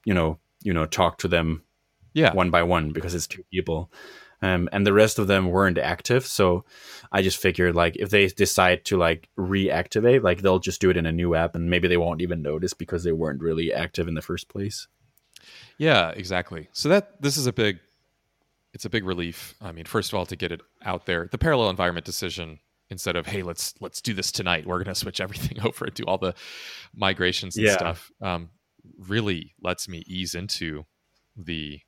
you 0.05 0.15
know 0.15 0.39
you 0.63 0.73
know 0.73 0.87
talked 0.87 1.21
to 1.23 1.29
them 1.29 1.65
yeah, 2.15 2.33
one 2.33 2.51
by 2.51 2.63
one 2.63 2.93
because 2.93 3.13
it's 3.13 3.27
two 3.27 3.43
people 3.51 3.91
um, 4.43 4.69
and 4.73 4.87
the 4.87 4.93
rest 4.93 5.19
of 5.19 5.27
them 5.29 5.47
weren't 5.51 5.79
active 5.79 6.27
so 6.27 6.65
i 7.13 7.23
just 7.23 7.37
figured 7.39 7.75
like 7.75 7.97
if 7.97 8.11
they 8.11 8.27
decide 8.27 8.85
to 8.85 8.97
like 8.99 9.29
reactivate 9.39 10.23
like 10.23 10.43
they'll 10.43 10.59
just 10.59 10.81
do 10.81 10.91
it 10.91 10.97
in 10.97 11.07
a 11.07 11.13
new 11.13 11.35
app 11.35 11.55
and 11.55 11.71
maybe 11.71 11.89
they 11.89 11.97
won't 11.97 12.21
even 12.21 12.43
notice 12.43 12.75
because 12.75 13.05
they 13.05 13.13
weren't 13.13 13.41
really 13.41 13.73
active 13.73 14.09
in 14.09 14.15
the 14.15 14.23
first 14.23 14.49
place 14.49 14.89
Yeah, 15.79 16.11
exactly. 16.11 16.69
So 16.73 16.89
that 16.91 17.21
this 17.21 17.37
is 17.37 17.47
a 17.47 17.53
big 17.53 17.81
it's 18.75 18.85
a 18.85 18.91
big 18.91 19.05
relief. 19.05 19.55
I 19.61 19.73
mean, 19.73 19.85
first 19.85 20.13
of 20.13 20.19
all 20.19 20.27
to 20.27 20.37
get 20.37 20.53
it 20.53 20.61
out 20.85 21.05
there. 21.07 21.29
The 21.31 21.39
parallel 21.39 21.71
environment 21.71 22.07
decision 22.07 22.59
instead 22.91 23.17
of 23.17 23.27
hey, 23.27 23.43
let's 23.43 23.75
let's 23.81 24.01
do 24.01 24.15
this 24.15 24.31
tonight. 24.33 24.67
We're 24.67 24.79
going 24.83 24.95
to 24.95 25.01
switch 25.01 25.21
everything 25.21 25.61
over 25.65 25.87
and 25.87 25.95
do 25.95 26.05
all 26.05 26.19
the 26.19 26.35
migrations 26.95 27.57
and 27.57 27.67
Yeah. 27.67 27.75
stuff. 27.75 28.11
Um, 28.21 28.51
really 28.99 29.55
lets 29.63 29.89
me 29.89 30.03
ease 30.07 30.35
into 30.35 30.85
the 31.37 31.81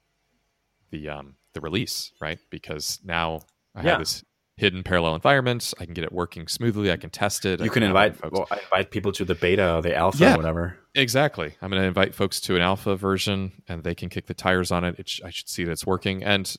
the 0.91 1.09
um 1.09 1.37
the 1.55 1.61
release, 1.61 2.13
right? 2.21 2.39
Because 2.51 3.01
now 3.05 3.41
I 3.75 3.83
Yeah. 3.83 3.91
have 3.93 3.99
this 4.01 4.25
hidden 4.57 4.83
parallel 4.85 5.15
environment. 5.17 5.75
I 5.81 5.85
can 5.85 5.95
get 5.95 6.05
it 6.05 6.13
working 6.13 6.47
smoothly. 6.47 6.93
I 6.93 6.97
can 6.97 7.11
test 7.11 7.45
it. 7.45 7.61
I 7.61 7.65
you 7.65 7.71
can 7.71 7.83
have 7.83 7.91
invite 7.91 8.17
folks. 8.17 8.33
well, 8.39 8.47
I 8.51 8.59
invite 8.61 8.91
people 8.93 9.11
to 9.13 9.25
the 9.25 9.35
beta 9.35 9.75
or 9.77 9.83
the 9.83 9.97
alpha 9.97 10.19
Yeah. 10.23 10.35
or 10.35 10.37
whatever 10.37 10.79
Exactly. 10.95 11.57
I'm 11.61 11.71
going 11.71 11.83
to 11.83 11.89
invite 11.89 12.15
folks 12.15 12.41
to 12.43 12.55
an 12.55 12.63
alpha 12.63 12.95
version 12.95 13.51
and 13.67 13.83
they 13.83 13.97
can 13.97 14.09
kick 14.11 14.27
the 14.27 14.35
tires 14.35 14.71
on 14.71 14.85
it. 14.85 14.95
it 14.99 15.09
sh- 15.09 15.21
I 15.25 15.31
should 15.31 15.49
see 15.49 15.65
that 15.65 15.73
it's 15.73 15.85
working. 15.85 16.23
And 16.23 16.55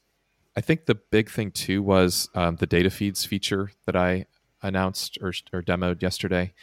I 0.58 0.62
think 0.62 0.88
the 0.88 0.96
big 0.96 1.30
thing 1.30 1.52
too 1.52 1.82
was 1.82 2.28
um, 2.36 2.58
the 2.58 2.66
data 2.68 2.90
feeds 2.90 3.24
feature 3.24 3.72
that 3.86 3.96
I 3.96 4.26
announced 4.62 5.18
or, 5.22 5.30
or 5.54 5.62
demoed 5.62 6.02
yesterday. 6.02 6.54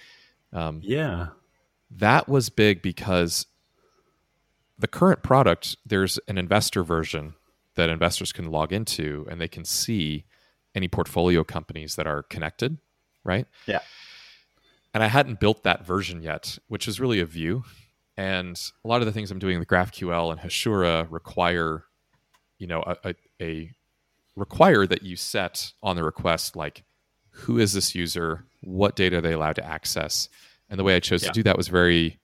Um, 0.53 0.81
yeah 0.83 1.29
that 1.95 2.29
was 2.29 2.49
big 2.51 2.81
because 2.83 3.47
the 4.79 4.89
current 4.89 5.23
product, 5.23 5.77
there's 5.87 6.19
an 6.29 6.39
investor 6.39 6.83
version 6.83 7.35
that 7.75 7.89
investors 7.89 8.33
can 8.33 8.51
log 8.51 8.73
into 8.73 9.27
and 9.31 9.41
they 9.41 9.49
can 9.49 9.65
see 9.65 10.25
any 10.75 10.89
portfolio 10.89 11.45
companies 11.45 11.97
that 11.97 12.07
are 12.07 12.23
connected, 12.25 12.79
right? 13.25 13.47
Yeah. 13.67 13.81
And 14.95 15.03
I 15.03 15.07
hadn't 15.09 15.41
built 15.41 15.63
that 15.65 15.87
version 15.87 16.23
yet, 16.23 16.59
which 16.69 16.87
is 16.87 17.01
really 17.01 17.21
a 17.21 17.27
view. 17.27 17.65
And 18.17 18.61
a 18.85 18.89
lot 18.89 19.01
of 19.01 19.07
the 19.07 19.13
things 19.13 19.31
I'm 19.31 19.39
doing 19.39 19.59
with 19.59 19.69
GraphQL 19.69 20.31
and 20.31 20.41
Hasura 20.41 21.07
require, 21.11 21.85
you 22.59 22.67
know, 22.67 22.83
a, 22.87 22.97
a, 23.05 23.15
a 23.41 23.71
require 24.37 24.87
that 24.87 25.03
you 25.03 25.17
set 25.17 25.73
on 25.83 25.97
the 25.97 26.05
request 26.05 26.57
like 26.57 26.85
who 27.31 27.59
is 27.59 27.73
this 27.73 27.95
user, 27.95 28.45
what 28.61 28.97
data 28.97 29.17
are 29.19 29.21
they 29.23 29.33
allowed 29.33 29.57
to 29.57 29.65
access, 29.67 30.29
and 30.69 30.79
the 30.79 30.85
way 30.85 30.95
I 30.95 31.01
chose 31.01 31.23
Yeah. 31.23 31.29
to 31.29 31.33
do 31.33 31.43
that 31.45 31.57
was 31.57 31.69
very 31.69 32.19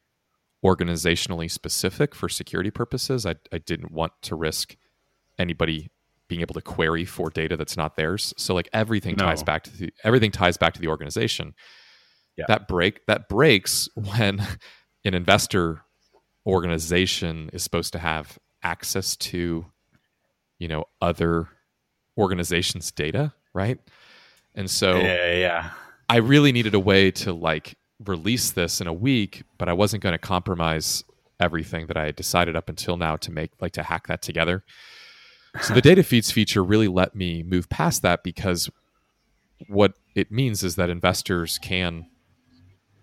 organizationally 0.64 1.51
specific 1.51 2.14
for 2.14 2.28
security 2.28 2.70
purposes. 2.70 3.24
I, 3.24 3.36
I 3.53 3.59
didn't 3.59 3.92
want 3.92 4.12
to 4.22 4.34
risk 4.34 4.76
anybody 5.39 5.91
being 6.28 6.41
able 6.43 6.55
to 6.55 6.61
query 6.61 7.05
for 7.05 7.30
data 7.30 7.57
that's 7.57 7.76
not 7.76 7.97
theirs. 7.97 8.34
So 8.36 8.55
like 8.55 8.68
everything 8.72 9.14
No. 9.18 9.24
ties 9.24 9.43
back 9.43 9.62
to 9.64 9.70
the 9.76 9.93
everything 10.05 10.30
ties 10.30 10.57
back 10.57 10.74
to 10.74 10.80
the 10.80 10.89
organization. 10.89 11.55
Yeah. 12.36 12.45
That 12.49 12.68
break 12.68 13.07
that 13.07 13.28
breaks 13.28 13.89
when 13.95 14.41
an 15.05 15.14
investor 15.14 15.82
organization 16.47 17.51
is 17.53 17.62
supposed 17.62 17.93
to 17.93 17.99
have 17.99 18.39
access 18.62 19.16
to 19.16 19.66
you 20.59 20.68
know 20.68 20.84
other 21.01 21.49
organizations 22.16 22.91
data, 22.91 23.32
right? 23.55 23.78
And 24.55 24.70
so 24.70 24.99
yeah 24.99 25.32
yeah 25.34 25.70
I 26.11 26.16
really 26.16 26.53
needed 26.53 26.74
a 26.74 26.80
way 26.80 27.11
to 27.12 27.32
like 27.32 27.76
release 28.05 28.51
this 28.53 28.80
in 28.80 28.86
a 28.86 28.93
week, 28.93 29.43
but 29.59 29.68
I 29.68 29.72
wasn't 29.72 30.03
going 30.03 30.14
to 30.14 30.18
compromise 30.18 31.05
everything 31.41 31.86
that 31.86 31.97
I 31.97 32.07
had 32.07 32.16
decided 32.16 32.57
up 32.57 32.68
until 32.68 32.97
now 32.97 33.16
to 33.16 33.30
make 33.30 33.51
like 33.61 33.72
to 33.72 33.82
hack 33.82 34.07
that 34.09 34.22
together. 34.22 34.64
So 35.62 35.74
the 35.74 35.80
data 35.80 36.03
feeds 36.03 36.30
feature 36.30 36.62
really 36.62 36.88
let 36.88 37.14
me 37.14 37.42
move 37.42 37.68
past 37.68 38.03
that 38.03 38.22
because 38.22 38.70
what 39.66 39.94
it 40.14 40.30
means 40.30 40.62
is 40.62 40.76
that 40.76 40.90
investors 40.90 41.59
can 41.59 42.07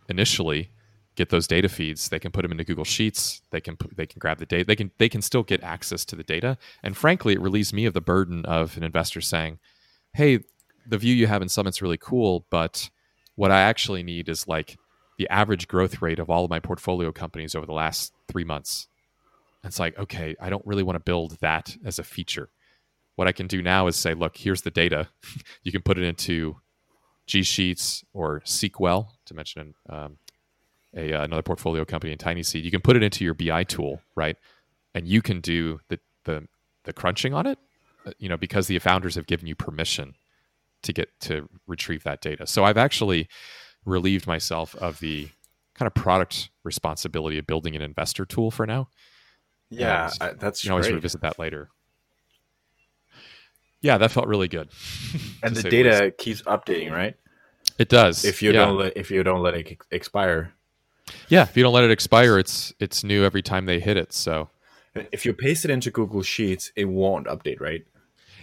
initially 0.08 0.70
get 1.16 1.30
those 1.30 1.48
data 1.48 1.70
feeds. 1.70 2.10
They 2.10 2.20
can 2.20 2.32
put 2.32 2.44
them 2.44 2.52
into 2.52 2.64
Google 2.64 2.84
Sheets. 2.86 3.42
They 3.52 3.62
can 3.62 3.78
put, 3.78 3.96
they 3.96 4.06
can 4.06 4.20
grab 4.20 4.38
the 4.38 4.46
data. 4.46 4.66
They 4.66 4.76
can 4.76 4.92
they 4.98 5.10
can 5.10 5.22
still 5.22 5.44
get 5.44 5.64
access 5.64 6.06
to 6.06 6.16
the 6.16 6.24
data. 6.24 6.58
And 6.84 6.96
frankly, 6.96 7.34
it 7.34 7.42
relieves 7.42 7.74
me 7.74 7.86
of 7.86 7.94
the 7.94 8.02
burden 8.02 8.46
of 8.46 8.78
an 8.78 8.84
investor 8.84 9.22
saying, 9.22 9.60
"Hey, 10.14 10.40
the 10.86 10.98
view 10.98 11.14
you 11.14 11.28
have 11.28 11.42
in 11.42 11.50
Summit's 11.50 11.82
really 11.82 11.98
cool, 11.98 12.46
but 12.50 12.90
what 13.36 13.52
I 13.52 13.62
actually 13.62 14.04
need 14.04 14.30
is 14.30 14.48
like 14.48 14.78
the 15.18 15.30
average 15.30 15.68
growth 15.68 16.02
rate 16.02 16.20
of 16.20 16.30
all 16.30 16.44
of 16.44 16.50
my 16.50 16.60
portfolio 16.60 17.12
companies 17.12 17.56
over 17.56 17.66
the 17.66 17.74
last 17.74 18.14
three 18.28 18.44
months." 18.44 18.88
It's 19.66 19.80
like, 19.80 19.98
okay, 19.98 20.36
I 20.40 20.50
don't 20.50 20.66
really 20.66 20.84
want 20.84 20.96
to 20.96 21.02
build 21.02 21.38
that 21.42 21.76
as 21.84 22.00
a 22.00 22.04
feature. 22.04 22.50
What 23.16 23.28
I 23.28 23.32
can 23.32 23.48
do 23.48 23.62
now 23.62 23.88
is 23.88 23.96
say, 23.96 24.14
look, 24.14 24.38
here's 24.38 24.62
the 24.62 24.72
data. 24.72 25.08
you 25.64 25.72
can 25.72 25.82
put 25.82 25.98
it 25.98 26.04
into 26.04 26.58
G 27.28 27.44
Sheets 27.44 28.04
or 28.14 28.42
SeekWell, 28.42 29.08
to 29.26 29.34
mention 29.34 29.74
um, 29.90 30.18
a, 30.96 31.14
uh, 31.14 31.24
another 31.24 31.42
portfolio 31.42 31.86
company 31.86 32.12
in 32.12 32.18
TinySeed. 32.18 32.64
You 32.64 32.72
can 32.72 32.82
put 32.82 32.96
it 32.96 33.04
into 33.04 33.24
your 33.24 33.34
BI 33.34 33.64
tool, 33.64 34.02
right? 34.16 34.38
And 34.94 35.08
you 35.08 35.22
can 35.22 35.42
do 35.42 35.80
the 35.90 36.00
the, 36.26 36.48
the 36.84 36.94
crunching 36.94 37.34
on 37.34 37.46
it, 37.46 37.60
uh, 38.06 38.12
you 38.18 38.30
know, 38.30 38.38
because 38.38 38.68
the 38.68 38.80
founders 38.80 39.16
have 39.16 39.28
given 39.28 39.48
you 39.48 39.56
permission 39.56 40.16
to 40.82 40.94
get 40.94 41.10
to 41.22 41.50
retrieve 41.68 42.04
that 42.04 42.22
data. 42.22 42.48
So 42.48 42.64
I've 42.64 42.78
actually 42.78 43.28
relieved 43.86 44.28
myself 44.28 44.76
of 44.76 45.00
the 45.00 45.30
kind 45.76 45.88
of 45.88 45.94
product 45.94 46.50
responsibility 46.64 47.38
of 47.38 47.46
building 47.46 47.76
an 47.76 47.82
investor 47.82 48.26
tool 48.26 48.50
for 48.50 48.66
now. 48.66 48.90
Yeah 49.70 50.10
I, 50.22 50.32
that's 50.32 50.64
You 50.64 50.70
can 50.70 50.72
always 50.74 50.88
great. 50.88 50.96
revisit 50.96 51.22
that 51.22 51.40
later. 51.40 51.70
Yeah, 53.82 53.98
that 54.00 54.12
felt 54.12 54.28
really 54.28 54.48
good. 54.48 54.70
and 55.44 55.56
the 55.56 55.62
the 55.62 55.70
least. 55.70 55.70
data 55.70 56.12
keeps 56.12 56.42
updating 56.44 56.92
right 56.92 57.16
it 57.78 57.90
does. 57.90 58.24
if 58.26 58.42
you 58.42 58.52
yeah. 58.52 58.66
don't 58.66 58.78
let 58.78 58.98
if 58.98 59.12
you 59.12 59.22
don't 59.24 59.42
let 59.42 59.54
it 59.56 59.78
expire 59.92 60.54
yeah, 61.30 61.44
if 61.44 61.56
you 61.56 61.62
don't 61.62 61.74
let 61.74 61.84
it 61.84 61.92
expire, 61.92 62.40
it's 62.40 62.74
it's 62.80 63.04
new 63.04 63.24
every 63.24 63.44
time 63.44 63.68
they 63.68 63.80
hit 63.80 63.96
it. 63.96 64.12
So 64.12 64.50
if 65.12 65.24
you 65.24 65.34
paste 65.34 65.64
it 65.66 65.70
into 65.72 65.92
google 65.92 66.24
sheets 66.24 66.72
it 66.76 66.86
won't 66.86 67.28
update 67.28 67.60
right 67.62 67.86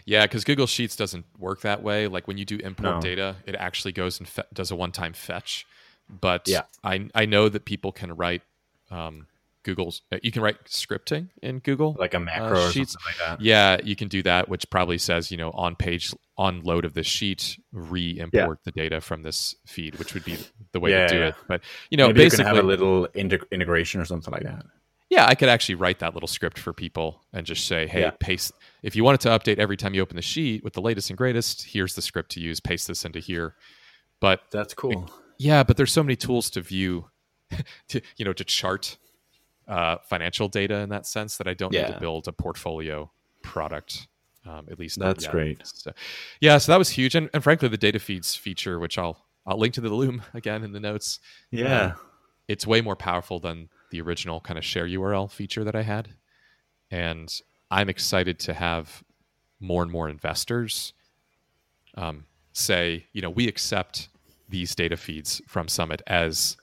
Yeah, 0.05 0.27
because 0.27 0.45
Google 0.45 0.67
Sheets 0.69 0.95
doesn't 0.97 1.25
work 1.39 1.61
that 1.63 1.83
way. 1.83 2.07
Like 2.09 2.29
when 2.29 2.37
you 2.39 2.45
do 2.45 2.59
import 2.59 2.97
No. 2.97 3.01
data, 3.01 3.37
it 3.47 3.55
actually 3.57 3.93
goes 3.93 4.19
and 4.21 4.29
fe- 4.29 4.43
does 4.53 4.71
a 4.71 4.77
one-time 4.77 5.13
fetch. 5.13 5.65
but 6.09 6.47
Yeah. 6.47 6.63
I 6.85 7.09
I 7.15 7.25
know 7.27 7.49
that 7.49 7.65
people 7.65 7.91
can 7.93 8.15
write 8.17 8.43
um, 8.91 9.27
Google's. 9.63 10.03
uh, 10.13 10.19
You 10.23 10.31
can 10.33 10.43
write 10.43 10.65
scripting 10.65 11.29
in 11.43 11.59
Google. 11.61 11.97
like 11.99 12.15
a 12.15 12.21
macro 12.21 12.67
or 12.67 12.71
sheets. 12.71 12.93
something 12.93 13.07
like 13.29 13.39
that. 13.39 13.45
yeah, 13.45 13.79
you 13.83 13.97
can 13.97 14.09
do 14.09 14.23
that, 14.23 14.49
which 14.49 14.69
probably 14.71 14.99
says 14.99 15.31
you 15.31 15.37
know 15.37 15.51
on 15.53 15.77
page 15.77 16.13
on 16.39 16.63
load 16.63 16.85
of 16.85 16.95
this 16.95 17.07
sheet 17.07 17.59
re-import 17.73 18.59
the 18.65 18.73
data 18.73 19.01
from 19.01 19.23
this 19.23 19.55
feed, 19.67 19.99
which 19.99 20.15
would 20.15 20.25
be 20.25 20.37
the 20.73 20.81
way 20.81 20.91
Yeah, 20.91 21.07
to 21.07 21.15
do 21.15 21.21
yeah. 21.21 21.29
it. 21.29 21.35
But 21.49 21.61
you 21.91 21.97
know, 21.97 22.07
Maybe 22.09 22.21
you 22.21 22.25
basically, 22.27 22.45
can 22.47 22.55
have 22.57 22.65
a 22.65 22.67
little 22.67 23.07
integ- 23.15 23.51
integration 23.51 24.01
or 24.01 24.05
something 24.05 24.33
like 24.33 24.43
that. 24.45 24.65
yeah, 25.11 25.27
I 25.27 25.35
could 25.35 25.49
actually 25.51 25.75
write 25.77 25.99
that 26.01 26.15
little 26.15 26.27
script 26.27 26.59
for 26.59 26.73
people 26.73 27.23
and 27.35 27.45
just 27.47 27.67
say, 27.67 27.87
hey, 27.87 28.01
Yeah. 28.01 28.11
paste. 28.19 28.53
If 28.83 28.97
you 28.97 29.05
wanted 29.05 29.21
to 29.21 29.29
update 29.29 29.59
every 29.59 29.77
time 29.77 29.93
you 29.95 30.01
open 30.01 30.17
the 30.17 30.23
sheet 30.23 30.65
with 30.65 30.73
the 30.73 30.81
latest 30.81 31.11
and 31.11 31.17
greatest, 31.19 31.65
here's 31.65 31.95
the 31.95 32.03
script 32.03 32.31
to 32.33 32.41
use. 32.41 32.61
Paste 32.61 32.89
this 32.89 33.05
into 33.05 33.19
here. 33.21 33.55
But 34.21 34.41
That's 34.51 34.73
cool. 34.75 35.11
yeah, 35.39 35.63
but 35.65 35.77
there's 35.77 35.93
so 35.93 36.03
many 36.03 36.17
tools 36.17 36.49
to 36.51 36.63
view, 36.63 37.11
to 37.89 38.01
you 38.17 38.25
know, 38.25 38.33
to 38.33 38.45
chart 38.45 38.97
uh, 39.69 39.99
financial 40.05 40.49
data 40.49 40.77
in 40.77 40.89
that 40.91 41.07
sense 41.07 41.37
that 41.37 41.47
I 41.47 41.55
don't 41.55 41.73
need 41.73 41.87
to 41.87 41.99
build 42.01 42.29
a 42.29 42.33
portfolio 42.33 43.11
product. 43.43 44.09
Um, 44.45 44.67
at 44.71 44.79
least 44.79 44.99
That's 44.99 45.27
great. 45.29 45.65
So, 45.65 45.93
yeah, 46.41 46.59
so 46.59 46.73
that 46.73 46.79
was 46.79 46.91
huge, 46.91 47.15
and, 47.15 47.31
and 47.33 47.45
frankly, 47.45 47.69
the 47.69 47.77
data 47.77 48.01
feeds 48.01 48.35
feature, 48.35 48.81
which 48.81 48.99
I'll 48.99 49.25
I'll 49.47 49.59
link 49.59 49.75
to 49.75 49.81
the 49.81 49.89
Loom 49.89 50.23
again 50.35 50.65
in 50.65 50.73
the 50.73 50.81
notes. 50.81 51.21
Yeah. 51.51 51.95
It's 52.49 52.67
way 52.67 52.81
more 52.81 52.97
powerful 52.97 53.39
than 53.39 53.69
the 53.91 54.01
original 54.01 54.41
kind 54.41 54.59
of 54.59 54.65
share 54.65 54.87
URL 54.87 55.31
feature 55.31 55.63
that 55.65 55.77
I 55.77 55.83
had, 55.83 56.09
and 56.91 57.33
I'm 57.71 57.89
excited 57.89 58.39
to 58.41 58.55
have 58.55 59.05
more 59.61 59.83
and 59.83 59.93
more 59.93 60.09
investors 60.09 60.93
um, 61.95 62.25
say, 62.53 63.07
you 63.13 63.23
know, 63.23 63.31
we 63.31 63.49
accept 63.49 64.09
these 64.49 64.75
data 64.75 64.97
feeds 64.97 65.41
from 65.47 65.69
Summit 65.69 66.03
as 66.07 66.57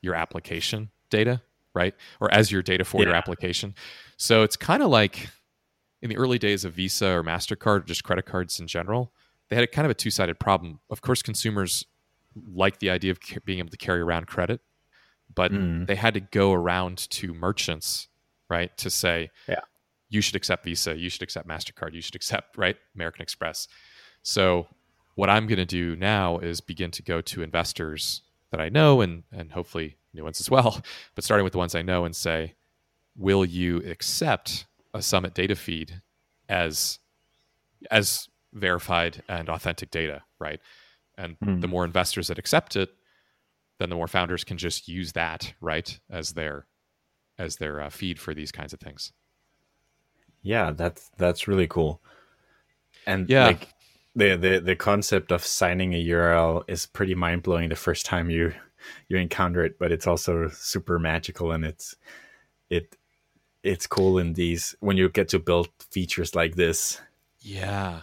your 0.00 0.14
application 0.14 0.90
data, 1.10 1.42
right? 1.76 1.94
Or 2.20 2.32
as 2.34 2.50
your 2.50 2.62
data 2.62 2.84
for 2.84 3.02
your 3.02 3.14
application. 3.14 3.74
So 4.16 4.42
it's 4.42 4.56
kind 4.56 4.82
of 4.82 4.88
like 4.88 5.28
in 6.02 6.08
the 6.10 6.16
early 6.16 6.38
days 6.38 6.64
of 6.64 6.72
Visa 6.72 7.06
or 7.08 7.22
MasterCard, 7.22 7.76
or 7.76 7.80
just 7.80 8.02
credit 8.02 8.26
cards 8.26 8.58
in 8.58 8.66
general, 8.66 9.12
they 9.48 9.54
had 9.56 9.62
a 9.62 9.66
kind 9.68 9.84
of 9.86 9.90
a 9.90 9.94
two 9.94 10.10
sided 10.10 10.40
problem. 10.40 10.80
Of 10.90 11.00
course, 11.02 11.22
consumers 11.22 11.84
like 12.52 12.78
the 12.80 12.90
idea 12.90 13.10
of 13.12 13.20
ca- 13.20 13.38
being 13.44 13.60
able 13.60 13.70
to 13.70 13.76
carry 13.76 14.00
around 14.00 14.26
credit, 14.26 14.60
but 15.34 15.52
Mm. 15.52 15.86
they 15.86 15.94
had 15.94 16.14
to 16.14 16.20
go 16.20 16.52
around 16.52 16.98
to 17.10 17.32
merchants, 17.32 18.08
right, 18.50 18.76
to 18.78 18.90
say, 18.90 19.30
Yeah. 19.48 19.60
you 20.08 20.20
should 20.20 20.36
accept 20.36 20.64
Visa, 20.64 20.96
you 20.96 21.08
should 21.08 21.22
accept 21.22 21.46
MasterCard, 21.48 21.92
you 21.94 22.00
should 22.02 22.14
accept, 22.14 22.56
right, 22.58 22.76
American 22.94 23.22
Express. 23.22 23.68
So 24.22 24.68
what 25.14 25.30
I'm 25.30 25.46
going 25.46 25.58
to 25.58 25.64
do 25.64 25.96
now 25.96 26.38
is 26.38 26.60
begin 26.60 26.90
to 26.92 27.02
go 27.02 27.20
to 27.22 27.42
investors 27.42 28.22
that 28.50 28.60
I 28.60 28.68
know 28.68 29.00
and 29.00 29.24
and 29.32 29.52
hopefully 29.52 29.98
new 30.14 30.24
ones 30.24 30.40
as 30.40 30.50
well, 30.50 30.82
but 31.14 31.24
starting 31.24 31.44
with 31.44 31.52
the 31.52 31.58
ones 31.58 31.74
I 31.74 31.82
know 31.82 32.04
and 32.04 32.14
say, 32.16 32.54
will 33.16 33.44
you 33.44 33.78
accept 33.78 34.66
a 34.94 35.02
Summit 35.02 35.34
data 35.34 35.56
feed 35.56 36.02
as 36.48 36.98
as 37.90 38.28
verified 38.52 39.22
and 39.28 39.48
authentic 39.48 39.90
data, 39.90 40.22
right? 40.38 40.60
And 41.18 41.36
Hmm. 41.42 41.60
the 41.60 41.68
more 41.68 41.84
investors 41.84 42.28
that 42.28 42.38
accept 42.38 42.76
it, 42.76 42.90
then 43.78 43.90
the 43.90 43.96
more 43.96 44.08
founders 44.08 44.44
can 44.44 44.58
just 44.58 44.88
use 44.88 45.12
that, 45.12 45.54
right, 45.60 45.98
as 46.10 46.32
their 46.32 46.66
as 47.38 47.56
their 47.56 47.80
uh, 47.82 47.90
feed 47.90 48.20
for 48.20 48.34
these 48.34 48.52
kinds 48.52 48.72
of 48.74 48.80
things. 48.80 49.12
Yeah, 50.42 50.70
that's 50.72 51.10
that's 51.18 51.46
really 51.48 51.66
cool. 51.66 52.00
And 53.06 53.28
Yeah. 53.28 53.46
like 53.46 53.68
the, 54.16 54.34
the 54.36 54.60
the 54.60 54.74
concept 54.76 55.30
of 55.30 55.44
signing 55.44 55.94
a 55.94 56.04
URL 56.04 56.64
is 56.68 56.86
pretty 56.86 57.14
mind 57.14 57.42
blowing 57.44 57.68
the 57.68 57.76
first 57.76 58.04
time 58.06 58.30
you 58.30 58.52
you 59.08 59.16
encounter 59.18 59.64
it, 59.64 59.78
but 59.78 59.92
it's 59.92 60.06
also 60.06 60.48
super 60.48 60.98
magical 60.98 61.52
and 61.52 61.64
it's 61.64 61.94
it 62.70 62.96
it's 63.62 63.86
cool 63.86 64.18
in 64.18 64.32
these 64.34 64.74
when 64.80 64.96
you 64.96 65.08
get 65.08 65.28
to 65.30 65.38
build 65.38 65.68
features 65.90 66.34
like 66.34 66.54
this. 66.56 67.00
Yeah. 67.40 68.02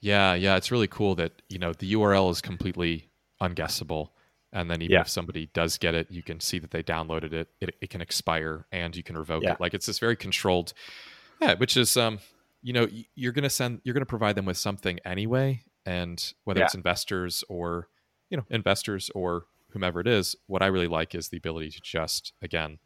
Yeah, 0.00 0.34
yeah, 0.34 0.56
it's 0.56 0.70
really 0.70 0.88
cool 0.88 1.14
that, 1.14 1.32
you 1.48 1.58
know, 1.58 1.72
the 1.72 1.94
URL 1.94 2.30
is 2.30 2.40
completely 2.42 3.08
unguessable. 3.40 4.10
And 4.52 4.70
then 4.70 4.82
even 4.82 4.92
Yeah. 4.94 5.00
if 5.00 5.08
somebody 5.08 5.46
does 5.54 5.78
get 5.78 5.94
it, 5.94 6.10
you 6.10 6.22
can 6.22 6.40
see 6.40 6.58
that 6.58 6.72
they 6.72 6.82
downloaded 6.82 7.32
it. 7.32 7.48
It, 7.60 7.74
it 7.80 7.90
can 7.90 8.00
expire 8.02 8.66
and 8.70 8.94
you 8.94 9.02
can 9.02 9.16
revoke 9.16 9.42
Yeah. 9.44 9.52
it. 9.52 9.60
Like 9.60 9.72
it's 9.72 9.86
this 9.86 9.98
very 9.98 10.16
controlled 10.16 10.74
Yeah, 11.40 11.54
which 11.54 11.76
is 11.76 11.96
um, 11.96 12.18
you 12.64 12.74
know, 12.74 12.88
you're 13.16 13.32
gonna 13.32 13.50
send 13.50 13.82
you're 13.84 13.94
gonna 13.94 14.06
provide 14.06 14.36
them 14.36 14.46
with 14.46 14.58
something 14.58 15.00
anyway. 15.06 15.64
And 15.86 16.34
whether 16.44 16.60
Yeah. 16.60 16.64
it's 16.64 16.74
investors 16.74 17.44
or 17.50 17.90
you 18.30 18.38
know, 18.38 18.46
investors 18.50 19.10
or 19.14 19.46
whomever 19.70 20.00
it 20.00 20.08
is, 20.08 20.36
what 20.48 20.62
I 20.62 20.68
really 20.68 20.88
like 20.88 21.14
is 21.14 21.30
the 21.30 21.38
ability 21.38 21.70
to 21.72 21.82
just 21.82 22.34
again 22.42 22.80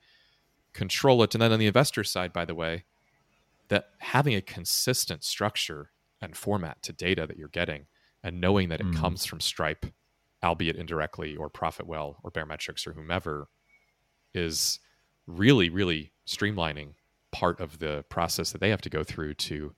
control 0.74 1.22
it. 1.24 1.34
And 1.34 1.42
then 1.42 1.52
on 1.52 1.60
the 1.60 1.66
investor 1.68 2.04
side, 2.04 2.32
by 2.32 2.44
the 2.46 2.56
way, 2.56 2.84
that 3.68 3.90
having 4.00 4.34
a 4.34 4.42
consistent 4.42 5.24
structure 5.24 5.92
and 6.22 6.36
format 6.36 6.82
to 6.84 6.92
data 6.94 7.26
that 7.26 7.38
you're 7.38 7.48
getting 7.48 7.86
and 8.24 8.40
knowing 8.40 8.70
that 8.70 8.80
it 8.80 8.86
Mm. 8.86 8.92
comes 8.92 9.26
from 9.26 9.40
Stripe, 9.40 9.86
albeit 10.44 10.76
indirectly, 10.76 11.36
or 11.36 11.50
Profitwell 11.50 12.16
or 12.24 12.30
Baremetrics 12.32 12.86
or 12.86 12.94
whomever, 12.94 13.48
is 14.34 14.80
really, 15.26 15.70
really 15.70 16.12
streamlining 16.26 16.94
part 17.32 17.60
of 17.60 17.78
the 17.78 18.04
process 18.08 18.52
that 18.52 18.60
they 18.60 18.70
have 18.70 18.80
to 18.82 18.90
go 18.90 19.02
through 19.04 19.34
to 19.34 19.74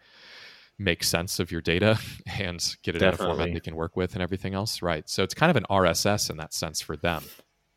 make 0.78 1.05
sense 1.05 1.38
of 1.38 1.51
your 1.53 1.61
data 1.61 1.98
and 2.38 2.76
get 2.82 2.96
it 2.96 3.03
in 3.03 3.09
a 3.09 3.16
format 3.16 3.53
they 3.53 3.61
can 3.61 3.76
work 3.76 3.96
with 3.96 4.14
and 4.14 4.22
everything 4.22 4.55
else. 4.55 4.82
Right. 4.82 5.09
So 5.09 5.22
it's 5.22 5.34
kind 5.34 5.51
of 5.51 5.57
an 5.57 5.66
RSS 5.70 6.30
in 6.30 6.36
that 6.38 6.55
sense 6.55 6.80
for 6.80 6.96
them, 6.96 7.22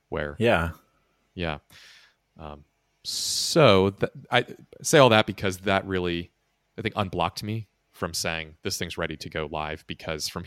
where 0.09 0.35
Yeah. 0.39 0.71
yeah. 1.35 1.57
Um, 2.39 2.63
so 3.03 3.89
th- 3.89 4.11
I 4.31 4.45
say 4.81 4.97
all 4.99 5.09
that 5.09 5.25
because 5.25 5.57
that 5.59 5.85
really, 5.85 6.31
I 6.77 6.81
think, 6.81 6.95
unblocked 6.95 7.43
me 7.43 7.67
from 7.91 8.13
saying 8.13 8.55
this 8.63 8.77
thing's 8.77 8.97
ready 8.97 9.17
to 9.17 9.29
go 9.29 9.47
live. 9.51 9.83
Because 9.87 10.29
from 10.29 10.45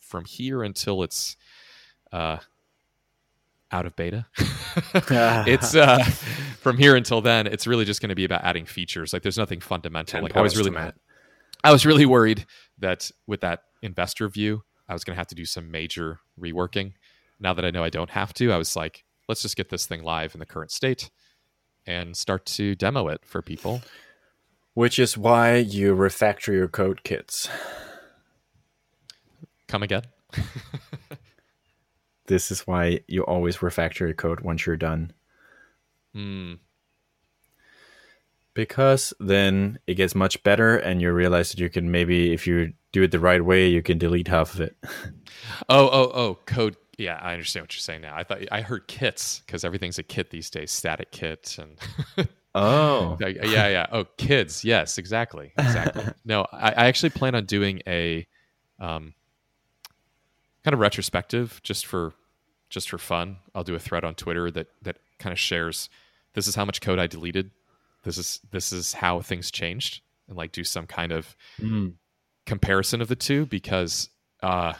from 0.00 0.26
here 0.26 0.62
until 0.62 1.02
it's 1.02 1.36
uh, 2.12 2.36
out 3.72 3.86
of 3.86 3.96
beta, 3.96 4.26
it's 5.46 5.74
uh, 5.74 6.02
from 6.60 6.78
here 6.78 6.96
until 6.96 7.20
then, 7.20 7.46
it's 7.46 7.66
really 7.66 7.84
just 7.84 8.00
going 8.00 8.08
to 8.08 8.14
be 8.14 8.24
about 8.24 8.42
adding 8.44 8.66
features. 8.66 9.12
Like 9.12 9.22
there's 9.22 9.38
nothing 9.38 9.60
fundamental. 9.60 10.22
Like 10.22 10.36
I 10.36 10.40
was 10.40 10.56
really. 10.56 10.74
I 11.62 11.72
was 11.72 11.86
really 11.86 12.04
worried 12.04 12.44
that 12.78 13.10
with 13.26 13.40
that 13.40 13.62
investor 13.80 14.28
view, 14.28 14.64
I 14.86 14.92
was 14.92 15.02
going 15.02 15.14
to 15.14 15.18
have 15.18 15.28
to 15.28 15.34
do 15.34 15.46
some 15.46 15.70
major 15.70 16.20
reworking. 16.38 16.92
Now 17.40 17.54
that 17.54 17.64
I 17.64 17.70
know 17.70 17.82
I 17.82 17.88
don't 17.88 18.10
have 18.10 18.34
to, 18.34 18.52
I 18.52 18.58
was 18.58 18.76
like, 18.76 19.04
let's 19.28 19.40
just 19.40 19.56
get 19.56 19.70
this 19.70 19.86
thing 19.86 20.02
live 20.02 20.34
in 20.34 20.40
the 20.40 20.46
current 20.46 20.70
state 20.70 21.10
and 21.86 22.16
start 22.16 22.44
to 22.46 22.74
demo 22.74 23.08
it 23.08 23.22
for 23.24 23.40
people. 23.42 23.80
Which 24.74 24.98
is 24.98 25.16
why 25.16 25.56
you 25.56 25.94
refactor 25.94 26.52
your 26.52 26.68
code 26.68 27.02
kits. 27.02 27.48
Come 29.68 29.82
again? 29.82 30.02
This 32.26 32.50
is 32.50 32.66
why 32.66 33.00
you 33.06 33.22
always 33.22 33.58
refactor 33.58 34.00
your 34.00 34.14
code 34.14 34.40
once 34.40 34.66
you're 34.66 34.76
done. 34.76 35.12
Hmm. 36.14 36.54
Because 38.54 39.12
then 39.18 39.78
it 39.86 39.94
gets 39.94 40.14
much 40.14 40.42
better 40.44 40.76
and 40.76 41.02
you 41.02 41.12
realize 41.12 41.50
that 41.50 41.58
you 41.58 41.68
can 41.68 41.90
maybe 41.90 42.32
if 42.32 42.46
you 42.46 42.72
do 42.92 43.02
it 43.02 43.10
the 43.10 43.18
right 43.18 43.44
way, 43.44 43.66
you 43.68 43.82
can 43.82 43.98
delete 43.98 44.28
half 44.28 44.54
of 44.54 44.60
it. 44.60 44.76
Oh, 45.68 45.88
oh, 45.92 46.10
oh, 46.14 46.38
code. 46.46 46.76
Yeah, 46.96 47.18
I 47.20 47.32
understand 47.32 47.64
what 47.64 47.74
you're 47.74 47.80
saying 47.80 48.00
now. 48.00 48.16
I 48.16 48.24
thought 48.24 48.38
I 48.50 48.62
heard 48.62 48.88
kits 48.88 49.40
because 49.40 49.64
everything's 49.64 49.98
a 49.98 50.02
kit 50.02 50.30
these 50.30 50.48
days, 50.48 50.72
StaticKit 50.72 51.58
and 51.58 52.28
Oh. 52.54 53.16
Yeah, 53.20 53.28
yeah, 53.28 53.68
yeah. 53.68 53.86
Oh, 53.90 54.04
kids. 54.16 54.64
Yes, 54.64 54.96
exactly, 54.98 55.52
exactly. 55.58 56.04
no, 56.24 56.46
I, 56.52 56.70
I 56.70 56.86
actually 56.86 57.10
plan 57.10 57.34
on 57.34 57.46
doing 57.46 57.82
a 57.86 58.26
um, 58.78 59.14
kind 60.64 60.74
of 60.74 60.80
retrospective 60.80 61.60
just 61.62 61.86
for 61.86 62.12
just 62.70 62.88
for 62.90 62.98
fun. 62.98 63.36
I'll 63.54 63.64
do 63.64 63.74
a 63.74 63.78
thread 63.78 64.04
on 64.04 64.14
Twitter 64.14 64.50
that 64.50 64.66
that 64.82 64.96
kind 65.18 65.32
of 65.32 65.38
shares 65.38 65.88
this 66.34 66.46
is 66.48 66.54
how 66.56 66.64
much 66.64 66.80
code 66.80 66.98
I 66.98 67.06
deleted. 67.06 67.50
This 68.02 68.18
is 68.18 68.40
this 68.50 68.72
is 68.72 68.92
how 68.94 69.20
things 69.20 69.50
changed, 69.50 70.00
and 70.28 70.36
like 70.36 70.52
do 70.52 70.64
some 70.64 70.86
kind 70.86 71.12
of 71.12 71.36
Mm. 71.60 71.94
comparison 72.46 73.00
of 73.00 73.08
the 73.08 73.16
two 73.16 73.46
because 73.46 74.08
uh, 74.42 74.74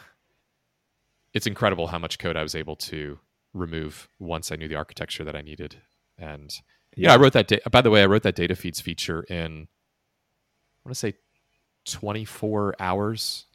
it's 1.32 1.47
incredible 1.47 1.87
how 1.87 1.99
much 1.99 2.18
code 2.18 2.37
I 2.37 2.43
was 2.43 2.55
able 2.55 2.76
to 2.76 3.18
remove 3.55 4.09
once 4.18 4.51
I 4.53 4.57
knew 4.57 4.68
the 4.68 4.74
architecture 4.74 5.24
that 5.24 5.37
I 5.37 5.41
needed. 5.43 5.76
And 6.18 6.53
yeah, 6.97 7.14
I 7.14 7.16
wrote 7.16 7.32
that. 7.35 7.49
Da- 7.49 7.61
by 7.70 7.80
the 7.80 7.91
way, 7.91 8.03
I 8.03 8.07
wrote 8.07 8.22
that 8.24 8.35
data 8.37 8.55
feeds 8.57 8.80
feature 8.80 9.22
in 9.22 9.68
I 10.85 10.89
want 10.89 10.95
to 10.95 10.95
say 10.95 11.14
24 11.87 12.74
hours, 12.78 13.47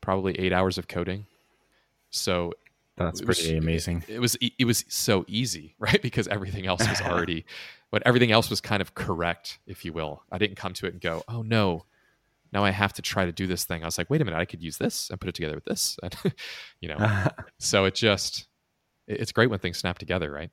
probably 0.00 0.38
eight 0.38 0.52
hours 0.52 0.78
of 0.78 0.86
coding. 0.88 1.26
So 2.10 2.52
That's 2.96 3.20
it 3.20 3.26
was- 3.28 3.38
pretty 3.40 3.56
amazing. 3.56 4.04
it 4.08 4.20
was 4.20 4.36
e- 4.40 4.52
it 4.58 4.64
was 4.64 4.84
so 4.88 5.24
easy, 5.28 5.74
right? 5.78 6.00
Because 6.02 6.28
everything 6.28 6.66
else 6.66 6.86
was 6.88 7.00
already, 7.02 7.44
but 7.90 8.02
everything 8.06 8.30
else 8.32 8.50
was 8.50 8.60
kind 8.60 8.80
of 8.82 8.94
correct, 8.94 9.58
if 9.66 9.84
you 9.84 9.92
will. 9.92 10.22
I 10.30 10.38
didn't 10.38 10.56
come 10.56 10.74
to 10.74 10.86
it 10.86 10.92
and 10.92 11.00
go, 11.00 11.22
"Oh 11.28 11.42
no, 11.42 11.84
now 12.52 12.64
I 12.64 12.70
have 12.70 12.92
to 12.94 13.02
try 13.02 13.24
to 13.24 13.32
do 13.32 13.46
this 13.46 13.64
thing." 13.64 13.82
I 13.82 13.86
was 13.86 13.96
like, 13.98 14.10
"Wait 14.10 14.20
a 14.20 14.24
minute, 14.24 14.38
I 14.38 14.44
could 14.44 14.62
use 14.62 14.76
this 14.78 15.08
and 15.10 15.20
put 15.20 15.28
it 15.28 15.34
together 15.34 15.54
with 15.54 15.64
this," 15.64 15.98
and 16.02 16.14
you 16.80 16.88
know. 16.88 17.28
so 17.58 17.84
it 17.86 17.94
just 17.94 18.46
it's 19.06 19.32
great 19.32 19.50
when 19.50 19.58
things 19.60 19.78
snap 19.78 19.98
together, 19.98 20.30
right? 20.30 20.50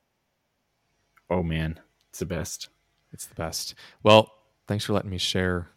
Oh 1.29 1.43
man, 1.43 1.79
it's 2.09 2.19
the 2.19 2.25
best. 2.25 2.69
It's 3.11 3.25
the 3.25 3.35
best. 3.35 3.75
Well, 4.03 4.31
thanks 4.67 4.85
for 4.85 4.93
letting 4.93 5.09
me 5.09 5.17
share 5.17 5.69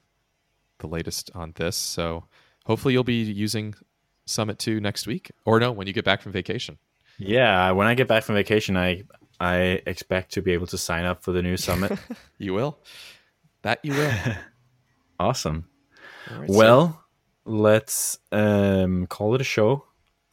the 0.79 0.87
latest 0.89 1.31
on 1.35 1.53
this. 1.57 1.77
So 1.77 2.25
hopefully 2.67 2.95
you'll 2.95 3.05
be 3.05 3.23
using 3.23 3.75
Summit 4.31 4.59
2 4.59 4.81
next 4.81 5.07
week 5.07 5.31
or 5.45 5.61
no, 5.61 5.73
when 5.73 5.87
you 5.87 5.93
get 5.93 6.05
back 6.05 6.23
from 6.23 6.33
vacation. 6.33 6.79
Yeah, 7.19 7.73
when 7.73 7.87
I 7.87 7.95
get 7.95 8.09
back 8.09 8.25
from 8.25 8.35
vacation, 8.35 8.77
I 8.77 9.03
I 9.39 9.83
expect 9.87 10.33
to 10.33 10.43
be 10.43 10.53
able 10.53 10.67
to 10.69 10.79
sign 10.79 11.05
up 11.05 11.23
for 11.23 11.33
the 11.33 11.43
new 11.43 11.57
Summit. 11.57 11.99
you 12.39 12.55
will. 12.55 12.79
That 13.63 13.81
you 13.83 13.93
will. 13.93 14.13
awesome. 15.21 15.67
Right, 16.31 16.49
well, 16.49 17.05
so. 17.45 17.53
let's 17.53 18.19
um, 18.33 19.07
call 19.07 19.35
it 19.35 19.41
a 19.41 19.45
show 19.45 19.85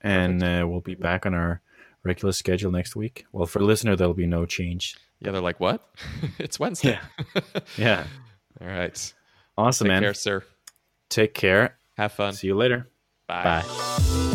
and 0.01 0.43
uh, 0.43 0.65
we'll 0.67 0.81
be 0.81 0.95
back 0.95 1.25
on 1.25 1.33
our 1.33 1.61
regular 2.03 2.31
schedule 2.31 2.71
next 2.71 2.95
week. 2.95 3.25
Well, 3.31 3.45
for 3.45 3.59
listener, 3.59 3.95
there'll 3.95 4.13
be 4.13 4.27
no 4.27 4.45
change. 4.45 4.95
Yeah, 5.19 5.31
they're 5.31 5.41
like, 5.41 5.59
"What? 5.59 5.87
it's 6.39 6.59
Wednesday." 6.59 6.99
Yeah. 7.35 7.41
yeah. 7.77 8.07
All 8.61 8.67
right. 8.67 9.13
Awesome, 9.57 9.85
Take 9.85 9.93
man. 9.93 10.01
Care, 10.03 10.13
sir. 10.13 10.43
Take 11.09 11.33
care. 11.33 11.77
Have 11.97 12.11
fun. 12.11 12.33
See 12.33 12.47
you 12.47 12.55
later. 12.55 12.89
Bye. 13.27 13.43
Bye. 13.43 14.33